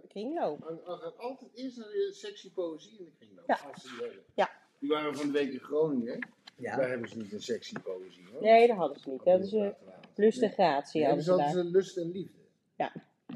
Kringloop. 0.08 0.58
We 0.64 0.74
we 0.84 0.96
gaan 0.96 1.16
altijd 1.16 1.50
eerst 1.54 1.76
naar 1.76 1.86
de 1.88 2.10
sectie 2.12 2.50
poëzie 2.50 2.98
in 2.98 3.04
de 3.04 3.10
kringloop. 3.18 3.46
Ja. 3.46 3.60
Als 3.72 3.82
ze 3.82 3.88
die 3.88 3.98
hebben. 4.06 4.22
Ja. 4.34 4.50
Die 4.78 4.88
waren 4.90 5.16
van 5.16 5.26
de 5.26 5.32
week 5.32 5.52
in 5.52 5.58
Groningen, 5.60 6.12
hè? 6.12 6.18
Ja. 6.56 6.76
Daar 6.76 6.88
hebben 6.88 7.08
ze 7.08 7.16
niet 7.16 7.32
een 7.32 7.42
sectie 7.42 7.78
poëzie, 7.80 8.26
hoor. 8.32 8.42
Nee, 8.42 8.66
dat 8.66 8.76
hadden 8.76 9.00
ze 9.00 9.10
niet. 9.10 9.24
Dat 9.24 9.40
is 9.40 9.52
een 9.52 9.74
lust 10.14 10.38
en 10.42 10.46
Nee. 10.46 10.50
gratie. 10.52 11.00
Ja, 11.00 11.06
hadden 11.06 11.24
dus 11.24 11.34
ze 11.34 11.42
hadden 11.42 11.54
daar. 11.54 11.64
ze 11.64 11.70
lust 11.70 11.96
en 11.96 12.10
liefde. 12.10 12.38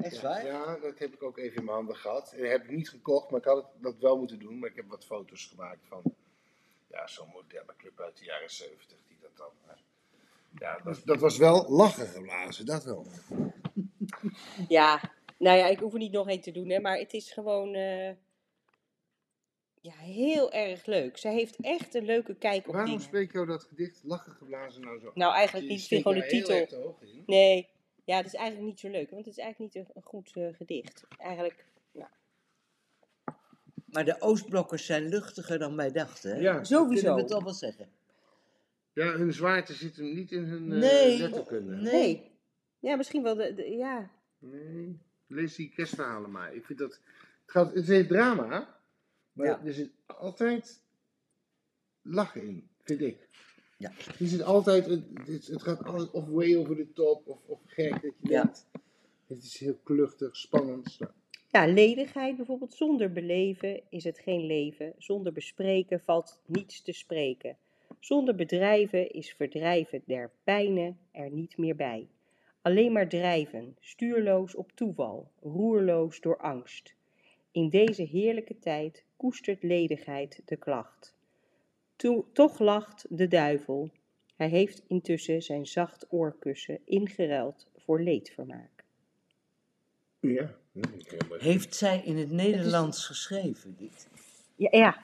Echt 0.01 0.21
waar? 0.21 0.45
Ja, 0.45 0.77
dat 0.79 0.99
heb 0.99 1.13
ik 1.13 1.23
ook 1.23 1.37
even 1.37 1.57
in 1.57 1.63
mijn 1.63 1.77
handen 1.77 1.95
gehad. 1.95 2.31
En 2.33 2.41
dat 2.41 2.51
heb 2.51 2.63
ik 2.63 2.69
niet 2.71 2.89
gekocht, 2.89 3.29
maar 3.29 3.39
ik 3.39 3.45
had 3.45 3.57
het, 3.57 3.83
dat 3.83 3.97
wel 3.99 4.17
moeten 4.17 4.39
doen. 4.39 4.59
Maar 4.59 4.69
ik 4.69 4.75
heb 4.75 4.85
wat 4.89 5.05
foto's 5.05 5.45
gemaakt 5.45 5.85
van 5.87 6.01
ja, 6.87 7.07
zo'n 7.07 7.27
moderne 7.33 7.73
club 7.77 7.99
uit 7.99 8.17
de 8.17 8.25
jaren 8.25 8.49
70 8.51 8.97
die 9.07 9.17
dat 9.21 9.37
dan. 9.37 9.51
eh, 9.67 9.75
ja, 10.59 10.79
dat, 10.83 11.01
dat 11.05 11.19
was 11.19 11.37
wel 11.37 11.69
lachen 11.69 12.07
geblazen, 12.07 12.65
dat 12.65 12.83
wel. 12.83 13.05
Ja, 14.67 15.01
nou 15.37 15.57
ja, 15.57 15.67
ik 15.67 15.79
hoef 15.79 15.93
er 15.93 15.99
niet 15.99 16.11
nog 16.11 16.29
één 16.29 16.41
te 16.41 16.51
doen, 16.51 16.69
hè, 16.69 16.79
maar 16.79 16.97
het 16.97 17.13
is 17.13 17.31
gewoon 17.31 17.73
eh, 17.73 18.09
ja, 19.81 19.93
heel 19.97 20.51
erg 20.51 20.85
leuk. 20.85 21.17
Zij 21.17 21.33
heeft 21.33 21.55
echt 21.61 21.93
een 21.95 22.05
leuke 22.05 22.35
kijk 22.35 22.67
op 22.67 22.73
Waarom 22.73 22.85
dingen. 22.89 23.01
spreek 23.05 23.31
jou 23.33 23.45
dat 23.45 23.63
gedicht 23.63 24.01
lachen 24.03 24.31
geblazen 24.31 24.81
nou 24.81 24.99
zo? 24.99 25.11
Nou, 25.13 25.33
eigenlijk 25.33 25.67
niet. 25.69 25.81
Ik 25.81 25.87
vind 25.87 26.01
steekt 26.01 26.17
gewoon 26.25 26.45
de 26.57 26.65
titel. 26.67 26.97
Nee, 27.25 27.69
ja, 28.05 28.17
het 28.17 28.25
is 28.25 28.33
eigenlijk 28.33 28.67
niet 28.67 28.79
zo 28.79 28.89
leuk, 28.89 29.09
want 29.09 29.25
het 29.25 29.37
is 29.37 29.43
eigenlijk 29.43 29.73
niet 29.75 29.85
een, 29.85 29.91
een 29.95 30.03
goed 30.03 30.31
eh, 30.35 30.47
gedicht. 30.53 31.03
Eigenlijk, 31.17 31.65
Maar 33.85 34.05
de 34.05 34.21
Oostblokkers 34.21 34.85
zijn 34.85 35.07
luchtiger 35.09 35.59
dan 35.59 35.75
wij 35.75 35.91
dachten. 35.91 36.31
Hè? 36.31 36.37
Ja, 36.41 36.53
Dat 36.53 36.67
sowieso. 36.67 37.03
kunnen 37.03 37.23
we 37.23 37.29
toch 37.31 37.43
wel 37.43 37.53
zeggen. 37.53 37.89
Ja, 38.93 39.05
hun 39.11 39.33
zwaarte 39.33 39.73
zit 39.73 39.95
hem 39.95 40.13
niet 40.13 40.31
in 40.31 40.43
hun 40.43 40.71
eh, 40.71 40.77
Nee. 40.77 41.17
letterkunde. 41.17 41.75
Nee. 41.75 41.91
nee. 41.93 42.31
Ja, 42.79 42.95
misschien 42.95 43.23
wel 43.23 43.35
de, 43.35 43.53
de- 43.53 43.69
ja. 43.71 44.11
Nee, 44.39 44.99
lees 45.27 45.55
die 45.55 45.69
kerstverhalen 45.69 46.31
maar. 46.31 46.55
Ik 46.55 46.65
vind 46.65 46.79
dat. 46.79 46.91
Het, 46.91 47.51
gaat, 47.53 47.73
het 47.73 47.87
heeft 47.87 48.07
drama, 48.07 48.79
maar 49.33 49.47
Ja. 49.47 49.61
er 49.65 49.73
zit 49.73 49.91
altijd 50.05 50.81
lachen 52.01 52.41
in, 52.41 52.69
vind 52.83 53.01
ik. 53.01 53.27
Ja. 53.77 53.91
Er 54.19 54.27
zit 54.27 54.41
altijd, 54.41 54.85
het, 54.85 55.03
het, 55.47 55.63
gaat 55.63 55.83
altijd 55.83 56.11
of 56.11 56.27
way 56.27 56.55
over 56.55 56.75
the 56.75 56.93
top 56.93 57.27
of, 57.27 57.39
of 57.45 57.59
gek 57.65 57.91
dat 57.91 58.01
je 58.01 58.29
Ja. 58.29 58.43
denkt. 58.43 58.67
Het 59.27 59.43
is 59.43 59.57
heel 59.57 59.79
kluchtig, 59.83 60.35
spannend. 60.37 60.97
Ja, 61.51 61.67
ledigheid 61.67 62.35
bijvoorbeeld. 62.35 62.73
Zonder 62.73 63.11
beleven 63.11 63.81
is 63.89 64.03
het 64.03 64.19
geen 64.19 64.45
leven. 64.45 64.93
Zonder 64.97 65.33
bespreken 65.33 65.99
valt 65.99 66.41
niets 66.45 66.81
te 66.81 66.91
spreken. 66.91 67.57
Zonder 67.99 68.35
bedrijven 68.35 69.11
is 69.11 69.33
verdrijven 69.33 70.01
der 70.05 70.31
pijnen 70.43 70.97
er 71.11 71.29
niet 71.29 71.57
meer 71.57 71.75
bij. 71.75 72.07
Alleen 72.65 72.91
maar 72.91 73.07
drijven, 73.09 73.75
stuurloos 73.79 74.55
op 74.55 74.71
toeval, 74.75 75.31
roerloos 75.41 76.19
door 76.21 76.37
angst. 76.37 76.93
In 77.51 77.69
deze 77.69 78.01
heerlijke 78.03 78.59
tijd 78.59 79.03
koestert 79.17 79.63
ledigheid 79.63 80.41
de 80.45 80.55
klacht. 80.55 81.15
To- 81.95 82.25
toch 82.33 82.59
lacht 82.59 83.05
de 83.09 83.27
duivel. 83.27 83.89
Hij 84.35 84.47
heeft 84.49 84.83
intussen 84.87 85.41
zijn 85.41 85.65
zacht 85.65 86.05
oorkussen 86.09 86.79
ingeruild 86.85 87.67
voor 87.77 88.01
leedvermaak. 88.01 88.83
Ja. 90.19 90.55
Heeft 91.37 91.75
zij 91.75 92.01
in 92.05 92.17
het 92.17 92.31
Nederlands 92.31 93.05
geschreven, 93.05 93.75
dit? 93.77 94.07
Ja, 94.55 94.67
ja, 94.71 95.03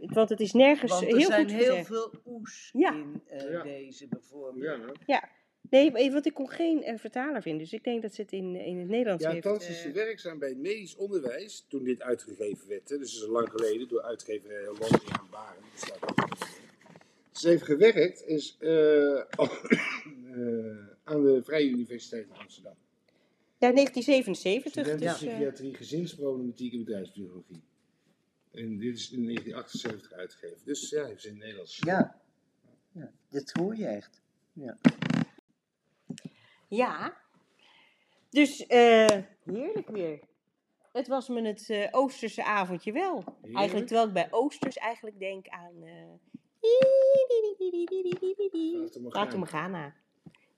want 0.00 0.28
het 0.28 0.40
is 0.40 0.52
nergens 0.52 0.92
Want 0.92 1.02
er 1.02 1.16
heel 1.16 1.26
zijn 1.26 1.42
goed 1.50 1.58
heel 1.58 1.68
gezegd. 1.68 1.86
veel 1.86 2.10
oes 2.26 2.70
Ja. 2.72 2.92
in 2.92 3.22
eh, 3.26 3.50
Ja. 3.50 3.62
deze 3.62 4.08
bijvoorbeeld. 4.08 4.98
Ja, 5.06 5.28
Nee, 5.72 6.12
want 6.12 6.26
ik 6.26 6.34
kon 6.34 6.50
geen 6.50 6.82
eh, 6.82 6.98
vertaler 6.98 7.42
vinden, 7.42 7.62
dus 7.62 7.72
ik 7.72 7.84
denk 7.84 8.02
dat 8.02 8.14
ze 8.14 8.22
het 8.22 8.32
in, 8.32 8.56
in 8.56 8.78
het 8.78 8.88
Nederlands 8.88 9.24
ja 9.24 9.30
heeft. 9.30 9.42
thans 9.42 9.68
is 9.68 9.76
eh, 9.76 9.82
ze 9.82 9.92
werkzaam 9.92 10.38
bij 10.38 10.48
het 10.48 10.58
medisch 10.58 10.96
onderwijs 10.96 11.66
toen 11.68 11.84
dit 11.84 12.02
uitgegeven 12.02 12.68
werd. 12.68 12.88
Hè. 12.88 12.98
Dus 12.98 13.12
dat 13.12 13.22
is 13.22 13.28
al 13.28 13.32
lang 13.32 13.50
geleden 13.50 13.88
door 13.88 14.02
uitgeverij 14.02 14.64
Hollandia 14.64 15.18
aan 15.18 15.28
Baren. 15.30 15.62
Ze 17.32 17.48
heeft 17.48 17.62
gewerkt 17.62 18.26
is, 18.26 18.56
eh, 18.58 19.18
eh, 19.18 19.24
aan 21.04 21.24
de 21.24 21.40
Vrije 21.44 21.68
Universiteit 21.70 22.26
in 22.26 22.36
Amsterdam. 22.36 22.74
ja, 23.58 23.72
1977. 23.72 24.72
Student 24.72 24.98
Dus, 24.98 25.08
eh, 25.08 25.14
psychiatrie, 25.14 25.74
gezinsproblematiek 25.74 26.72
en 26.72 26.84
bedrijfspsychologie. 26.84 27.62
En 28.50 28.78
dit 28.78 28.96
is 28.96 29.10
in 29.10 29.24
1978 29.24 30.12
uitgegeven. 30.12 30.60
Dus 30.64 30.90
ja, 30.90 31.04
heeft 31.04 31.22
ze 31.22 31.26
in 31.28 31.34
het 31.34 31.42
Nederlands. 31.42 31.78
Ja. 31.84 32.20
ja, 32.92 33.12
dat 33.28 33.50
hoor 33.50 33.76
je 33.76 33.86
echt. 33.86 34.22
ja. 34.52 34.78
Dus 38.30 38.66
eh, 38.66 39.06
heerlijk 39.44 39.88
weer. 39.88 40.20
Het 40.92 41.08
was 41.08 41.28
me 41.28 41.42
het 41.42 41.70
eh, 41.70 41.88
Oosterse 41.90 42.44
avondje 42.44 42.92
wel. 42.92 43.24
Eigenlijk 43.54 43.86
terwijl 43.86 44.08
ik 44.08 44.14
bij 44.14 44.28
Oosters 44.30 44.76
eigenlijk 44.76 45.18
denk 45.18 45.48
aan. 45.48 45.74
eh 45.82 45.92
Fata 49.10 49.36
Morgana. 49.36 49.94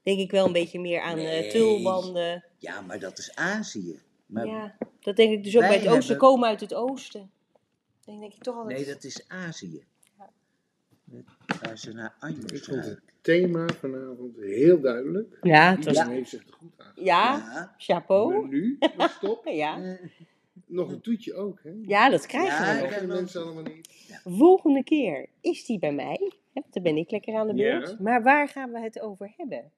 Denk 0.02 0.18
ik 0.18 0.30
wel 0.30 0.46
een 0.46 0.52
beetje 0.52 0.80
meer 0.80 1.00
aan 1.00 1.18
eh 1.18 1.24
Nee. 1.24 1.50
tulbanden. 1.50 2.44
Ja, 2.58 2.80
maar 2.80 2.98
dat 2.98 3.18
is 3.18 3.34
Azië. 3.34 4.00
Maar 4.26 4.46
Ja, 4.46 4.76
dat 5.00 5.16
denk 5.16 5.32
ik 5.32 5.44
dus 5.44 5.54
ook 5.56 5.60
bij 5.60 5.70
het 5.78 5.86
oosten 5.86 5.94
hebben- 5.98 6.16
komen 6.28 6.48
uit 6.48 6.60
het 6.60 6.74
oosten. 6.74 7.30
Dan 8.04 8.20
denk 8.20 8.32
ik 8.34 8.42
toch 8.42 8.56
altijd. 8.56 8.76
nee, 8.76 8.86
dat 8.94 9.04
is 9.04 9.28
Azië. 9.28 9.84
Waar 11.62 11.78
ze 11.78 11.92
naar 11.92 12.14
Anjos 12.18 12.60
vond 12.60 12.84
het 12.84 13.00
thema 13.20 13.66
vanavond 13.66 14.36
heel 14.36 14.80
duidelijk. 14.80 15.38
Ja, 15.42 15.70
het 15.76 15.84
was. 15.84 15.86
Iedereen 15.94 16.10
Ja, 16.10 16.16
heeft 16.16 16.30
zich 16.30 16.46
er 16.46 16.52
goed 16.52 16.72
aan. 16.76 16.92
Ja. 17.04 17.74
chapeau. 17.78 18.32
Maar 18.40 18.48
nu, 18.48 18.78
stop. 18.98 19.46
Ja. 19.62 19.82
Eh, 19.82 20.08
Nog 20.66 20.90
een 20.92 21.00
toetje 21.00 21.34
ook, 21.34 21.60
hè? 21.62 21.72
ja, 21.82 22.10
dat 22.10 22.26
krijgen 22.26 22.76
Ja, 22.76 22.88
we 22.88 23.06
Dat 23.06 23.06
mensen 23.16 23.42
allemaal 23.42 23.62
niet. 23.62 23.88
Volgende 24.24 24.84
keer 24.84 25.28
is 25.40 25.64
die 25.66 25.78
bij 25.78 25.92
mij. 25.94 26.32
want 26.52 26.72
Dan 26.72 26.82
ben 26.82 26.96
ik 26.96 27.10
lekker 27.10 27.34
aan 27.34 27.46
de 27.46 27.54
Ja. 27.54 27.78
beurt. 27.78 27.98
Maar 28.00 28.22
waar 28.22 28.48
gaan 28.48 28.72
we 28.72 28.80
het 28.80 29.00
over 29.00 29.32
hebben? 29.36 29.72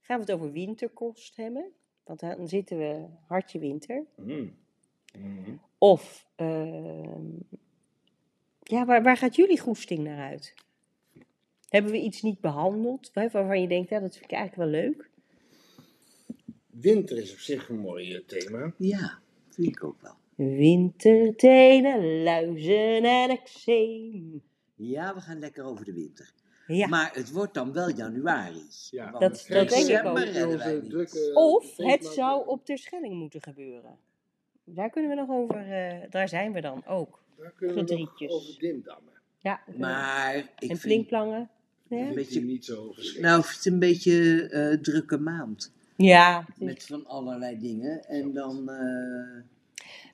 Gaan 0.00 0.16
we 0.20 0.22
het 0.24 0.32
over 0.32 0.52
winterkost 0.52 1.36
hebben? 1.36 1.72
Want 2.04 2.20
dan 2.20 2.48
zitten 2.48 2.78
we 2.78 3.04
hartje 3.26 3.58
winter. 3.58 4.04
Mm. 4.16 4.54
Mhm. 5.18 5.50
Of, 5.78 6.26
ehm, 6.36 7.20
ja, 8.68 8.84
waar, 8.84 9.02
waar 9.02 9.16
gaat 9.16 9.36
jullie 9.36 9.60
goesting 9.60 10.04
naar 10.04 10.28
uit? 10.30 10.54
Hebben 11.68 11.92
we 11.92 11.98
iets 12.00 12.22
niet 12.22 12.40
behandeld 12.40 13.10
hè, 13.12 13.28
waarvan 13.28 13.60
je 13.60 13.68
denkt, 13.68 13.88
ja, 13.88 14.00
dat 14.00 14.12
vind 14.12 14.24
ik 14.24 14.36
eigenlijk 14.36 14.70
wel 14.70 14.80
leuk? 14.80 15.10
Winter 16.66 17.16
is 17.18 17.32
op 17.32 17.38
zich 17.38 17.68
een 17.68 17.78
mooi 17.78 18.14
eh, 18.14 18.24
thema. 18.26 18.72
ja, 18.78 19.18
vind 19.50 19.66
ik 19.68 19.84
ook 19.84 20.00
wel. 20.00 20.14
Wintertenen, 21.16 22.22
luizen 22.22 23.04
en 23.04 23.30
eczeem. 23.30 24.42
Ja, 24.74 25.14
we 25.14 25.20
gaan 25.20 25.38
lekker 25.38 25.64
over 25.64 25.84
de 25.84 25.92
winter. 25.92 26.32
Ja. 26.66 26.86
Maar 26.86 27.10
het 27.14 27.32
wordt 27.32 27.54
dan 27.54 27.72
wel 27.72 27.90
januari. 27.90 28.62
Ja, 28.90 29.10
Dat- 29.10 29.22
het 29.22 29.46
dat 29.48 29.68
denk 29.68 29.82
ik 29.82 29.86
december 29.88 30.44
ook. 30.46 30.52
Onze 30.52 30.84
drukke 30.88 31.30
Of 31.34 31.62
het 31.62 31.74
feestmaand, 31.74 32.14
zou 32.14 32.42
eh, 32.42 32.48
op 32.48 32.64
Terschelling 32.64 33.14
moeten 33.14 33.42
gebeuren. 33.42 33.98
Daar 34.68 34.90
kunnen 34.90 35.10
we 35.10 35.16
nog 35.16 35.28
over, 35.30 35.72
eh, 35.72 36.10
daar 36.10 36.28
zijn 36.28 36.52
we 36.52 36.60
dan 36.60 36.86
ook. 36.86 37.22
Daar 37.38 37.52
kunnen 37.56 37.74
we 37.76 37.80
nog 37.82 37.90
gedrietjes. 37.90 38.30
over 38.32 38.58
dimdammen. 38.58 39.12
Ja, 39.38 39.60
Maar 39.78 40.36
ik 40.36 40.44
en 40.58 40.66
vind, 40.66 40.80
plinkplangen. 40.80 41.50
Ja, 41.88 41.96
Vind 42.04 42.14
beetje- 42.14 42.40
je 42.40 42.46
niet 42.46 42.64
zo 42.64 42.90
geschikt. 42.92 43.20
nou, 43.24 43.40
het 43.40 43.50
is 43.50 43.64
een 43.64 43.78
beetje 43.78 44.48
eh 44.48 44.78
drukke 44.82 45.18
maand. 45.18 45.72
ja 45.96 46.44
Met 46.58 46.86
van 46.86 47.06
allerlei 47.06 47.58
dingen. 47.58 48.04
En 48.04 48.32
dan... 48.32 48.70
eh 48.70 49.42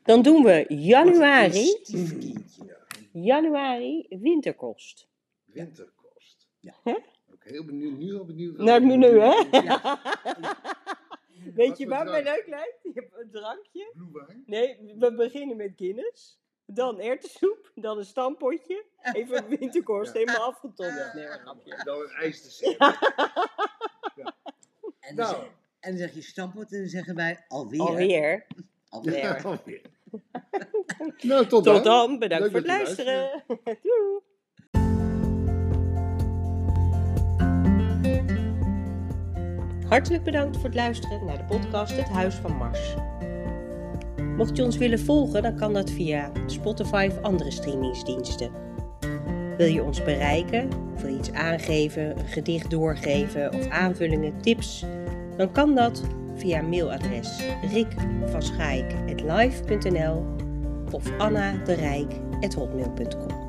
dan 0.05 0.23
doen 0.23 0.43
we 0.43 0.65
Een 0.69 0.81
januari, 0.81 1.77
januari 3.13 4.07
winterkost. 4.09 5.09
Winterkost. 5.45 6.47
Ja. 6.61 6.75
Ook 7.33 7.45
heel 7.45 7.65
benieuwd, 7.65 7.99
nu 7.99 8.15
al 8.19 8.25
benieuwd. 8.25 8.57
Naar 8.59 8.75
het 8.75 8.85
menu, 8.85 9.19
hè? 9.21 9.59
Ja. 9.63 10.01
Weet 11.55 11.69
Wat 11.69 11.79
je 11.79 11.89
waar 11.89 12.05
mij 12.05 12.23
leuk 12.23 12.45
lijkt? 12.47 12.79
Je 12.83 12.91
hebt 12.95 13.15
een 13.17 13.31
drankje. 13.31 13.91
Bloewijn? 13.95 14.43
Nee, 14.47 14.95
we 14.99 15.15
beginnen 15.15 15.57
met 15.57 15.73
Guinness. 15.77 16.41
Dan 16.67 17.01
erwtensoep, 17.01 17.71
dan 17.75 17.99
een 17.99 18.05
stampotje. 18.05 18.85
Even 19.13 19.49
winterkost, 19.59 20.13
Ja. 20.13 20.19
helemaal 20.19 20.47
afgetonnen. 20.47 21.11
Nee, 21.15 21.27
maar 21.29 21.39
grapje. 21.39 21.81
Dan 21.85 22.01
een 22.01 22.11
ijsdessert. 22.11 22.79
En, 25.01 25.17
dan 25.17 25.27
Nou. 25.27 25.35
zeg, 25.35 25.45
en 25.81 25.91
dan 25.91 25.99
zeg 25.99 26.15
je 26.15 26.23
stampot 26.23 26.73
en 26.73 26.79
dan 26.81 26.89
zeggen 26.89 27.15
wij 27.15 27.45
alweer. 27.49 27.81
Alweer. 27.81 28.47
Alweer. 28.89 29.17
Ja, 29.19 29.41
alweer. 29.43 29.83
nou, 31.23 31.47
tot, 31.47 31.65
Tot 31.65 31.85
dan, 31.85 32.19
bedankt 32.19 32.43
Leuk 32.45 32.51
voor 32.51 32.61
het 32.61 32.69
luisteren. 32.87 33.45
Doei. 33.65 34.21
Hartelijk 39.93 40.25
bedankt 40.25 40.57
voor 40.57 40.65
het 40.65 40.75
luisteren 40.75 41.25
naar 41.25 41.39
de 41.39 41.45
podcast 41.45 41.97
Het 41.97 42.09
Huis 42.09 42.35
van 42.35 42.57
Mars. 42.57 42.95
Mocht 44.37 44.57
je 44.57 44.65
ons 44.65 44.77
willen 44.77 45.01
volgen, 45.01 45.43
dan 45.43 45.57
kan 45.57 45.73
dat 45.73 45.91
via 45.91 46.31
Spotify 46.47 47.09
of 47.11 47.23
andere 47.23 47.51
streamingsdiensten. 47.51 48.51
Wil 49.57 49.67
je 49.67 49.83
ons 49.83 50.05
bereiken, 50.05 50.69
wil 50.97 51.19
iets 51.19 51.33
aangeven, 51.33 52.19
een 52.19 52.29
gedicht 52.29 52.71
doorgeven 52.71 53.55
of 53.55 53.69
aanvullingen, 53.69 54.41
tips, 54.41 54.85
dan 55.37 55.53
kan 55.53 55.75
dat 55.75 56.03
via 56.35 56.63
mailadres 56.63 57.43
rikvanschaik.live.nl 57.73 60.25
of 60.91 61.19
anna 61.19 61.53
de 61.65 61.75
Rijk@hotmail.com. 61.75 63.41